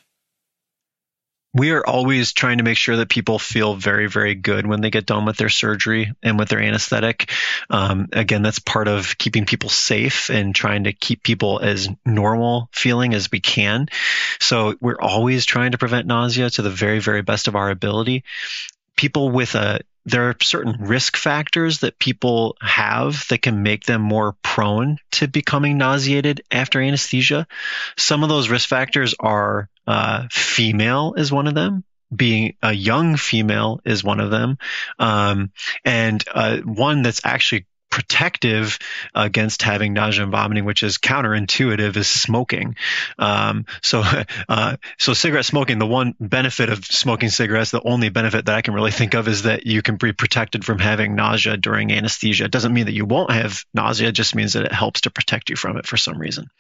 we 1.58 1.72
are 1.72 1.86
always 1.86 2.34
trying 2.34 2.60
to 2.60 2.64
make 2.64 2.78
sure 2.78 2.98
that 2.98 3.10
people 3.10 3.40
feel 3.40 3.76
very, 3.76 4.08
very 4.08 4.36
good 4.36 4.68
when 4.68 4.82
they 4.82 4.90
get 4.90 5.06
done 5.06 5.26
with 5.26 5.38
their 5.38 5.50
surgery 5.50 6.14
and 6.22 6.38
with 6.38 6.50
their 6.50 6.62
anesthetic. 6.62 7.32
Um, 7.70 8.10
again, 8.14 8.44
that's 8.44 8.60
part 8.60 8.88
of 8.88 9.18
keeping 9.18 9.46
people 9.46 9.70
safe 9.70 10.30
and 10.30 10.54
trying 10.54 10.84
to 10.84 10.94
keep 10.94 11.24
people 11.24 11.60
as 11.60 11.90
normal 12.06 12.70
feeling 12.72 13.14
as 13.14 13.32
we 13.32 13.40
can. 13.40 13.88
So 14.40 14.76
we're 14.80 15.02
always 15.02 15.46
trying 15.46 15.72
to 15.72 15.78
prevent 15.78 16.08
nausea 16.08 16.50
to 16.52 16.62
the 16.62 16.70
very, 16.70 17.00
very 17.00 17.22
best 17.24 17.48
of 17.48 17.56
our 17.56 17.70
ability. 17.70 18.24
People 18.96 19.30
with 19.30 19.56
a 19.56 19.82
there 20.08 20.30
are 20.30 20.36
certain 20.42 20.86
risk 20.86 21.18
factors 21.18 21.80
that 21.80 22.00
people 22.00 22.56
have 22.62 23.28
that 23.28 23.42
can 23.42 23.62
make 23.62 23.84
them 23.84 24.02
more 24.02 24.38
prone 24.42 24.98
to 25.12 25.28
becoming 25.28 25.78
nauseated 25.78 26.42
after 26.50 26.82
anesthesia. 26.82 27.46
Some 27.98 28.24
of 28.24 28.30
those 28.30 28.48
risk 28.48 28.70
factors 28.70 29.14
are 29.20 29.70
uh, 29.86 30.28
female 30.32 31.16
is 31.18 31.32
one 31.32 31.48
of 31.48 31.56
them. 31.56 31.84
Being 32.16 32.56
a 32.64 32.72
young 32.72 33.18
female 33.18 33.82
is 33.84 34.02
one 34.02 34.22
of 34.22 34.32
them, 34.32 34.58
um, 34.98 35.52
and 35.84 36.24
uh, 36.34 36.60
one 36.60 37.02
that's 37.02 37.20
actually 37.26 37.66
protective 37.98 38.78
against 39.16 39.64
having 39.64 39.92
nausea 39.92 40.22
and 40.22 40.32
vomiting, 40.32 40.66
which 40.66 40.84
is 40.84 41.00
counterintuitive, 41.00 41.98
is 41.98 42.08
smoking. 42.08 42.76
Um, 43.18 43.66
so, 43.82 44.04
uh, 44.50 44.78
so 45.00 45.16
cigarette 45.16 45.46
smoking, 45.46 45.80
the 45.80 45.88
one 45.88 46.14
benefit 46.20 46.70
of 46.70 46.86
smoking 46.86 47.30
cigarettes, 47.30 47.72
the 47.72 47.82
only 47.82 48.10
benefit 48.10 48.46
that 48.46 48.56
I 48.56 48.62
can 48.62 48.76
really 48.76 48.92
think 48.92 49.16
of 49.16 49.28
is 49.28 49.44
that 49.44 49.66
you 49.66 49.82
can 49.82 49.96
be 49.96 50.14
protected 50.14 50.64
from 50.64 50.78
having 50.78 51.16
nausea 51.16 51.58
during 51.58 51.92
anesthesia. 51.92 52.46
It 52.46 52.52
doesn't 52.52 52.72
mean 52.72 52.86
that 52.86 52.94
you 52.94 53.06
won't 53.06 53.32
have 53.32 53.66
nausea; 53.74 54.10
it 54.10 54.12
just 54.12 54.36
means 54.36 54.54
that 54.54 54.66
it 54.66 54.72
helps 54.72 55.02
to 55.02 55.10
protect 55.10 55.50
you 55.50 55.56
from 55.56 55.78
it 55.78 55.88
for 55.88 55.98
some 55.98 56.20
reason. 56.20 56.52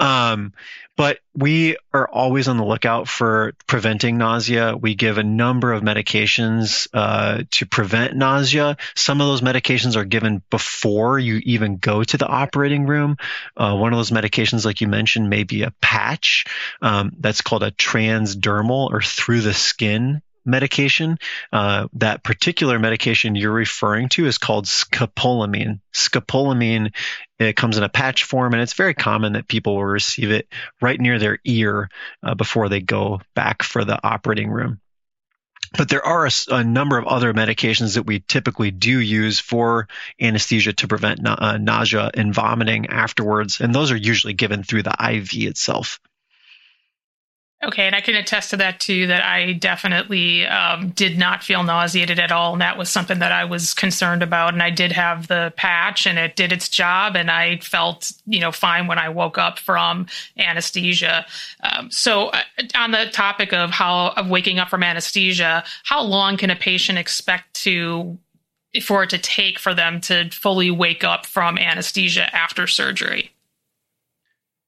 Um, 0.00 0.54
but 0.96 1.18
we 1.34 1.76
are 1.92 2.08
always 2.08 2.46
on 2.46 2.56
the 2.56 2.64
lookout 2.64 3.08
for 3.08 3.54
preventing 3.66 4.16
nausea. 4.16 4.76
We 4.76 4.94
give 4.94 5.18
a 5.18 5.24
number 5.24 5.72
of 5.72 5.82
medications 5.82 6.86
uh, 6.94 7.42
to 7.52 7.66
prevent 7.66 8.16
nausea. 8.16 8.76
Some 8.94 9.20
of 9.20 9.26
those 9.26 9.40
medications 9.40 9.96
are 9.96 10.04
given 10.04 10.42
before 10.50 10.63
you 11.18 11.40
even 11.44 11.76
go 11.76 12.02
to 12.02 12.16
the 12.16 12.26
operating 12.26 12.86
room. 12.86 13.16
Uh, 13.56 13.76
one 13.76 13.92
of 13.92 13.98
those 13.98 14.10
medications, 14.10 14.64
like 14.64 14.80
you 14.80 14.88
mentioned, 14.88 15.30
may 15.30 15.44
be 15.44 15.62
a 15.62 15.72
patch 15.80 16.46
um, 16.82 17.12
that's 17.18 17.42
called 17.42 17.62
a 17.62 17.70
transdermal 17.70 18.90
or 18.90 19.00
through 19.00 19.40
the 19.40 19.54
skin 19.54 20.22
medication. 20.44 21.18
Uh, 21.52 21.88
that 21.94 22.22
particular 22.22 22.78
medication 22.78 23.34
you're 23.34 23.52
referring 23.52 24.08
to 24.10 24.26
is 24.26 24.38
called 24.38 24.66
scopolamine. 24.66 25.80
Scopolamine 25.92 26.92
it 27.38 27.56
comes 27.56 27.76
in 27.76 27.82
a 27.82 27.88
patch 27.88 28.24
form, 28.24 28.52
and 28.52 28.62
it's 28.62 28.74
very 28.74 28.94
common 28.94 29.32
that 29.32 29.48
people 29.48 29.76
will 29.76 29.84
receive 29.84 30.30
it 30.30 30.48
right 30.80 31.00
near 31.00 31.18
their 31.18 31.38
ear 31.44 31.88
uh, 32.22 32.34
before 32.34 32.68
they 32.68 32.80
go 32.80 33.20
back 33.34 33.62
for 33.62 33.84
the 33.84 33.98
operating 34.06 34.50
room. 34.50 34.80
But 35.76 35.88
there 35.88 36.06
are 36.06 36.26
a, 36.26 36.30
a, 36.50 36.64
number 36.64 36.98
of 36.98 37.06
other 37.06 37.34
medications 37.34 37.94
that 37.94 38.04
we 38.06 38.20
typically 38.20 38.70
do 38.70 38.98
use 38.98 39.40
for 39.40 39.88
anesthesia 40.20 40.72
to 40.74 40.88
prevent 40.88 41.20
na- 41.20 41.36
uh, 41.38 41.58
nausea 41.58 42.10
and 42.14 42.32
vomiting 42.32 42.86
afterwards, 42.86 43.60
and 43.60 43.74
those 43.74 43.90
are 43.90 43.96
usually 43.96 44.34
given 44.34 44.62
through 44.62 44.84
the 44.84 44.96
IV 45.00 45.30
itself. 45.34 45.98
Okay, 47.66 47.86
and 47.86 47.96
I 47.96 48.02
can 48.02 48.14
attest 48.14 48.50
to 48.50 48.56
that 48.58 48.78
too. 48.78 49.06
That 49.06 49.24
I 49.24 49.54
definitely 49.54 50.46
um, 50.46 50.90
did 50.90 51.16
not 51.16 51.42
feel 51.42 51.62
nauseated 51.62 52.18
at 52.18 52.30
all, 52.30 52.52
and 52.52 52.60
that 52.60 52.76
was 52.76 52.90
something 52.90 53.20
that 53.20 53.32
I 53.32 53.44
was 53.44 53.72
concerned 53.72 54.22
about. 54.22 54.52
And 54.52 54.62
I 54.62 54.70
did 54.70 54.92
have 54.92 55.28
the 55.28 55.52
patch, 55.56 56.06
and 56.06 56.18
it 56.18 56.36
did 56.36 56.52
its 56.52 56.68
job, 56.68 57.16
and 57.16 57.30
I 57.30 57.58
felt 57.58 58.12
you 58.26 58.40
know 58.40 58.52
fine 58.52 58.86
when 58.86 58.98
I 58.98 59.08
woke 59.08 59.38
up 59.38 59.58
from 59.58 60.06
anesthesia. 60.36 61.24
Um, 61.62 61.90
so, 61.90 62.28
uh, 62.28 62.42
on 62.74 62.90
the 62.90 63.06
topic 63.12 63.52
of 63.52 63.70
how 63.70 64.08
of 64.08 64.28
waking 64.28 64.58
up 64.58 64.68
from 64.68 64.82
anesthesia, 64.82 65.64
how 65.84 66.02
long 66.02 66.36
can 66.36 66.50
a 66.50 66.56
patient 66.56 66.98
expect 66.98 67.54
to 67.62 68.18
for 68.82 69.04
it 69.04 69.10
to 69.10 69.18
take 69.18 69.58
for 69.58 69.72
them 69.72 70.00
to 70.02 70.28
fully 70.30 70.70
wake 70.70 71.04
up 71.04 71.24
from 71.24 71.56
anesthesia 71.56 72.34
after 72.34 72.66
surgery? 72.66 73.33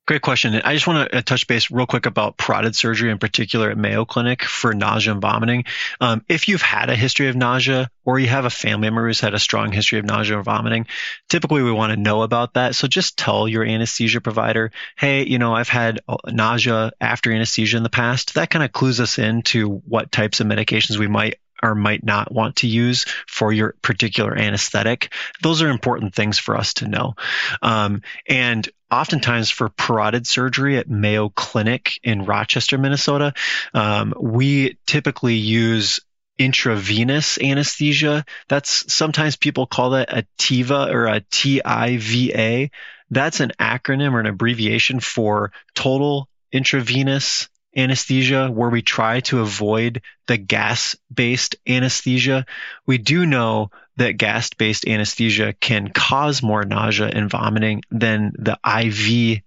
Great 0.07 0.23
question. 0.23 0.55
I 0.55 0.73
just 0.73 0.87
want 0.87 1.11
to 1.11 1.19
uh, 1.19 1.23
touch 1.23 1.49
base 1.49 1.69
real 1.69 1.85
quick 1.85 2.07
about 2.07 2.37
parotid 2.37 2.77
surgery 2.77 3.11
in 3.11 3.19
particular 3.19 3.71
at 3.71 3.77
Mayo 3.77 4.05
Clinic 4.05 4.45
for 4.45 4.73
nausea 4.73 5.13
and 5.13 5.21
vomiting. 5.21 5.65
Um, 6.01 6.25
if 6.29 6.47
you've 6.47 6.63
had 6.63 6.91
a 6.91 6.95
history 6.95 7.27
of 7.27 7.35
nausea 7.35 7.91
or 8.05 8.17
you 8.21 8.29
have 8.29 8.45
a 8.45 8.51
family 8.51 8.87
member 8.87 9.05
who's 9.05 9.19
had 9.19 9.35
a 9.35 9.41
strong 9.41 9.73
history 9.73 9.99
of 9.99 10.05
nausea 10.05 10.39
or 10.39 10.45
vomiting, 10.45 10.87
typically 11.29 11.65
we 11.65 11.73
want 11.73 11.93
to 11.93 11.97
know 11.97 12.23
about 12.23 12.55
that. 12.55 12.77
So 12.77 12.87
just 12.87 13.19
tell 13.19 13.49
your 13.49 13.65
anesthesia 13.65 14.21
provider, 14.21 14.71
hey, 14.97 15.27
you 15.27 15.41
know, 15.41 15.53
I've 15.53 15.69
had 15.69 15.99
uh, 16.09 16.19
nausea 16.29 16.93
after 17.01 17.33
anesthesia 17.33 17.77
in 17.77 17.83
the 17.83 17.91
past. 17.91 18.35
That 18.35 18.49
kind 18.49 18.65
of 18.65 18.71
clues 18.71 19.01
us 19.01 19.19
into 19.19 19.83
what 19.89 20.13
types 20.13 20.39
of 20.39 20.47
medications 20.47 20.99
we 20.99 21.09
might 21.09 21.41
or 21.63 21.75
might 21.75 22.05
not 22.05 22.31
want 22.31 22.57
to 22.57 22.69
use 22.69 23.07
for 23.27 23.53
your 23.53 23.75
particular 23.83 24.37
anesthetic. 24.37 25.13
Those 25.43 25.63
are 25.63 25.69
important 25.69 26.15
things 26.15 26.39
for 26.39 26.57
us 26.57 26.75
to 26.75 26.87
know. 26.87 27.15
Um, 27.63 28.03
and 28.29 28.69
oftentimes 28.91 29.51
for 29.51 29.69
parotid 29.69 30.27
surgery 30.27 30.79
at 30.79 30.89
Mayo 30.89 31.29
Clinic 31.29 31.99
in 32.03 32.25
Rochester, 32.25 32.79
Minnesota, 32.79 33.35
um, 33.75 34.15
we 34.19 34.79
typically 34.87 35.35
use 35.35 36.01
intravenous 36.39 37.39
anesthesia. 37.41 38.25
That's 38.49 38.93
sometimes 38.93 39.37
people 39.37 39.67
call 39.67 39.91
that 39.91 40.13
a 40.13 40.27
TIVA 40.39 40.93
or 40.93 41.07
a 41.07 41.21
TIVA. 41.21 42.71
That's 43.11 43.41
an 43.41 43.53
acronym 43.59 44.13
or 44.13 44.21
an 44.21 44.27
abbreviation 44.27 45.01
for 45.01 45.53
total 45.75 46.29
intravenous 46.53 47.49
anesthesia 47.77 48.49
where 48.49 48.71
we 48.71 48.83
try 48.83 49.21
to 49.21 49.41
avoid 49.41 50.03
the 50.27 50.39
gas 50.39 50.97
based 51.13 51.57
anesthesia. 51.67 52.47
We 52.87 52.99
do 52.99 53.27
know 53.27 53.71
that 53.97 54.13
gas 54.13 54.51
based 54.51 54.87
anesthesia 54.87 55.55
can 55.61 55.89
cause 55.89 56.43
more 56.43 56.65
nausea 56.65 57.07
and 57.07 57.31
vomiting 57.31 57.83
than 57.91 58.33
the 58.39 58.59
IV 58.65 59.43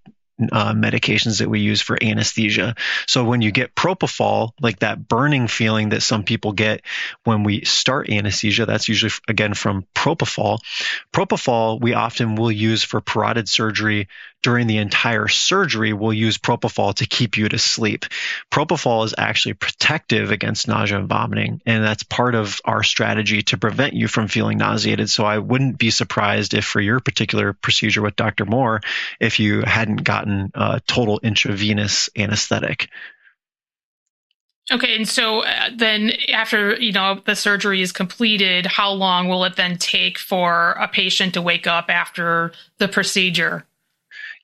uh, 0.52 0.74
medications 0.74 1.40
that 1.40 1.50
we 1.50 1.60
use 1.60 1.82
for 1.82 2.02
anesthesia. 2.02 2.76
So 3.08 3.24
when 3.26 3.42
you 3.42 3.52
get 3.52 3.76
propofol, 3.76 4.52
like 4.62 4.80
that 4.80 5.08
burning 5.08 5.48
feeling 5.48 5.90
that 5.90 6.02
some 6.02 6.24
people 6.24 6.54
get 6.54 6.82
when 7.24 7.44
we 7.44 7.66
start 7.66 8.10
anesthesia, 8.10 8.66
that's 8.66 8.88
usually 8.88 9.12
again 9.28 9.54
from 9.54 9.86
propofol. 9.94 10.60
Propofol 11.14 11.82
we 11.82 11.94
often 11.94 12.36
will 12.36 12.52
use 12.52 12.84
for 12.84 13.02
parotid 13.02 13.50
surgery 13.50 14.08
during 14.42 14.68
the 14.68 14.78
entire 14.78 15.28
surgery. 15.28 15.94
We'll 15.94 16.14
use 16.14 16.38
propofol 16.38 16.96
to 16.96 17.06
keep 17.06 17.38
you 17.38 17.50
to 17.50 17.58
sleep. 17.58 18.06
Propofol 18.52 19.06
is 19.06 19.16
actually 19.18 19.54
protective 19.54 20.32
against 20.32 20.68
nausea 20.68 21.00
and 21.00 21.10
vomiting, 21.10 21.62
and 21.66 21.84
that's 21.84 22.04
part 22.04 22.36
of 22.36 22.62
our 22.66 22.84
strategy 22.84 23.42
to 23.44 23.58
prevent 23.58 23.94
you 23.94 24.08
from 24.08 24.28
feeling 24.28 24.58
nauseated. 24.58 25.10
So 25.10 25.26
I 25.26 25.40
wouldn't 25.40 25.78
be 25.78 25.92
surprised 25.92 26.54
if 26.54 26.66
for 26.66 26.82
your 26.82 27.00
particular 27.00 27.54
procedure 27.54 28.02
with 28.02 28.16
Dr. 28.16 28.46
Moore, 28.46 28.82
if 29.20 29.40
you 29.40 29.62
hadn't 29.62 30.04
gotten 30.04 30.52
uh, 30.56 30.80
total 30.88 31.20
intravenous 31.22 32.10
anesthetic. 32.18 32.90
Okay, 34.72 34.96
and 34.96 35.08
so 35.08 35.40
uh, 35.40 35.70
then 35.76 36.12
after 36.32 36.80
you 36.80 36.92
know 36.92 37.22
the 37.26 37.36
surgery 37.36 37.82
is 37.82 37.92
completed, 37.92 38.68
how 38.68 38.92
long 38.92 39.28
will 39.28 39.44
it 39.44 39.56
then 39.56 39.78
take 39.78 40.20
for 40.20 40.74
a 40.74 40.88
patient 40.88 41.34
to 41.34 41.42
wake 41.42 41.66
up 41.66 41.90
after 41.90 42.52
the 42.78 42.88
procedure? 42.88 43.66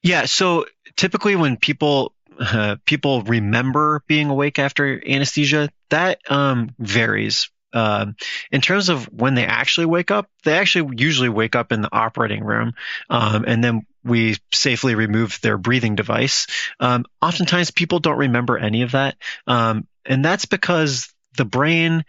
Yeah, 0.06 0.26
so 0.26 0.68
typically 0.96 1.36
when 1.36 1.58
people 1.58 2.14
uh, 2.40 2.76
people 2.86 3.24
remember 3.24 4.04
being 4.06 4.30
awake 4.30 4.60
after 4.60 5.02
anesthesia, 5.04 5.70
that 5.90 6.20
um, 6.30 6.76
varies. 6.78 7.50
Uh, 7.74 8.12
in 8.52 8.62
terms 8.62 8.90
of 8.90 9.06
when 9.06 9.34
they 9.34 9.46
actually 9.46 9.88
wake 9.88 10.12
up, 10.12 10.30
they 10.44 10.54
actually 10.60 10.96
usually 11.02 11.28
wake 11.28 11.56
up 11.56 11.72
in 11.72 11.82
the 11.82 11.90
operating 11.92 12.44
room, 12.44 12.74
um, 13.10 13.46
and 13.48 13.64
then 13.64 13.82
we 14.04 14.38
safely 14.54 14.94
remove 14.94 15.40
their 15.42 15.58
breathing 15.58 15.96
device. 15.96 16.46
Um, 16.80 17.06
oftentimes, 17.20 17.72
people 17.72 17.98
don't 17.98 18.20
remember 18.20 18.60
any 18.60 18.84
of 18.84 18.92
that, 18.92 19.16
um, 19.48 19.88
and 20.06 20.24
that's 20.24 20.46
because 20.46 21.12
the 21.36 21.46
brain 21.46 22.06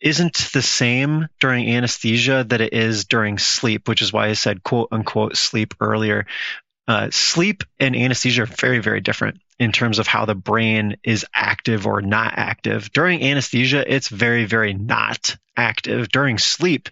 isn't 0.00 0.50
the 0.52 0.62
same 0.62 1.26
during 1.40 1.68
anesthesia 1.68 2.44
that 2.48 2.60
it 2.60 2.72
is 2.72 3.06
during 3.06 3.38
sleep, 3.38 3.88
which 3.88 4.02
is 4.02 4.12
why 4.12 4.28
I 4.28 4.34
said 4.34 4.62
quote 4.62 4.88
unquote 4.92 5.36
sleep 5.36 5.74
earlier. 5.80 6.26
Uh, 6.88 7.08
sleep 7.10 7.64
and 7.80 7.96
anesthesia 7.96 8.42
are 8.42 8.46
very, 8.46 8.78
very 8.78 9.00
different 9.00 9.40
in 9.58 9.72
terms 9.72 9.98
of 9.98 10.06
how 10.06 10.24
the 10.24 10.34
brain 10.34 10.96
is 11.02 11.24
active 11.34 11.86
or 11.86 12.02
not 12.02 12.34
active. 12.36 12.92
During 12.92 13.22
anesthesia, 13.22 13.84
it's 13.92 14.08
very, 14.08 14.44
very 14.44 14.74
not 14.74 15.36
active. 15.56 16.08
During 16.10 16.36
sleep, 16.38 16.90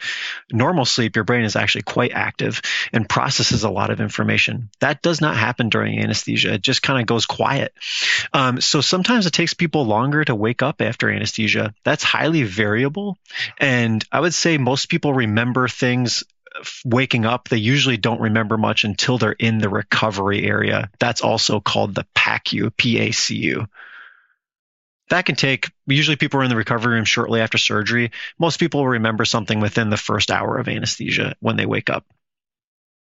normal 0.51 0.87
sleep, 0.87 1.17
your 1.17 1.25
brain 1.25 1.45
is 1.45 1.57
actually 1.57 1.83
quite 1.83 2.13
active 2.13 2.63
and 2.93 3.09
processes 3.09 3.65
a 3.65 3.71
lot 3.71 3.91
of 3.91 4.01
information. 4.01 4.71
That 4.81 5.03
does 5.03 5.21
not 5.21 5.37
happen 5.37 5.69
during 5.69 6.01
anesthesia. 6.01 6.55
It 6.55 6.63
just 6.63 6.83
kind 6.83 7.01
of 7.01 7.07
goes 7.07 7.27
quiet. 7.27 7.75
Um, 8.33 8.61
so 8.63 8.81
sometimes 8.81 9.27
it 9.27 9.33
takes 9.33 9.53
people 9.55 9.85
longer 9.85 10.25
to 10.25 10.35
wake 10.35 10.63
up 10.63 10.81
after 10.81 11.11
anesthesia. 11.11 11.75
That's 11.85 12.03
highly 12.03 12.45
variable. 12.45 13.19
And 13.59 14.03
I 14.11 14.21
would 14.21 14.35
say 14.35 14.57
most 14.57 14.89
people 14.89 15.13
remember 15.13 15.69
things 15.69 16.25
waking 16.85 17.25
up, 17.25 17.49
they 17.49 17.57
usually 17.57 17.97
don't 17.97 18.21
remember 18.21 18.57
much 18.57 18.85
until 18.85 19.19
they're 19.19 19.33
in 19.33 19.59
the 19.59 19.69
recovery 19.69 20.45
area. 20.45 20.91
That's 20.99 21.21
also 21.21 21.61
called 21.61 21.95
the 21.95 22.07
PACU, 22.15 22.77
P-A-C-U. 22.77 23.67
That 25.11 25.27
can 25.27 25.35
take, 25.35 25.71
usually 25.87 26.17
people 26.17 26.41
are 26.41 26.45
in 26.45 26.51
the 26.51 26.57
recovery 26.57 26.95
room 26.95 27.05
shortly 27.05 27.41
after 27.41 27.59
surgery. 27.59 28.11
Most 28.39 28.59
people 28.59 28.81
will 28.81 28.89
remember 28.89 29.25
something 29.25 29.61
within 29.61 29.91
the 29.91 29.97
first 29.97 30.31
hour 30.31 30.59
of 30.59 30.69
anesthesia 30.69 31.35
when 31.41 31.57
they 31.57 31.67
wake 31.67 31.91
up. 31.91 32.07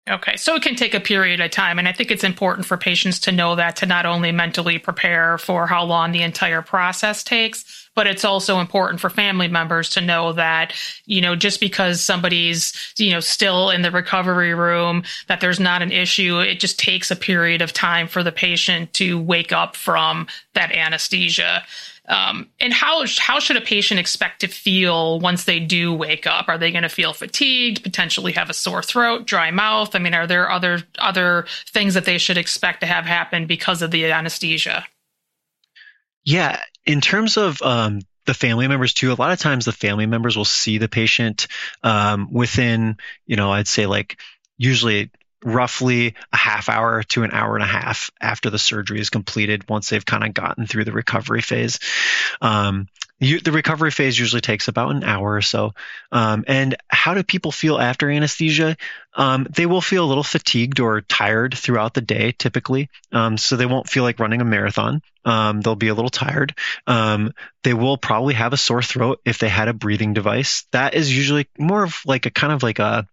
Okay, 0.10 0.36
so 0.36 0.56
it 0.56 0.64
can 0.64 0.76
take 0.76 0.96
a 0.96 1.00
period 1.00 1.40
of 1.42 1.52
time. 1.52 1.78
And 1.78 1.88
I 1.88 1.92
think 1.92 2.10
it's 2.10 2.24
important 2.24 2.66
for 2.66 2.76
patients 2.76 3.20
to 3.20 3.32
know 3.32 3.56
that 3.56 3.76
to 3.78 3.86
not 3.86 4.08
only 4.08 4.32
mentally 4.32 4.80
prepare 4.80 5.38
for 5.38 5.68
how 5.68 5.84
long 5.84 6.12
the 6.12 6.24
entire 6.24 6.64
process 6.64 7.24
takes, 7.24 7.88
but 7.96 8.08
it's 8.08 8.26
also 8.26 8.60
important 8.60 9.00
for 9.00 9.12
family 9.12 9.48
members 9.48 9.90
to 9.92 10.02
know 10.02 10.34
that, 10.34 10.74
you 11.06 11.22
know, 11.22 11.36
just 11.36 11.60
because 11.60 12.02
somebody's, 12.02 12.74
you 12.98 13.12
know, 13.12 13.20
still 13.20 13.70
in 13.70 13.84
the 13.84 13.92
recovery 13.92 14.56
room, 14.56 15.04
that 15.28 15.40
there's 15.40 15.60
not 15.60 15.84
an 15.84 15.92
issue. 15.92 16.40
It 16.40 16.60
just 16.60 16.80
takes 16.80 17.12
a 17.12 17.16
period 17.16 17.62
of 17.62 17.72
time 17.72 18.08
for 18.08 18.24
the 18.24 18.32
patient 18.32 18.94
to 18.94 19.22
wake 19.22 19.52
up 19.52 19.76
from 19.76 20.26
that 20.56 20.72
anesthesia. 20.72 21.64
Um, 22.12 22.50
and 22.60 22.74
how 22.74 23.06
how 23.20 23.40
should 23.40 23.56
a 23.56 23.62
patient 23.62 23.98
expect 23.98 24.42
to 24.42 24.48
feel 24.48 25.22
once 25.22 25.46
they 25.46 25.62
do 25.62 25.94
wake 25.94 26.28
up? 26.28 26.50
Are 26.50 26.58
they 26.58 26.70
going 26.70 26.84
to 26.84 26.90
feel 26.90 27.14
fatigued, 27.14 27.84
potentially 27.84 28.34
have 28.34 28.50
a 28.50 28.54
sore 28.54 28.84
throat, 28.84 29.26
dry 29.26 29.50
mouth? 29.50 29.96
I 29.96 30.00
mean, 30.00 30.14
are 30.14 30.28
there 30.28 30.52
other 30.52 30.84
other 31.00 31.46
things 31.70 31.94
that 31.94 32.04
they 32.04 32.18
should 32.18 32.38
expect 32.38 32.82
to 32.82 32.86
have 32.86 33.06
happen 33.06 33.48
because 33.48 33.82
of 33.82 33.92
the 33.92 34.12
anesthesia? 34.12 34.86
Yeah, 36.26 36.62
in 36.86 37.00
terms 37.00 37.38
of 37.38 37.62
um, 37.62 38.02
the 38.26 38.34
family 38.34 38.68
members 38.68 38.94
too, 38.94 39.14
a 39.14 39.16
lot 39.16 39.32
of 39.32 39.40
times 39.40 39.64
the 39.64 39.72
family 39.72 40.06
members 40.06 40.36
will 40.36 40.44
see 40.44 40.80
the 40.80 40.90
patient 40.90 41.48
um, 41.82 42.28
within, 42.30 42.98
you 43.26 43.38
know, 43.38 43.54
I'd 43.54 43.70
say 43.70 43.86
like 43.86 44.20
usually 44.58 45.12
roughly 45.44 46.16
a 46.32 46.38
half 46.38 46.70
hour 46.70 47.04
to 47.04 47.24
an 47.24 47.32
hour 47.32 47.56
and 47.56 47.64
a 47.64 47.68
half 47.68 48.12
after 48.20 48.50
the 48.50 48.60
surgery 48.60 49.00
is 49.00 49.10
completed 49.10 49.68
once 49.70 49.90
they've 49.90 50.06
kind 50.06 50.24
of 50.24 50.34
gotten 50.34 50.68
through 50.68 50.86
the 50.86 50.92
recovery 50.92 51.42
phase. 51.42 51.80
Um, 52.42 52.88
you, 53.22 53.40
the 53.40 53.52
recovery 53.52 53.92
phase 53.92 54.18
usually 54.18 54.42
takes 54.42 54.68
about 54.68 54.96
an 54.96 55.04
hour 55.04 55.36
or 55.36 55.44
so. 55.44 55.76
Um, 56.12 56.44
and 56.48 56.76
how 56.90 57.14
do 57.14 57.22
people 57.22 57.52
feel 57.52 57.78
after 57.78 58.10
anesthesia? 58.10 58.76
Um, 59.14 59.46
they 59.50 59.68
will 59.68 59.82
feel 59.82 60.04
a 60.04 60.10
little 60.10 60.24
fatigued 60.24 60.80
or 60.80 61.02
tired 61.02 61.54
throughout 61.56 61.94
the 61.94 62.02
day, 62.02 62.32
typically. 62.32 62.90
Um, 63.12 63.38
so 63.38 63.56
they 63.56 63.68
won't 63.68 63.88
feel 63.88 64.04
like 64.04 64.20
running 64.20 64.42
a 64.42 64.46
marathon. 64.46 65.04
Um, 65.24 65.62
they'll 65.62 65.76
be 65.76 65.90
a 65.90 65.94
little 65.94 66.10
tired. 66.10 66.56
Um, 66.88 67.34
they 67.64 67.76
will 67.76 67.98
probably 67.98 68.34
have 68.34 68.54
a 68.54 68.58
sore 68.58 68.82
throat 68.82 69.22
if 69.24 69.38
they 69.38 69.50
had 69.50 69.68
a 69.68 69.74
breathing 69.74 70.14
device. 70.14 70.66
That 70.72 70.96
is 70.96 71.16
usually 71.16 71.48
more 71.60 71.84
of 71.84 72.02
like 72.08 72.26
a 72.26 72.32
kind 72.32 72.52
of 72.52 72.64
like 72.64 72.80
a 72.80 73.08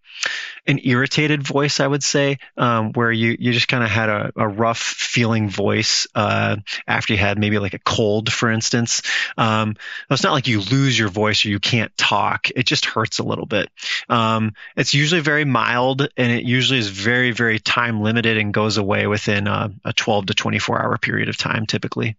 an 0.66 0.80
irritated 0.84 1.42
voice, 1.42 1.80
I 1.80 1.86
would 1.86 2.02
say, 2.02 2.38
um, 2.56 2.92
where 2.92 3.10
you, 3.10 3.36
you 3.38 3.52
just 3.52 3.68
kind 3.68 3.82
of 3.82 3.90
had 3.90 4.08
a, 4.08 4.32
a, 4.36 4.48
rough 4.48 4.78
feeling 4.78 5.48
voice 5.48 6.06
uh, 6.14 6.56
after 6.86 7.14
you 7.14 7.18
had 7.18 7.38
maybe 7.38 7.58
like 7.58 7.74
a 7.74 7.78
cold, 7.78 8.30
for 8.30 8.50
instance. 8.50 9.02
Um, 9.38 9.76
it's 10.10 10.22
not 10.22 10.32
like 10.32 10.46
you 10.46 10.60
lose 10.60 10.98
your 10.98 11.08
voice 11.08 11.44
or 11.44 11.48
you 11.48 11.58
can't 11.58 11.96
talk. 11.96 12.50
It 12.54 12.64
just 12.64 12.84
hurts 12.84 13.18
a 13.18 13.24
little 13.24 13.46
bit. 13.46 13.70
Um, 14.08 14.52
it's 14.76 14.92
usually 14.92 15.22
very 15.22 15.44
mild 15.44 16.08
and 16.16 16.32
it 16.32 16.44
usually 16.44 16.78
is 16.78 16.88
very, 16.88 17.30
very 17.30 17.58
time 17.58 18.02
limited 18.02 18.36
and 18.36 18.52
goes 18.52 18.76
away 18.76 19.06
within 19.06 19.46
a, 19.46 19.72
a 19.84 19.92
12 19.92 20.26
to 20.26 20.34
24 20.34 20.82
hour 20.82 20.98
period 20.98 21.28
of 21.28 21.36
time, 21.36 21.66
typically. 21.66 22.16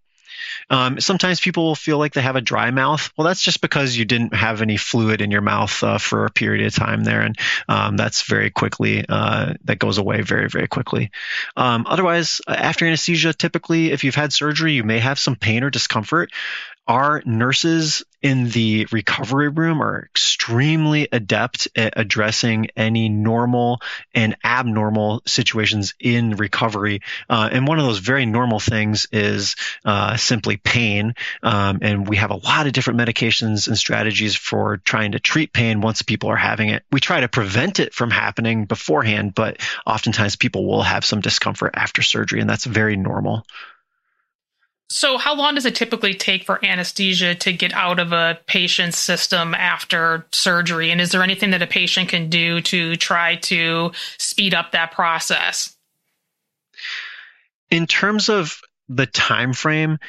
Um, 0.69 0.99
sometimes 0.99 1.39
people 1.39 1.65
will 1.65 1.75
feel 1.75 1.97
like 1.97 2.13
they 2.13 2.21
have 2.21 2.35
a 2.35 2.41
dry 2.41 2.71
mouth. 2.71 3.11
Well, 3.17 3.27
that's 3.27 3.41
just 3.41 3.61
because 3.61 3.97
you 3.97 4.05
didn't 4.05 4.33
have 4.33 4.61
any 4.61 4.77
fluid 4.77 5.21
in 5.21 5.31
your 5.31 5.41
mouth 5.41 5.83
uh, 5.83 5.97
for 5.97 6.25
a 6.25 6.31
period 6.31 6.65
of 6.65 6.75
time 6.75 7.03
there, 7.03 7.21
and 7.21 7.37
um, 7.67 7.97
that's 7.97 8.23
very 8.23 8.49
quickly 8.49 9.05
uh, 9.07 9.53
that 9.65 9.79
goes 9.79 9.97
away 9.97 10.21
very 10.21 10.49
very 10.49 10.67
quickly. 10.67 11.11
Um, 11.55 11.85
otherwise, 11.87 12.41
uh, 12.47 12.51
after 12.57 12.85
anesthesia, 12.85 13.33
typically 13.33 13.91
if 13.91 14.03
you've 14.03 14.15
had 14.15 14.33
surgery, 14.33 14.73
you 14.73 14.83
may 14.83 14.99
have 14.99 15.19
some 15.19 15.35
pain 15.35 15.63
or 15.63 15.69
discomfort 15.69 16.31
our 16.89 17.21
nurses 17.23 18.03
in 18.23 18.49
the 18.49 18.87
recovery 18.91 19.47
room 19.47 19.81
are 19.81 20.03
extremely 20.03 21.07
adept 21.11 21.67
at 21.75 21.93
addressing 21.97 22.67
any 22.75 23.09
normal 23.09 23.79
and 24.15 24.35
abnormal 24.43 25.21
situations 25.27 25.93
in 25.99 26.31
recovery. 26.31 27.01
Uh, 27.29 27.47
and 27.51 27.67
one 27.67 27.77
of 27.77 27.85
those 27.85 27.99
very 27.99 28.25
normal 28.25 28.59
things 28.59 29.05
is 29.11 29.55
uh, 29.85 30.17
simply 30.17 30.57
pain. 30.57 31.13
Um, 31.43 31.77
and 31.83 32.07
we 32.07 32.17
have 32.17 32.31
a 32.31 32.35
lot 32.35 32.65
of 32.65 32.73
different 32.73 32.99
medications 32.99 33.67
and 33.67 33.77
strategies 33.77 34.35
for 34.35 34.77
trying 34.77 35.11
to 35.11 35.19
treat 35.19 35.53
pain 35.53 35.81
once 35.81 36.01
people 36.01 36.29
are 36.29 36.35
having 36.35 36.69
it. 36.69 36.83
We 36.91 36.99
try 36.99 37.19
to 37.19 37.29
prevent 37.29 37.79
it 37.79 37.93
from 37.93 38.09
happening 38.09 38.65
beforehand, 38.65 39.35
but 39.35 39.61
oftentimes 39.85 40.35
people 40.37 40.65
will 40.65 40.81
have 40.81 41.05
some 41.05 41.21
discomfort 41.21 41.75
after 41.75 42.01
surgery, 42.01 42.41
and 42.41 42.49
that's 42.49 42.65
very 42.65 42.97
normal. 42.97 43.45
So, 44.91 45.19
how 45.19 45.35
long 45.35 45.53
does 45.53 45.65
it 45.65 45.75
typically 45.75 46.15
take 46.15 46.45
for 46.45 46.63
anesthesia 46.65 47.35
to 47.35 47.53
get 47.53 47.73
out 47.73 47.99
of 47.99 48.11
a 48.11 48.39
patient's 48.47 48.97
system 48.97 49.53
after 49.53 50.25
surgery? 50.31 50.89
And 50.89 50.99
is 50.99 51.11
there 51.11 51.21
anything 51.21 51.51
that 51.51 51.61
a 51.61 51.67
patient 51.67 52.09
can 52.09 52.29
do 52.29 52.59
to 52.61 52.95
try 52.95 53.35
to 53.35 53.91
speed 54.17 54.55
up 54.55 54.71
that 54.71 54.91
process? 54.91 55.75
In 57.69 57.85
terms 57.85 58.29
of 58.29 58.61
the 58.87 59.05
time 59.05 59.53
frame, 59.53 59.99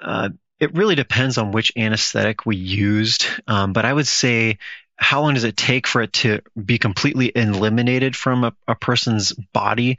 uh, 0.00 0.30
it 0.58 0.74
really 0.74 0.94
depends 0.94 1.36
on 1.36 1.52
which 1.52 1.72
anesthetic 1.76 2.46
we 2.46 2.56
used. 2.56 3.26
Um, 3.46 3.74
but 3.74 3.84
I 3.84 3.92
would 3.92 4.06
say 4.06 4.58
how 5.00 5.22
long 5.22 5.34
does 5.34 5.44
it 5.44 5.56
take 5.56 5.86
for 5.86 6.02
it 6.02 6.12
to 6.12 6.40
be 6.62 6.78
completely 6.78 7.32
eliminated 7.34 8.14
from 8.14 8.44
a, 8.44 8.54
a 8.68 8.74
person's 8.74 9.32
body? 9.32 9.98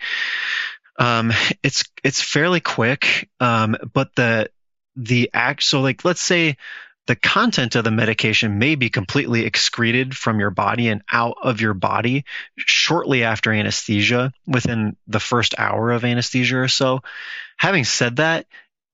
Um, 1.00 1.32
it's 1.64 1.84
it's 2.04 2.22
fairly 2.22 2.60
quick, 2.60 3.30
um, 3.40 3.78
but 3.94 4.16
the 4.16 4.50
the 4.96 5.30
act 5.34 5.64
so 5.64 5.82
like 5.82 6.04
let's 6.04 6.22
say 6.22 6.58
the 7.08 7.16
content 7.16 7.76
of 7.76 7.84
the 7.84 7.92
medication 7.92 8.60
may 8.60 8.76
be 8.76 8.90
completely 8.90 9.46
excreted 9.46 10.16
from 10.16 10.40
your 10.40 10.52
body 10.52 10.88
and 10.90 11.02
out 11.12 11.38
of 11.42 11.60
your 11.60 11.74
body 11.74 12.26
shortly 12.58 13.24
after 13.24 13.52
anesthesia 13.52 14.32
within 14.46 14.96
the 15.08 15.20
first 15.20 15.56
hour 15.58 15.92
of 15.92 16.06
anesthesia 16.06 16.58
or 16.58 16.68
so. 16.68 17.02
Having 17.58 17.86
said 17.86 18.16
that, 18.18 18.46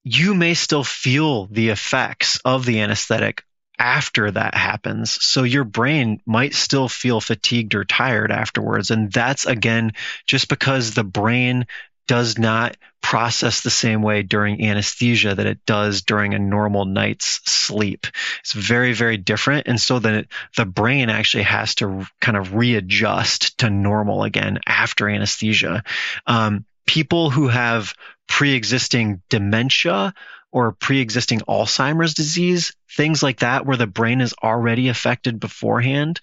you 0.04 0.34
may 0.34 0.54
still 0.54 0.84
feel 0.84 1.48
the 1.48 1.70
effects 1.70 2.40
of 2.46 2.66
the 2.66 2.80
anesthetic 2.80 3.44
after 3.80 4.32
that 4.32 4.56
happens. 4.56 5.24
So 5.24 5.44
your 5.44 5.64
brain 5.64 6.22
might 6.26 6.54
still 6.54 6.90
feel 6.90 7.22
fatigued 7.22 7.76
or 7.76 7.86
tired 7.86 8.32
afterwards. 8.32 8.92
And 8.92 9.12
that's 9.12 9.46
again, 9.46 9.94
just 10.26 10.50
because 10.50 10.94
the 10.94 11.04
brain 11.04 11.68
does 12.08 12.38
not 12.38 12.78
process 13.02 13.62
the 13.62 13.70
same 13.70 14.02
way 14.02 14.24
during 14.24 14.66
anesthesia 14.66 15.36
that 15.36 15.46
it 15.46 15.66
does 15.66 16.02
during 16.02 16.34
a 16.34 16.40
normal 16.40 16.86
night's 16.86 17.42
sleep. 17.50 18.08
It's 18.40 18.54
very, 18.54 18.94
very 18.94 19.18
different. 19.18 19.68
And 19.68 19.80
so 19.80 20.00
then 20.00 20.28
the 20.56 20.66
brain 20.66 21.10
actually 21.10 21.44
has 21.44 21.76
to 21.76 22.06
kind 22.20 22.38
of 22.38 22.56
readjust 22.56 23.60
to 23.60 23.70
normal 23.70 24.24
again 24.24 24.60
after 24.66 25.08
anesthesia. 25.08 25.84
Um, 26.26 26.66
people 26.86 27.30
who 27.30 27.50
have 27.50 27.94
pre-existing 28.28 29.22
dementia 29.30 30.14
or 30.58 30.72
pre-existing 30.72 31.42
Alzheimer's 31.42 32.16
disease, 32.16 32.76
things 32.90 33.22
like 33.22 33.42
that, 33.42 33.68
where 33.68 33.78
the 33.78 33.86
brain 33.86 34.22
is 34.22 34.34
already 34.42 34.88
affected 34.88 35.40
beforehand, 35.40 36.20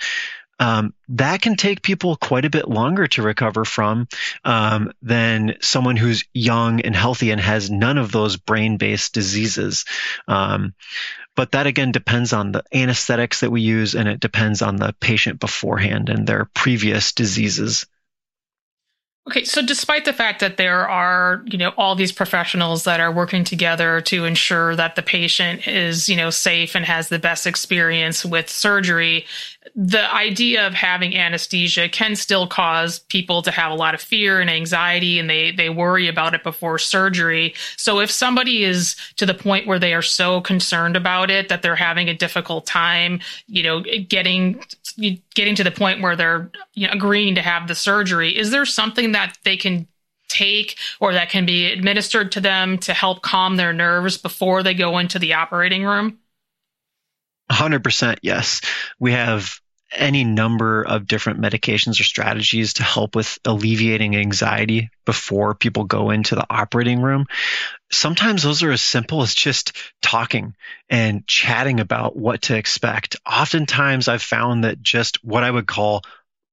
um, 0.59 0.93
that 1.09 1.41
can 1.41 1.55
take 1.55 1.82
people 1.82 2.16
quite 2.16 2.45
a 2.45 2.51
bit 2.51 2.68
longer 2.68 3.07
to 3.07 3.22
recover 3.22 3.64
from 3.64 4.09
um, 4.45 4.91
than 5.03 5.55
someone 5.61 5.95
who's 5.95 6.24
young 6.32 6.80
and 6.80 6.97
healthy 6.97 7.30
and 7.30 7.41
has 7.41 7.70
none 7.70 7.97
of 7.97 8.11
those 8.11 8.37
brain-based 8.37 9.14
diseases. 9.14 9.85
Um, 10.26 10.74
but 11.37 11.53
that 11.53 11.68
again 11.68 11.93
depends 11.93 12.32
on 12.32 12.51
the 12.51 12.64
anesthetics 12.72 13.41
that 13.41 13.53
we 13.53 13.61
use, 13.61 13.95
and 13.95 14.09
it 14.09 14.18
depends 14.18 14.62
on 14.62 14.76
the 14.76 14.97
patient 14.99 15.39
beforehand 15.39 16.09
and 16.09 16.26
their 16.26 16.49
previous 16.55 17.12
diseases. 17.12 17.87
Okay, 19.27 19.45
so 19.45 19.62
despite 19.62 20.05
the 20.05 20.12
fact 20.12 20.41
that 20.41 20.59
there 20.59 20.87
are, 20.87 21.43
you 21.47 21.57
know, 21.57 21.72
all 21.79 21.95
these 21.95 22.12
professionals 22.12 22.85
that 22.85 23.01
are 23.01 23.11
working 23.11 23.43
together 23.43 24.03
to 24.03 24.27
ensure 24.27 24.77
that 24.77 24.97
the 24.97 25.03
patient 25.03 25.66
is, 25.66 26.11
you 26.11 26.16
know, 26.16 26.29
safe 26.29 26.75
and 26.75 26.85
has 26.85 27.09
the 27.09 27.18
best 27.18 27.47
experience 27.47 28.22
with 28.22 28.51
surgery, 28.51 29.25
the 29.75 30.12
idea 30.15 30.67
of 30.67 30.75
having 30.75 31.17
anesthesia 31.17 31.89
can 31.89 32.15
still 32.17 32.47
cause 32.47 32.99
people 32.99 33.41
to 33.43 33.51
have 33.51 33.73
a 33.73 33.75
lot 33.75 33.95
of 33.95 34.01
fear 34.01 34.41
and 34.41 34.51
anxiety 34.51 35.19
and 35.19 35.29
they 35.29 35.53
they 35.53 35.71
worry 35.71 36.07
about 36.07 36.35
it 36.35 36.43
before 36.43 36.79
surgery. 36.79 37.55
So 37.77 38.01
if 38.01 38.11
somebody 38.11 38.65
is 38.65 38.95
to 39.17 39.27
the 39.27 39.35
point 39.35 39.67
where 39.67 39.79
they 39.79 39.95
are 39.95 40.03
so 40.03 40.41
concerned 40.43 40.97
about 40.97 41.31
it 41.31 41.49
that 41.49 41.62
they're 41.62 41.77
having 41.77 42.09
a 42.09 42.15
difficult 42.15 42.67
time, 42.67 43.21
you 43.47 43.62
know, 43.62 43.81
getting 43.81 44.62
getting 45.35 45.55
to 45.55 45.65
the 45.65 45.71
point 45.71 46.03
where 46.03 46.15
they're 46.15 46.51
you 46.75 46.87
know, 46.87 46.93
agreeing 46.93 47.35
to 47.37 47.43
have 47.43 47.67
the 47.67 47.75
surgery, 47.75 48.37
is 48.37 48.51
there 48.51 48.67
something 48.67 49.12
that 49.12 49.39
they 49.45 49.57
can 49.57 49.89
take 50.29 50.77
or 51.01 51.12
that 51.12 51.31
can 51.31 51.47
be 51.47 51.67
administered 51.73 52.33
to 52.33 52.41
them 52.41 52.77
to 52.79 52.93
help 52.93 53.23
calm 53.23 53.57
their 53.57 53.73
nerves 53.73 54.19
before 54.19 54.62
they 54.62 54.75
go 54.75 54.99
into 54.99 55.19
the 55.19 55.33
operating 55.33 55.85
room? 55.85 56.19
100% 57.51 58.19
yes. 58.23 58.61
We 58.99 59.13
have 59.13 59.61
any 59.93 60.25
number 60.25 60.83
of 60.83 61.07
different 61.07 61.41
medications 61.41 62.01
or 62.01 62.05
strategies 62.05 62.75
to 62.75 62.83
help 62.83 63.15
with 63.15 63.39
alleviating 63.45 64.17
anxiety 64.17 64.91
before 65.05 65.55
people 65.55 65.85
go 65.85 66.11
into 66.11 66.35
the 66.35 66.47
operating 66.51 67.01
room. 67.01 67.27
Sometimes 67.93 68.43
those 68.43 68.63
are 68.63 68.73
as 68.73 68.83
simple 68.83 69.23
as 69.23 69.35
just 69.35 69.77
talking 70.03 70.55
and 70.89 71.27
chatting 71.27 71.81
about 71.81 72.17
what 72.17 72.43
to 72.43 72.57
expect. 72.57 73.17
Oftentimes 73.27 74.09
I've 74.09 74.23
found 74.23 74.65
that 74.65 74.83
just 74.83 75.23
what 75.25 75.45
I 75.45 75.51
would 75.51 75.67
call 75.67 76.03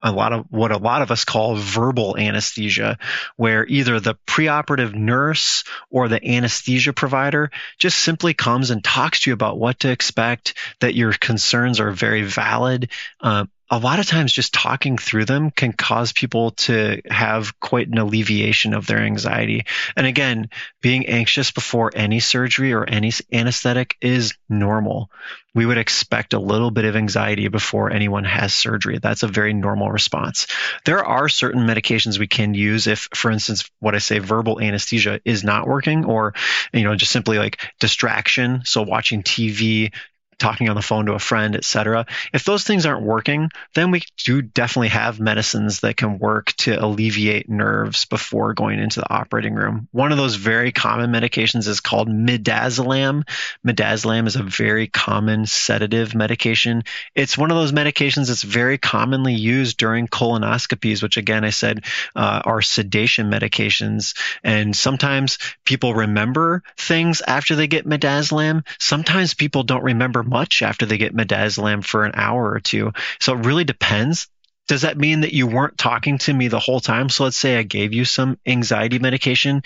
a 0.01 0.11
lot 0.11 0.33
of 0.33 0.45
what 0.49 0.71
a 0.71 0.77
lot 0.77 1.01
of 1.01 1.11
us 1.11 1.25
call 1.25 1.55
verbal 1.55 2.17
anesthesia, 2.17 2.97
where 3.35 3.65
either 3.67 3.99
the 3.99 4.15
preoperative 4.27 4.93
nurse 4.93 5.63
or 5.89 6.07
the 6.07 6.25
anesthesia 6.25 6.93
provider 6.93 7.51
just 7.77 7.99
simply 7.99 8.33
comes 8.33 8.71
and 8.71 8.83
talks 8.83 9.21
to 9.21 9.29
you 9.29 9.33
about 9.33 9.59
what 9.59 9.79
to 9.79 9.89
expect, 9.91 10.55
that 10.79 10.95
your 10.95 11.13
concerns 11.13 11.79
are 11.79 11.91
very 11.91 12.23
valid. 12.23 12.89
Uh, 13.19 13.45
a 13.71 13.79
lot 13.79 13.99
of 13.99 14.05
times 14.05 14.33
just 14.33 14.53
talking 14.53 14.97
through 14.97 15.23
them 15.23 15.49
can 15.49 15.71
cause 15.71 16.11
people 16.11 16.51
to 16.51 17.01
have 17.09 17.57
quite 17.61 17.87
an 17.87 17.97
alleviation 17.97 18.73
of 18.73 18.85
their 18.85 18.99
anxiety. 18.99 19.65
And 19.95 20.05
again, 20.05 20.49
being 20.81 21.07
anxious 21.07 21.51
before 21.51 21.89
any 21.95 22.19
surgery 22.19 22.73
or 22.73 22.83
any 22.83 23.13
anesthetic 23.31 23.95
is 24.01 24.33
normal. 24.49 25.09
We 25.53 25.65
would 25.65 25.77
expect 25.77 26.33
a 26.33 26.39
little 26.39 26.69
bit 26.69 26.83
of 26.83 26.97
anxiety 26.97 27.47
before 27.47 27.91
anyone 27.91 28.25
has 28.25 28.53
surgery. 28.53 28.99
That's 28.99 29.23
a 29.23 29.27
very 29.27 29.53
normal 29.53 29.89
response. 29.89 30.47
There 30.83 31.03
are 31.03 31.29
certain 31.29 31.65
medications 31.65 32.19
we 32.19 32.27
can 32.27 32.53
use 32.53 32.87
if, 32.87 33.07
for 33.13 33.31
instance, 33.31 33.69
what 33.79 33.95
I 33.95 33.99
say 33.99 34.19
verbal 34.19 34.59
anesthesia 34.59 35.21
is 35.23 35.45
not 35.45 35.67
working 35.67 36.05
or, 36.05 36.33
you 36.73 36.83
know, 36.83 36.95
just 36.95 37.11
simply 37.11 37.37
like 37.37 37.61
distraction. 37.79 38.63
So 38.65 38.81
watching 38.81 39.23
TV, 39.23 39.93
talking 40.41 40.69
on 40.69 40.75
the 40.75 40.81
phone 40.81 41.05
to 41.05 41.13
a 41.13 41.19
friend, 41.19 41.55
etc. 41.55 42.05
If 42.33 42.43
those 42.43 42.63
things 42.63 42.85
aren't 42.85 43.03
working, 43.03 43.49
then 43.75 43.91
we 43.91 44.01
do 44.25 44.41
definitely 44.41 44.89
have 44.89 45.19
medicines 45.19 45.81
that 45.81 45.95
can 45.95 46.19
work 46.19 46.53
to 46.57 46.73
alleviate 46.73 47.49
nerves 47.49 48.05
before 48.05 48.53
going 48.53 48.79
into 48.79 48.99
the 48.99 49.13
operating 49.13 49.53
room. 49.53 49.87
One 49.91 50.11
of 50.11 50.17
those 50.17 50.35
very 50.35 50.71
common 50.71 51.11
medications 51.11 51.67
is 51.67 51.79
called 51.79 52.09
midazolam. 52.09 53.27
Midazolam 53.65 54.27
is 54.27 54.35
a 54.35 54.43
very 54.43 54.87
common 54.87 55.45
sedative 55.45 56.15
medication. 56.15 56.83
It's 57.15 57.37
one 57.37 57.51
of 57.51 57.57
those 57.57 57.71
medications 57.71 58.27
that's 58.27 58.43
very 58.43 58.77
commonly 58.77 59.35
used 59.35 59.77
during 59.77 60.07
colonoscopies, 60.07 61.03
which 61.03 61.17
again 61.17 61.45
I 61.45 61.51
said 61.51 61.85
uh, 62.15 62.41
are 62.43 62.61
sedation 62.61 63.29
medications. 63.29 64.17
And 64.43 64.75
sometimes 64.75 65.37
people 65.65 65.93
remember 65.93 66.63
things 66.77 67.21
after 67.21 67.55
they 67.55 67.67
get 67.67 67.87
midazolam. 67.87 68.65
Sometimes 68.79 69.35
people 69.35 69.63
don't 69.63 69.83
remember 69.83 70.23
much 70.31 70.63
after 70.63 70.85
they 70.87 70.97
get 70.97 71.15
midazolam 71.15 71.83
for 71.83 72.05
an 72.05 72.13
hour 72.15 72.51
or 72.51 72.59
two. 72.59 72.93
So 73.19 73.33
it 73.33 73.45
really 73.45 73.65
depends. 73.65 74.27
Does 74.67 74.83
that 74.83 74.97
mean 74.97 75.21
that 75.21 75.33
you 75.33 75.47
weren't 75.47 75.77
talking 75.77 76.17
to 76.19 76.33
me 76.33 76.47
the 76.47 76.59
whole 76.59 76.79
time? 76.79 77.09
So 77.09 77.25
let's 77.25 77.37
say 77.37 77.57
I 77.57 77.63
gave 77.63 77.93
you 77.93 78.05
some 78.05 78.39
anxiety 78.45 78.99
medication. 78.99 79.63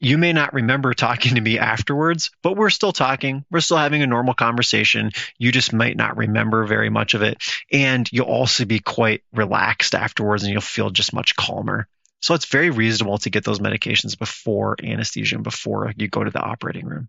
You 0.00 0.18
may 0.18 0.32
not 0.32 0.52
remember 0.52 0.94
talking 0.94 1.36
to 1.36 1.40
me 1.40 1.60
afterwards, 1.60 2.32
but 2.42 2.56
we're 2.56 2.70
still 2.70 2.92
talking. 2.92 3.44
We're 3.52 3.60
still 3.60 3.76
having 3.76 4.02
a 4.02 4.06
normal 4.08 4.34
conversation. 4.34 5.12
You 5.38 5.52
just 5.52 5.72
might 5.72 5.96
not 5.96 6.16
remember 6.16 6.66
very 6.66 6.90
much 6.90 7.14
of 7.14 7.22
it. 7.22 7.40
And 7.70 8.08
you'll 8.10 8.26
also 8.26 8.64
be 8.64 8.80
quite 8.80 9.22
relaxed 9.32 9.94
afterwards 9.94 10.42
and 10.42 10.50
you'll 10.52 10.60
feel 10.60 10.90
just 10.90 11.12
much 11.12 11.36
calmer. 11.36 11.86
So 12.20 12.34
it's 12.34 12.46
very 12.46 12.70
reasonable 12.70 13.18
to 13.18 13.30
get 13.30 13.44
those 13.44 13.60
medications 13.60 14.18
before 14.18 14.76
anesthesia 14.82 15.36
and 15.36 15.44
before 15.44 15.92
you 15.96 16.08
go 16.08 16.24
to 16.24 16.30
the 16.30 16.40
operating 16.40 16.86
room. 16.86 17.08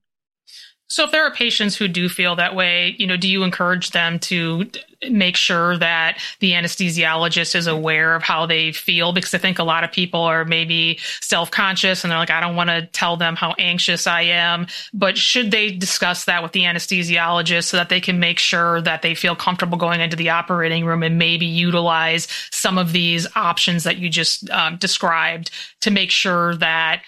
So 0.93 1.05
if 1.05 1.11
there 1.11 1.25
are 1.25 1.31
patients 1.31 1.75
who 1.75 1.87
do 1.87 2.07
feel 2.07 2.35
that 2.35 2.53
way, 2.53 2.95
you 2.99 3.07
know, 3.07 3.17
do 3.17 3.27
you 3.27 3.41
encourage 3.41 3.89
them 3.89 4.19
to 4.19 4.69
make 5.09 5.35
sure 5.35 5.75
that 5.79 6.19
the 6.39 6.51
anesthesiologist 6.51 7.55
is 7.55 7.65
aware 7.65 8.13
of 8.13 8.21
how 8.21 8.45
they 8.45 8.71
feel? 8.71 9.11
Because 9.11 9.33
I 9.33 9.39
think 9.39 9.57
a 9.57 9.63
lot 9.63 9.83
of 9.83 9.91
people 9.91 10.19
are 10.21 10.45
maybe 10.45 10.99
self-conscious 11.19 12.03
and 12.03 12.11
they're 12.11 12.19
like, 12.19 12.29
I 12.29 12.39
don't 12.39 12.55
want 12.55 12.69
to 12.69 12.85
tell 12.85 13.17
them 13.17 13.35
how 13.35 13.55
anxious 13.57 14.05
I 14.05 14.21
am. 14.21 14.67
But 14.93 15.17
should 15.17 15.49
they 15.49 15.71
discuss 15.71 16.25
that 16.25 16.43
with 16.43 16.51
the 16.51 16.61
anesthesiologist 16.61 17.63
so 17.63 17.77
that 17.77 17.89
they 17.89 17.99
can 17.99 18.19
make 18.19 18.37
sure 18.37 18.79
that 18.83 19.01
they 19.01 19.15
feel 19.15 19.35
comfortable 19.35 19.79
going 19.79 19.99
into 19.99 20.15
the 20.15 20.29
operating 20.29 20.85
room 20.85 21.01
and 21.01 21.17
maybe 21.17 21.47
utilize 21.47 22.27
some 22.51 22.77
of 22.77 22.93
these 22.93 23.25
options 23.35 23.83
that 23.85 23.97
you 23.97 24.09
just 24.09 24.47
um, 24.51 24.77
described 24.77 25.49
to 25.81 25.89
make 25.89 26.11
sure 26.11 26.55
that 26.57 27.01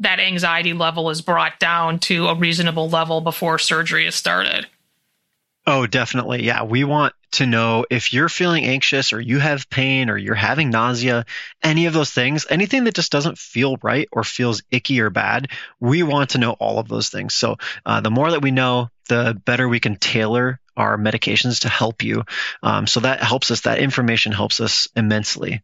that 0.00 0.18
anxiety 0.18 0.72
level 0.72 1.10
is 1.10 1.22
brought 1.22 1.60
down 1.60 1.98
to 2.00 2.26
a 2.26 2.34
reasonable 2.34 2.88
level 2.88 3.20
before 3.20 3.58
surgery 3.58 4.06
is 4.06 4.14
started. 4.14 4.66
Oh, 5.66 5.86
definitely. 5.86 6.44
Yeah. 6.44 6.64
We 6.64 6.84
want 6.84 7.14
to 7.32 7.46
know 7.46 7.84
if 7.90 8.12
you're 8.12 8.30
feeling 8.30 8.64
anxious 8.64 9.12
or 9.12 9.20
you 9.20 9.38
have 9.38 9.68
pain 9.70 10.10
or 10.10 10.16
you're 10.16 10.34
having 10.34 10.70
nausea, 10.70 11.26
any 11.62 11.86
of 11.86 11.92
those 11.92 12.10
things, 12.10 12.46
anything 12.48 12.84
that 12.84 12.94
just 12.94 13.12
doesn't 13.12 13.38
feel 13.38 13.76
right 13.82 14.08
or 14.10 14.24
feels 14.24 14.62
icky 14.70 15.00
or 15.00 15.10
bad, 15.10 15.48
we 15.78 16.02
want 16.02 16.30
to 16.30 16.38
know 16.38 16.52
all 16.52 16.78
of 16.78 16.88
those 16.88 17.10
things. 17.10 17.34
So 17.34 17.56
uh, 17.84 18.00
the 18.00 18.10
more 18.10 18.30
that 18.30 18.42
we 18.42 18.50
know, 18.50 18.88
the 19.08 19.40
better 19.44 19.68
we 19.68 19.80
can 19.80 19.96
tailor 19.96 20.58
our 20.76 20.96
medications 20.96 21.60
to 21.60 21.68
help 21.68 22.02
you. 22.02 22.24
Um, 22.62 22.86
so 22.86 23.00
that 23.00 23.22
helps 23.22 23.50
us, 23.50 23.60
that 23.62 23.78
information 23.78 24.32
helps 24.32 24.60
us 24.60 24.88
immensely. 24.96 25.62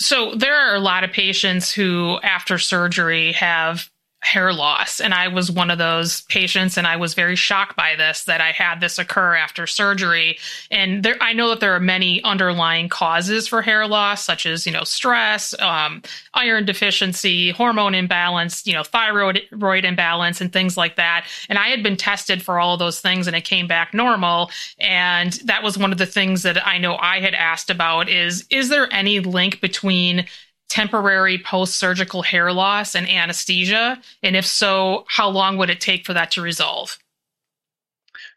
So 0.00 0.34
there 0.34 0.54
are 0.54 0.74
a 0.74 0.80
lot 0.80 1.04
of 1.04 1.12
patients 1.12 1.72
who, 1.72 2.18
after 2.22 2.58
surgery, 2.58 3.32
have 3.32 3.90
hair 4.20 4.52
loss. 4.52 5.00
And 5.00 5.14
I 5.14 5.28
was 5.28 5.50
one 5.50 5.70
of 5.70 5.78
those 5.78 6.22
patients, 6.22 6.76
and 6.76 6.86
I 6.86 6.96
was 6.96 7.14
very 7.14 7.36
shocked 7.36 7.76
by 7.76 7.94
this 7.96 8.24
that 8.24 8.40
I 8.40 8.50
had 8.50 8.80
this 8.80 8.98
occur 8.98 9.34
after 9.34 9.66
surgery. 9.66 10.38
And 10.70 11.04
there, 11.04 11.16
I 11.20 11.32
know 11.32 11.50
that 11.50 11.60
there 11.60 11.74
are 11.74 11.80
many 11.80 12.22
underlying 12.24 12.88
causes 12.88 13.46
for 13.46 13.62
hair 13.62 13.86
loss, 13.86 14.24
such 14.24 14.44
as, 14.44 14.66
you 14.66 14.72
know, 14.72 14.84
stress, 14.84 15.58
um, 15.60 16.02
iron 16.34 16.64
deficiency, 16.64 17.50
hormone 17.50 17.94
imbalance, 17.94 18.66
you 18.66 18.72
know, 18.72 18.82
thyroid, 18.82 19.40
imbalance, 19.84 20.40
and 20.40 20.52
things 20.52 20.76
like 20.76 20.96
that. 20.96 21.24
And 21.48 21.58
I 21.58 21.68
had 21.68 21.82
been 21.82 21.96
tested 21.96 22.42
for 22.42 22.58
all 22.58 22.74
of 22.74 22.80
those 22.80 23.00
things 23.00 23.28
and 23.28 23.36
it 23.36 23.44
came 23.44 23.66
back 23.66 23.94
normal. 23.94 24.50
And 24.78 25.32
that 25.44 25.62
was 25.62 25.78
one 25.78 25.92
of 25.92 25.98
the 25.98 26.06
things 26.06 26.42
that 26.42 26.66
I 26.66 26.78
know 26.78 26.96
I 26.96 27.20
had 27.20 27.34
asked 27.34 27.70
about 27.70 28.08
is, 28.08 28.44
is 28.50 28.68
there 28.68 28.92
any 28.92 29.20
link 29.20 29.60
between 29.60 30.26
temporary 30.68 31.38
post 31.38 31.76
surgical 31.76 32.22
hair 32.22 32.52
loss 32.52 32.94
and 32.94 33.08
anesthesia? 33.08 34.00
And 34.22 34.36
if 34.36 34.46
so, 34.46 35.04
how 35.08 35.28
long 35.28 35.56
would 35.58 35.70
it 35.70 35.80
take 35.80 36.06
for 36.06 36.14
that 36.14 36.32
to 36.32 36.42
resolve? 36.42 36.98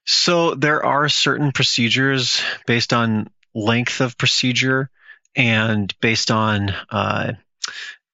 So, 0.06 0.56
there 0.56 0.84
are 0.84 1.10
certain 1.10 1.52
procedures 1.52 2.42
based 2.66 2.92
on 2.92 3.30
length 3.54 4.02
of 4.02 4.18
procedure 4.18 4.90
and 5.36 5.94
based 6.02 6.32
on 6.32 6.74
uh, 6.90 7.34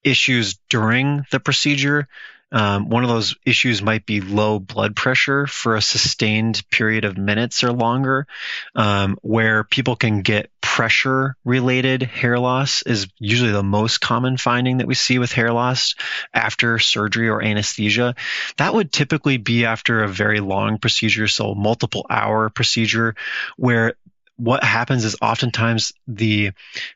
issues 0.04 0.58
during 0.68 1.24
the 1.30 1.40
procedure 1.40 2.08
Um, 2.50 2.88
one 2.88 3.02
of 3.02 3.10
those 3.10 3.36
issues 3.44 3.82
might 3.82 4.06
be 4.06 4.20
low 4.20 4.58
blood 4.58 4.96
pressure 4.96 5.46
for 5.46 5.76
a 5.76 5.82
sustained 5.82 6.62
period 6.70 7.04
of 7.04 7.18
minutes 7.18 7.62
or 7.62 7.72
longer, 7.72 8.26
um, 8.74 9.18
where 9.22 9.64
people 9.64 9.96
can 9.96 10.22
get 10.22 10.50
pressure 10.60 11.36
related 11.44 12.02
hair 12.02 12.38
loss 12.38 12.82
is 12.82 13.08
usually 13.18 13.50
the 13.50 13.62
most 13.62 14.00
common 14.00 14.36
finding 14.36 14.78
that 14.78 14.86
we 14.86 14.94
see 14.94 15.18
with 15.18 15.32
hair 15.32 15.52
loss 15.52 15.94
after 16.32 16.78
surgery 16.78 17.28
or 17.28 17.42
anesthesia. 17.42 18.14
That 18.58 18.74
would 18.74 18.92
typically 18.92 19.38
be 19.38 19.64
after 19.64 20.02
a 20.02 20.08
very 20.08 20.40
long 20.40 20.78
procedure, 20.78 21.26
so 21.26 21.54
multiple 21.54 22.06
hour 22.08 22.48
procedure 22.48 23.14
where 23.56 23.94
what 24.38 24.62
happens 24.62 25.04
is 25.04 25.16
oftentimes 25.20 25.92
the 26.06 26.52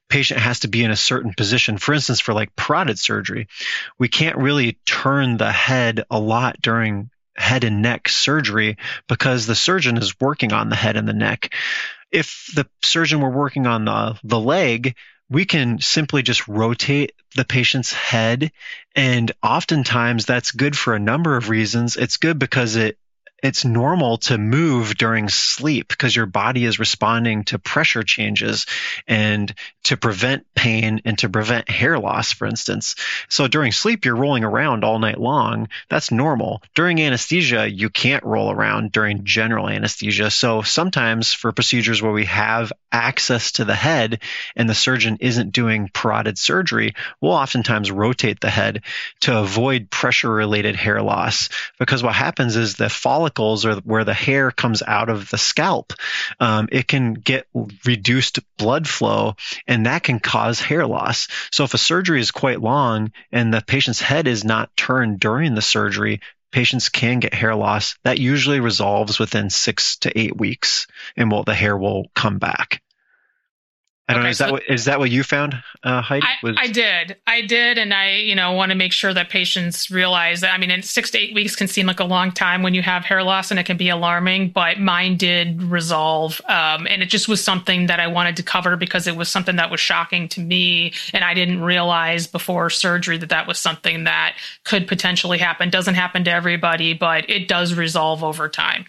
patient 0.09 0.41
has 0.41 0.61
to 0.61 0.69
be 0.69 0.85
in 0.85 0.91
a 0.91 0.97
certain 0.97 1.35
position. 1.35 1.77
For 1.77 1.93
instance, 1.93 2.21
for 2.21 2.33
like 2.33 2.55
parotid 2.55 2.99
surgery, 2.99 3.49
we 3.99 4.09
can't 4.09 4.37
really 4.37 4.79
turn 4.87 5.37
the 5.37 5.51
head 5.51 6.05
a 6.11 6.21
lot 6.21 6.63
during 6.63 7.11
head 7.37 7.65
and 7.65 7.83
neck 7.83 8.09
surgery 8.09 8.77
because 9.09 9.47
the 9.47 9.55
surgeon 9.55 9.97
is 9.97 10.21
working 10.21 10.53
on 10.53 10.69
the 10.69 10.77
head 10.77 10.97
and 10.97 11.09
the 11.09 11.13
neck. 11.13 11.53
If 12.13 12.51
the 12.55 12.69
surgeon 12.83 13.21
were 13.21 13.31
working 13.31 13.67
on 13.67 13.87
the, 13.87 14.19
the 14.23 14.39
leg, 14.39 14.95
we 15.29 15.45
can 15.45 15.81
simply 15.81 16.23
just 16.23 16.47
rotate 16.47 17.13
the 17.35 17.45
patient's 17.45 17.93
head. 17.93 18.53
And 18.95 19.33
oftentimes 19.43 20.27
that's 20.27 20.53
good 20.53 20.77
for 20.77 20.95
a 20.95 21.01
number 21.01 21.37
of 21.37 21.49
reasons. 21.49 21.97
It's 21.97 22.19
good 22.19 22.39
because 22.39 22.77
it 22.77 22.99
it's 23.43 23.65
normal 23.65 24.19
to 24.19 24.39
move 24.39 24.97
during 24.97 25.29
sleep 25.29 25.89
because 25.89 26.15
your 26.15 26.27
body 26.27 26.65
is 26.65 26.79
responding 26.79 27.43
to 27.45 27.59
pressure 27.59 28.05
changes 28.05 28.67
and 29.09 29.53
to 29.83 29.97
prevent 29.97 30.47
pain 30.55 31.01
and 31.05 31.19
to 31.19 31.29
prevent 31.29 31.69
hair 31.69 31.99
loss, 31.99 32.33
for 32.33 32.47
instance. 32.47 32.95
So 33.29 33.49
during 33.49 33.73
sleep, 33.73 34.05
you're 34.05 34.15
rolling 34.15 34.45
around 34.45 34.85
all 34.85 35.01
night 35.01 35.19
long. 35.19 35.69
That's 35.91 36.13
normal. 36.13 36.63
During 36.77 37.01
anesthesia, 37.01 37.69
you 37.69 37.91
can't 37.91 38.23
roll 38.23 38.53
around 38.53 38.93
during 38.93 39.25
general 39.25 39.69
anesthesia. 39.69 40.31
So 40.31 40.63
sometimes 40.63 41.33
for 41.33 41.51
procedures 41.51 42.01
where 42.01 42.13
we 42.13 42.27
have 42.27 42.73
access 42.93 43.53
to 43.53 43.65
the 43.65 43.75
head 43.75 44.23
and 44.55 44.71
the 44.71 44.75
surgeon 44.75 45.19
isn't 45.21 45.51
doing 45.51 45.89
parotid 45.89 46.39
surgery, 46.39 46.95
we'll 47.21 47.33
oftentimes 47.33 47.91
rotate 47.91 48.41
the 48.41 48.51
head 48.51 48.83
to 49.21 49.37
avoid 49.37 49.91
pressure 49.91 50.31
related 50.31 50.77
hair 50.77 51.03
loss 51.03 51.49
because 51.81 52.05
what 52.05 52.15
happens 52.15 52.55
is 52.55 52.77
the 52.77 52.89
follicle 52.89 53.32
follicles 53.33 53.65
or 53.65 53.77
where 53.81 54.05
the 54.05 54.15
hair 54.15 54.51
comes 54.51 54.83
out 54.83 55.09
of 55.09 55.31
the 55.31 55.39
scalp, 55.39 55.93
um, 56.41 56.69
it 56.71 56.87
can 56.87 57.15
get 57.15 57.47
reduced 57.85 58.41
blood 58.57 58.89
flow 58.89 59.37
and 59.67 59.87
that 59.87 60.03
can 60.03 60.21
cause 60.21 60.61
hair 60.61 60.87
loss. 60.87 61.29
So 61.51 61.65
if 61.65 61.75
a 61.75 61.79
surgery 61.79 62.21
is 62.21 62.31
quite 62.31 62.61
long 62.61 63.13
and 63.31 63.53
the 63.53 63.63
patient's 63.63 64.01
head 64.01 64.27
is 64.27 64.45
not 64.45 64.77
turned 64.77 65.21
during 65.21 65.55
the 65.55 65.63
surgery, 65.63 66.21
patients 66.51 66.89
can 66.89 67.21
get 67.21 67.35
hair 67.35 67.55
loss. 67.55 67.97
That 68.05 68.19
usually 68.19 68.61
resolves 68.61 69.19
within 69.19 69.51
six 69.51 69.97
to 69.99 70.19
eight 70.19 70.37
weeks 70.37 70.87
and 71.17 71.31
will, 71.31 71.45
the 71.45 71.55
hair 71.55 71.77
will 71.77 72.11
come 72.15 72.39
back. 72.39 72.83
I 74.09 74.15
don't 74.15 74.21
okay, 74.21 74.27
know. 74.27 74.31
Is 74.31 74.39
so 74.39 74.45
that 74.45 74.53
what 74.53 74.63
is 74.69 74.85
that 74.87 74.99
what 74.99 75.11
you 75.11 75.23
found, 75.23 75.63
uh, 75.85 76.03
Heidi? 76.03 76.27
Was... 76.43 76.57
I, 76.59 76.65
I, 76.65 76.69
did, 76.69 77.17
I 77.27 77.41
did, 77.43 77.79
and 77.79 77.95
I, 77.95 78.17
you 78.17 78.35
know, 78.35 78.51
want 78.53 78.71
to 78.71 78.75
make 78.75 78.93
sure 78.93 79.15
that 79.15 79.31
patients 79.31 79.93
realize 79.93 80.41
that. 80.41 80.53
I 80.53 80.59
mean, 80.59 80.73
in 80.73 80.83
six 80.83 81.11
to 81.13 81.19
eight 81.19 81.35
weeks 81.35 81.55
can 81.55 81.69
seem 81.69 81.87
like 81.87 82.01
a 82.01 82.05
long 82.05 82.33
time 82.33 82.65
when 82.65 82.75
you 82.75 82.83
have 82.83 83.05
hair 83.05 83.23
loss, 83.23 83.53
and 83.53 83.61
it 83.61 83.65
can 83.65 83.77
be 83.77 83.89
alarming. 83.89 84.51
But 84.51 84.81
mine 84.81 85.17
did 85.17 85.63
resolve, 85.63 86.41
um, 86.49 86.89
and 86.89 87.01
it 87.01 87.11
just 87.11 87.29
was 87.29 87.43
something 87.43 87.87
that 87.87 88.01
I 88.01 88.09
wanted 88.09 88.37
to 88.39 88.43
cover 88.43 88.77
because 88.77 89.07
it 89.07 89.15
was 89.15 89.29
something 89.29 89.57
that 89.57 89.71
was 89.71 89.81
shocking 89.81 90.29
to 90.31 90.41
me, 90.41 90.93
and 91.13 91.23
I 91.23 91.33
didn't 91.35 91.61
realize 91.61 92.27
before 92.27 92.71
surgery 92.71 93.19
that 93.19 93.29
that 93.29 93.47
was 93.47 93.61
something 93.61 94.05
that 94.05 94.35
could 94.65 94.89
potentially 94.89 95.39
happen. 95.39 95.71
Doesn't 95.71 95.95
happen 95.95 96.25
to 96.25 96.33
everybody, 96.33 96.93
but 96.93 97.31
it 97.31 97.47
does 97.47 97.75
resolve 97.75 98.25
over 98.25 98.49
time. 98.49 98.87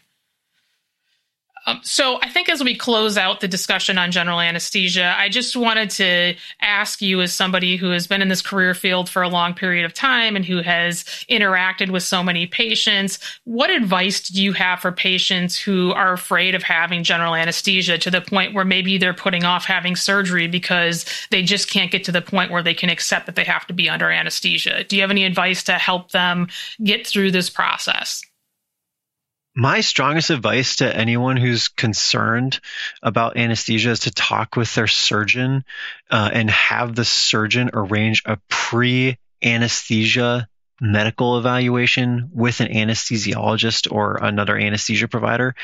Um, 1.65 1.79
so 1.83 2.19
I 2.21 2.29
think 2.29 2.49
as 2.49 2.63
we 2.63 2.75
close 2.75 3.17
out 3.17 3.39
the 3.39 3.47
discussion 3.47 3.97
on 3.97 4.11
general 4.11 4.41
anesthesia, 4.41 5.15
I 5.17 5.29
just 5.29 5.55
wanted 5.55 5.89
to 5.91 6.35
ask 6.61 7.01
you, 7.01 7.21
as 7.21 7.33
somebody 7.33 7.77
who 7.77 7.91
has 7.91 8.05
been 8.05 8.21
in 8.21 8.27
this 8.27 8.41
career 8.41 8.73
field 8.73 9.09
for 9.09 9.21
a 9.21 9.29
long 9.29 9.53
period 9.53 9.85
of 9.85 9.93
time 9.93 10.35
and 10.35 10.45
who 10.45 10.61
has 10.61 11.03
interacted 11.29 11.89
with 11.89 12.03
so 12.03 12.21
many 12.21 12.47
patients, 12.47 13.19
what 13.45 13.69
advice 13.69 14.27
do 14.27 14.43
you 14.43 14.51
have 14.53 14.79
for 14.79 14.91
patients 14.91 15.57
who 15.57 15.91
are 15.93 16.11
afraid 16.11 16.53
of 16.53 16.63
having 16.63 17.03
general 17.03 17.33
anesthesia 17.33 17.97
to 17.97 18.11
the 18.11 18.21
point 18.21 18.53
where 18.53 18.65
maybe 18.65 18.97
they're 18.97 19.13
putting 19.13 19.45
off 19.45 19.63
having 19.63 19.95
surgery 19.95 20.47
because 20.47 21.05
they 21.31 21.43
just 21.43 21.69
can't 21.69 21.91
get 21.91 22.03
to 22.03 22.11
the 22.11 22.21
point 22.21 22.51
where 22.51 22.63
they 22.63 22.73
can 22.73 22.89
accept 22.89 23.25
that 23.25 23.35
they 23.35 23.43
have 23.45 23.65
to 23.67 23.73
be 23.73 23.89
under 23.89 24.11
anesthesia? 24.11 24.83
Do 24.83 24.97
you 24.97 25.01
have 25.01 25.11
any 25.11 25.23
advice 25.23 25.63
to 25.63 25.73
help 25.73 26.11
them 26.11 26.47
get 26.83 27.07
through 27.07 27.31
this 27.31 27.49
process? 27.49 28.21
My 29.55 29.81
strongest 29.81 30.29
advice 30.29 30.77
to 30.77 30.95
anyone 30.95 31.37
who's 31.37 31.67
concerned 31.67 32.59
about 33.01 33.37
anesthesia 33.37 33.91
is 33.91 33.99
to 34.01 34.11
talk 34.11 34.55
with 34.55 34.73
their 34.73 34.87
surgeon 34.87 35.63
uh, 36.09 36.29
and 36.33 36.49
have 36.49 36.95
the 36.95 37.05
surgeon 37.05 37.69
arrange 37.73 38.23
a 38.25 38.37
pre 38.49 39.17
anesthesia 39.43 40.47
medical 40.81 41.37
evaluation 41.37 42.29
with 42.33 42.59
an 42.59 42.67
anesthesiologist 42.67 43.91
or 43.91 44.17
another 44.17 44.57
anesthesia 44.57 45.07
provider. 45.07 45.55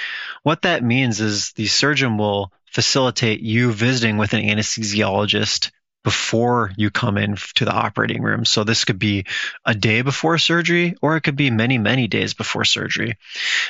What 0.43 0.61
that 0.61 0.83
means 0.83 1.19
is 1.19 1.51
the 1.53 1.67
surgeon 1.67 2.17
will 2.17 2.53
facilitate 2.65 3.41
you 3.41 3.71
visiting 3.71 4.17
with 4.17 4.33
an 4.33 4.41
anesthesiologist 4.43 5.71
before 6.03 6.71
you 6.77 6.89
come 6.89 7.17
in 7.17 7.35
to 7.55 7.65
the 7.65 7.73
operating 7.73 8.21
room. 8.21 8.45
So 8.45 8.63
this 8.63 8.85
could 8.85 8.99
be 8.99 9.25
a 9.65 9.75
day 9.75 10.01
before 10.01 10.37
surgery, 10.37 10.95
or 11.01 11.17
it 11.17 11.21
could 11.21 11.35
be 11.35 11.51
many, 11.51 11.77
many 11.77 12.07
days 12.07 12.33
before 12.33 12.63
surgery. 12.63 13.17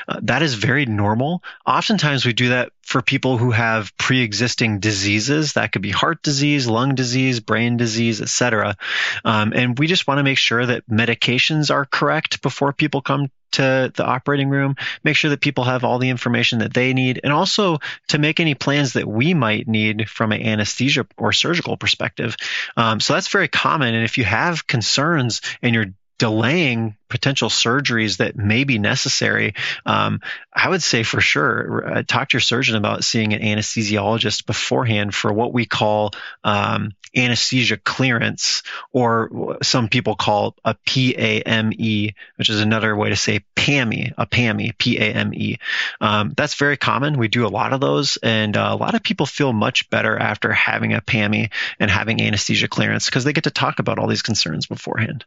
Uh, 0.08 0.20
that 0.24 0.44
is 0.44 0.54
very 0.54 0.86
normal. 0.86 1.44
Oftentimes 1.66 2.26
we 2.26 2.34
do 2.34 2.50
that 2.50 2.72
for 2.84 3.02
people 3.02 3.38
who 3.38 3.52
have 3.52 3.96
pre-existing 3.98 4.80
diseases. 4.80 5.54
That 5.54 5.72
could 5.72 5.82
be 5.82 5.92
heart 5.92 6.22
disease, 6.22 6.68
lung 6.68 6.96
disease, 6.96 7.40
brain 7.40 7.78
disease, 7.78 8.22
etc. 8.22 8.78
Um, 9.26 9.54
and 9.54 9.78
we 9.78 9.88
just 9.88 10.08
want 10.08 10.20
to 10.20 10.24
make 10.24 10.38
sure 10.38 10.66
that 10.66 10.88
medications 10.88 11.72
are 11.72 11.86
correct 11.86 12.42
before 12.42 12.74
people 12.74 13.02
come 13.02 13.30
to 13.52 13.92
the 13.96 14.06
operating 14.06 14.50
room, 14.50 14.76
make 15.04 15.16
sure 15.16 15.30
that 15.32 15.42
people 15.42 15.64
have 15.64 15.84
all 15.84 16.00
the 16.00 16.10
information 16.10 16.60
that 16.60 16.74
they 16.74 16.94
need, 16.94 17.20
and 17.24 17.34
also 17.34 17.80
to 18.08 18.18
make 18.18 18.40
any 18.40 18.56
plans 18.56 18.94
that 18.94 19.08
we 19.08 19.34
might 19.34 19.68
need 19.68 20.10
from 20.10 20.32
an 20.32 20.42
anesthesia 20.42 21.08
or 21.18 21.32
surgical 21.32 21.78
perspective. 21.78 22.36
Um, 22.78 23.00
so 23.00 23.14
that's 23.14 23.28
very 23.30 23.48
common. 23.48 23.96
And 23.96 24.06
if 24.06 24.18
you 24.18 24.24
have 24.24 24.68
concerns 24.68 25.42
and 25.62 25.74
you're 25.74 25.94
delaying 26.20 26.96
potential 27.08 27.50
surgeries 27.50 28.18
that 28.18 28.36
may 28.38 28.66
be 28.66 28.78
necessary, 28.78 29.56
um, 29.86 30.22
I 30.54 30.70
would 30.70 30.84
say 30.84 31.02
for 31.02 31.20
sure 31.20 31.98
uh, 31.98 32.04
talk 32.06 32.30
to 32.30 32.36
your 32.36 32.42
surgeon 32.42 32.76
about 32.76 33.04
seeing 33.04 33.34
an 33.34 33.42
anesthesiologist 33.42 34.46
beforehand 34.46 35.16
for 35.16 35.34
what 35.34 35.52
we 35.52 35.66
call 35.66 36.12
um, 36.44 36.94
anesthesia 37.16 37.78
clearance, 37.78 38.62
or 38.92 39.58
some 39.64 39.90
people 39.90 40.16
call 40.16 40.56
a 40.64 40.76
PAME, 40.86 42.14
which 42.36 42.50
is 42.50 42.62
another 42.62 42.96
way 42.96 43.10
to 43.10 43.16
say 43.16 43.40
PAME, 43.56 44.14
a 44.18 44.26
PAME, 44.28 44.74
P-A-M-E. 44.78 45.58
Um, 46.02 46.34
that's 46.36 46.56
very 46.56 46.78
common. 46.78 47.18
We 47.18 47.28
do 47.28 47.48
a 47.48 47.50
lot 47.50 47.74
of 47.74 47.82
those, 47.82 48.18
and 48.18 48.56
uh, 48.56 48.70
a 48.72 48.76
lot 48.76 48.94
of 48.94 49.02
people 49.02 49.26
feel 49.26 49.54
much 49.54 49.90
better 49.90 50.18
after 50.18 50.52
having 50.52 50.94
a 50.94 51.02
PAME 51.02 51.50
and 51.80 51.90
having 51.90 52.22
anesthesia 52.22 52.68
clearance 52.68 53.06
because 53.06 53.24
they 53.24 53.34
get 53.34 53.46
to 53.46 53.52
talk 53.52 53.80
about 53.80 53.98
all 53.98 54.08
these 54.08 54.22
concerns 54.22 54.68
beforehand. 54.68 55.26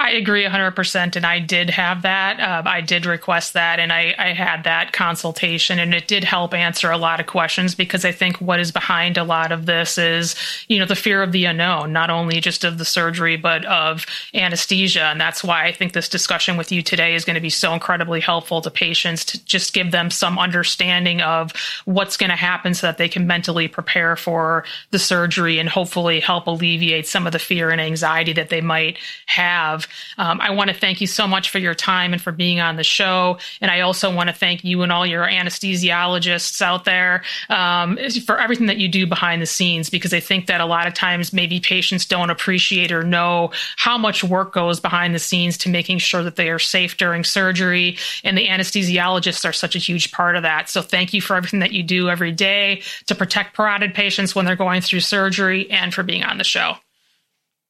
I 0.00 0.12
agree 0.12 0.44
100%. 0.46 1.14
And 1.14 1.26
I 1.26 1.40
did 1.40 1.68
have 1.68 2.00
that. 2.02 2.40
Uh, 2.40 2.66
I 2.66 2.80
did 2.80 3.04
request 3.04 3.52
that 3.52 3.78
and 3.78 3.92
I, 3.92 4.14
I, 4.16 4.32
had 4.32 4.64
that 4.64 4.94
consultation 4.94 5.78
and 5.78 5.92
it 5.92 6.08
did 6.08 6.24
help 6.24 6.54
answer 6.54 6.90
a 6.90 6.96
lot 6.96 7.20
of 7.20 7.26
questions 7.26 7.74
because 7.74 8.06
I 8.06 8.10
think 8.10 8.40
what 8.40 8.60
is 8.60 8.72
behind 8.72 9.18
a 9.18 9.24
lot 9.24 9.52
of 9.52 9.66
this 9.66 9.98
is, 9.98 10.36
you 10.68 10.78
know, 10.78 10.86
the 10.86 10.96
fear 10.96 11.22
of 11.22 11.32
the 11.32 11.44
unknown, 11.44 11.92
not 11.92 12.08
only 12.08 12.40
just 12.40 12.64
of 12.64 12.78
the 12.78 12.84
surgery, 12.86 13.36
but 13.36 13.66
of 13.66 14.06
anesthesia. 14.32 15.02
And 15.02 15.20
that's 15.20 15.44
why 15.44 15.66
I 15.66 15.72
think 15.72 15.92
this 15.92 16.08
discussion 16.08 16.56
with 16.56 16.72
you 16.72 16.80
today 16.80 17.14
is 17.14 17.26
going 17.26 17.34
to 17.34 17.40
be 17.40 17.50
so 17.50 17.74
incredibly 17.74 18.20
helpful 18.20 18.62
to 18.62 18.70
patients 18.70 19.26
to 19.26 19.44
just 19.44 19.74
give 19.74 19.90
them 19.90 20.10
some 20.10 20.38
understanding 20.38 21.20
of 21.20 21.52
what's 21.84 22.16
going 22.16 22.30
to 22.30 22.36
happen 22.36 22.72
so 22.72 22.86
that 22.86 22.96
they 22.96 23.08
can 23.08 23.26
mentally 23.26 23.68
prepare 23.68 24.16
for 24.16 24.64
the 24.92 24.98
surgery 24.98 25.58
and 25.58 25.68
hopefully 25.68 26.20
help 26.20 26.46
alleviate 26.46 27.06
some 27.06 27.26
of 27.26 27.34
the 27.34 27.38
fear 27.38 27.68
and 27.68 27.82
anxiety 27.82 28.32
that 28.32 28.48
they 28.48 28.62
might 28.62 28.96
have 29.26 29.86
um, 30.18 30.40
I 30.40 30.50
want 30.50 30.70
to 30.70 30.76
thank 30.76 31.00
you 31.00 31.06
so 31.06 31.26
much 31.26 31.50
for 31.50 31.58
your 31.58 31.74
time 31.74 32.12
and 32.12 32.20
for 32.20 32.32
being 32.32 32.60
on 32.60 32.76
the 32.76 32.84
show. 32.84 33.38
And 33.60 33.70
I 33.70 33.80
also 33.80 34.14
want 34.14 34.28
to 34.28 34.34
thank 34.34 34.64
you 34.64 34.82
and 34.82 34.92
all 34.92 35.06
your 35.06 35.26
anesthesiologists 35.26 36.60
out 36.62 36.84
there 36.84 37.22
um, 37.48 37.98
for 38.26 38.38
everything 38.38 38.66
that 38.66 38.78
you 38.78 38.88
do 38.88 39.06
behind 39.06 39.42
the 39.42 39.46
scenes, 39.46 39.90
because 39.90 40.14
I 40.14 40.20
think 40.20 40.46
that 40.46 40.60
a 40.60 40.66
lot 40.66 40.86
of 40.86 40.94
times 40.94 41.32
maybe 41.32 41.60
patients 41.60 42.04
don't 42.06 42.30
appreciate 42.30 42.92
or 42.92 43.02
know 43.02 43.50
how 43.76 43.98
much 43.98 44.22
work 44.24 44.52
goes 44.52 44.80
behind 44.80 45.14
the 45.14 45.18
scenes 45.18 45.56
to 45.58 45.68
making 45.68 45.98
sure 45.98 46.22
that 46.22 46.36
they 46.36 46.50
are 46.50 46.58
safe 46.58 46.96
during 46.96 47.24
surgery. 47.24 47.96
And 48.24 48.36
the 48.36 48.48
anesthesiologists 48.48 49.48
are 49.48 49.52
such 49.52 49.76
a 49.76 49.78
huge 49.78 50.12
part 50.12 50.36
of 50.36 50.42
that. 50.42 50.68
So 50.68 50.82
thank 50.82 51.12
you 51.14 51.20
for 51.20 51.36
everything 51.36 51.60
that 51.60 51.72
you 51.72 51.82
do 51.82 52.08
every 52.08 52.32
day 52.32 52.82
to 53.06 53.14
protect 53.14 53.56
parotid 53.56 53.94
patients 53.94 54.34
when 54.34 54.44
they're 54.44 54.56
going 54.56 54.80
through 54.80 55.00
surgery 55.00 55.70
and 55.70 55.92
for 55.92 56.02
being 56.02 56.24
on 56.24 56.38
the 56.38 56.44
show. 56.44 56.74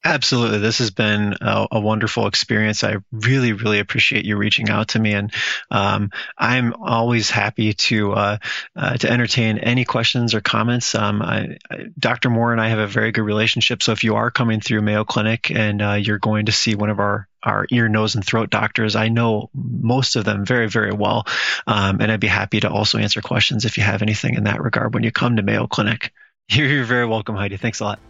Absolutely. 0.03 0.59
This 0.59 0.78
has 0.78 0.90
been 0.90 1.36
a, 1.42 1.66
a, 1.72 1.80
wonderful 1.80 2.26
experience. 2.26 2.82
I 2.84 2.96
really, 3.12 3.53
really 3.53 3.80
appreciate 3.80 4.24
you 4.24 4.38
reaching 4.38 4.70
out 4.70 4.88
to 4.88 4.98
me. 4.98 5.12
And 5.12 5.30
um, 5.70 6.11
I'm 6.38 6.72
always 6.72 7.28
happy 7.28 7.74
to 7.74 8.12
uh, 8.12 8.38
uh, 8.74 8.96
to 8.96 9.11
entertain 9.11 9.59
any 9.59 9.84
questions 9.84 10.34
or 10.34 10.40
comments. 10.40 10.94
Um, 10.94 11.20
I, 11.20 11.59
I, 11.70 11.86
Dr. 11.98 12.30
Moore 12.30 12.53
and 12.53 12.62
I 12.62 12.68
have 12.68 12.78
a 12.78 12.86
very 12.86 13.12
good 13.12 13.24
relationship. 13.24 13.82
So 13.82 13.92
if 13.92 14.03
you 14.03 14.14
are 14.14 14.30
coming 14.30 14.61
through 14.61 14.80
Mayo 14.80 15.05
Clinic 15.05 15.51
and 15.51 15.82
uh, 15.82 15.92
you're 15.92 16.18
going 16.18 16.46
to 16.46 16.53
see 16.53 16.74
one 16.74 16.88
of 16.88 16.98
our 16.98 17.28
our 17.42 17.66
ear, 17.70 17.88
nose, 17.88 18.14
and 18.14 18.24
throat 18.24 18.51
doctors. 18.51 18.96
I 18.96 19.09
know 19.09 19.48
most 19.55 20.16
of 20.16 20.26
them 20.26 20.44
very, 20.44 20.68
very 20.68 20.92
well. 20.92 21.26
Um, 21.66 22.01
and 22.01 22.12
I'd 22.12 22.20
be 22.20 22.26
happy 22.26 22.61
to 22.61 22.70
also 22.70 22.98
answer 22.98 23.22
questions 23.22 23.64
if 23.64 23.78
you 23.78 23.82
have 23.82 24.03
anything 24.03 24.34
in 24.34 24.44
that 24.44 24.62
regard 24.62 24.92
when 24.92 25.05
you 25.05 25.11
come 25.11 25.36
to 25.36 25.42
Mayo 25.42 25.66
Clinic. 25.66 26.12
You're, 26.51 26.66
you're 26.66 26.84
very 26.84 27.07
welcome, 27.07 27.36
Heidi. 27.36 27.59
Thanks 27.59 27.78
a 27.78 27.84
lot. 27.84 28.09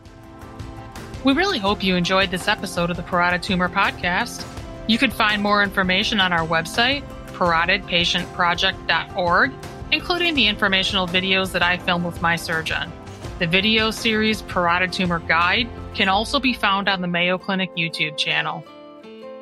We 1.22 1.34
really 1.34 1.58
hope 1.58 1.84
you 1.84 1.96
enjoyed 1.96 2.30
this 2.30 2.48
episode 2.48 2.88
of 2.88 2.96
the 2.96 3.02
Parotid 3.02 3.42
Tumor 3.42 3.68
Podcast. 3.68 4.42
You 4.86 4.96
can 4.96 5.10
find 5.10 5.42
more 5.42 5.62
information 5.62 6.18
on 6.18 6.32
our 6.32 6.46
website, 6.46 7.02
parotidpatientproject.org, 7.32 9.52
including 9.92 10.34
the 10.34 10.46
informational 10.46 11.06
videos 11.06 11.52
that 11.52 11.62
I 11.62 11.76
filmed 11.76 12.06
with 12.06 12.22
my 12.22 12.36
surgeon. 12.36 12.90
The 13.38 13.46
video 13.46 13.90
series 13.90 14.40
Parotid 14.40 14.92
Tumor 14.92 15.18
Guide 15.18 15.68
can 15.92 16.08
also 16.08 16.40
be 16.40 16.54
found 16.54 16.88
on 16.88 17.02
the 17.02 17.08
Mayo 17.08 17.36
Clinic 17.36 17.76
YouTube 17.76 18.16
channel. 18.16 18.64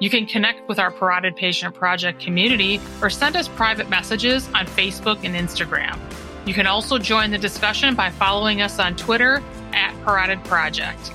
You 0.00 0.10
can 0.10 0.26
connect 0.26 0.68
with 0.68 0.80
our 0.80 0.90
Parotid 0.90 1.36
Patient 1.36 1.76
Project 1.76 2.20
community 2.20 2.80
or 3.00 3.08
send 3.08 3.36
us 3.36 3.46
private 3.46 3.88
messages 3.88 4.48
on 4.48 4.66
Facebook 4.66 5.22
and 5.22 5.36
Instagram. 5.36 5.96
You 6.44 6.54
can 6.54 6.66
also 6.66 6.98
join 6.98 7.30
the 7.30 7.38
discussion 7.38 7.94
by 7.94 8.10
following 8.10 8.62
us 8.62 8.80
on 8.80 8.96
Twitter 8.96 9.44
at 9.72 9.94
Parotid 10.04 10.42
Project. 10.44 11.12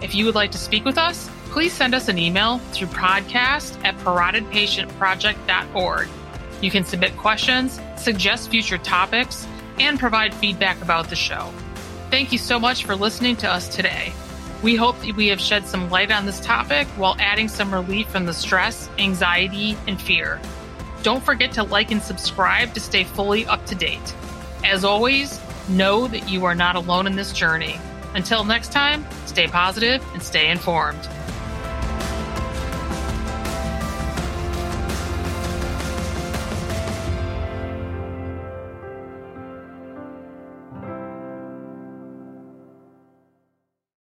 If 0.00 0.14
you 0.14 0.24
would 0.26 0.36
like 0.36 0.52
to 0.52 0.58
speak 0.58 0.84
with 0.84 0.96
us, 0.96 1.28
please 1.50 1.72
send 1.72 1.94
us 1.94 2.08
an 2.08 2.18
email 2.18 2.58
through 2.72 2.88
podcast 2.88 3.82
at 3.84 3.96
parotidpatientproject.org. 3.98 6.08
You 6.60 6.70
can 6.70 6.84
submit 6.84 7.16
questions, 7.16 7.80
suggest 7.96 8.50
future 8.50 8.78
topics, 8.78 9.46
and 9.80 9.98
provide 9.98 10.34
feedback 10.34 10.80
about 10.82 11.08
the 11.08 11.16
show. 11.16 11.52
Thank 12.10 12.32
you 12.32 12.38
so 12.38 12.58
much 12.58 12.84
for 12.84 12.94
listening 12.94 13.36
to 13.36 13.50
us 13.50 13.68
today. 13.68 14.12
We 14.62 14.76
hope 14.76 14.98
that 15.00 15.14
we 15.14 15.28
have 15.28 15.40
shed 15.40 15.66
some 15.66 15.90
light 15.90 16.10
on 16.10 16.26
this 16.26 16.40
topic 16.40 16.86
while 16.96 17.16
adding 17.18 17.48
some 17.48 17.72
relief 17.72 18.08
from 18.08 18.26
the 18.26 18.34
stress, 18.34 18.88
anxiety, 18.98 19.76
and 19.86 20.00
fear. 20.00 20.40
Don't 21.02 21.22
forget 21.22 21.52
to 21.52 21.62
like 21.62 21.92
and 21.92 22.02
subscribe 22.02 22.74
to 22.74 22.80
stay 22.80 23.04
fully 23.04 23.46
up 23.46 23.64
to 23.66 23.74
date. 23.74 24.14
As 24.64 24.84
always, 24.84 25.40
know 25.68 26.08
that 26.08 26.28
you 26.28 26.44
are 26.44 26.56
not 26.56 26.74
alone 26.74 27.06
in 27.06 27.14
this 27.14 27.32
journey. 27.32 27.78
Until 28.14 28.44
next 28.44 28.72
time, 28.72 29.04
stay 29.26 29.46
positive 29.46 30.04
and 30.12 30.22
stay 30.22 30.50
informed. 30.50 31.08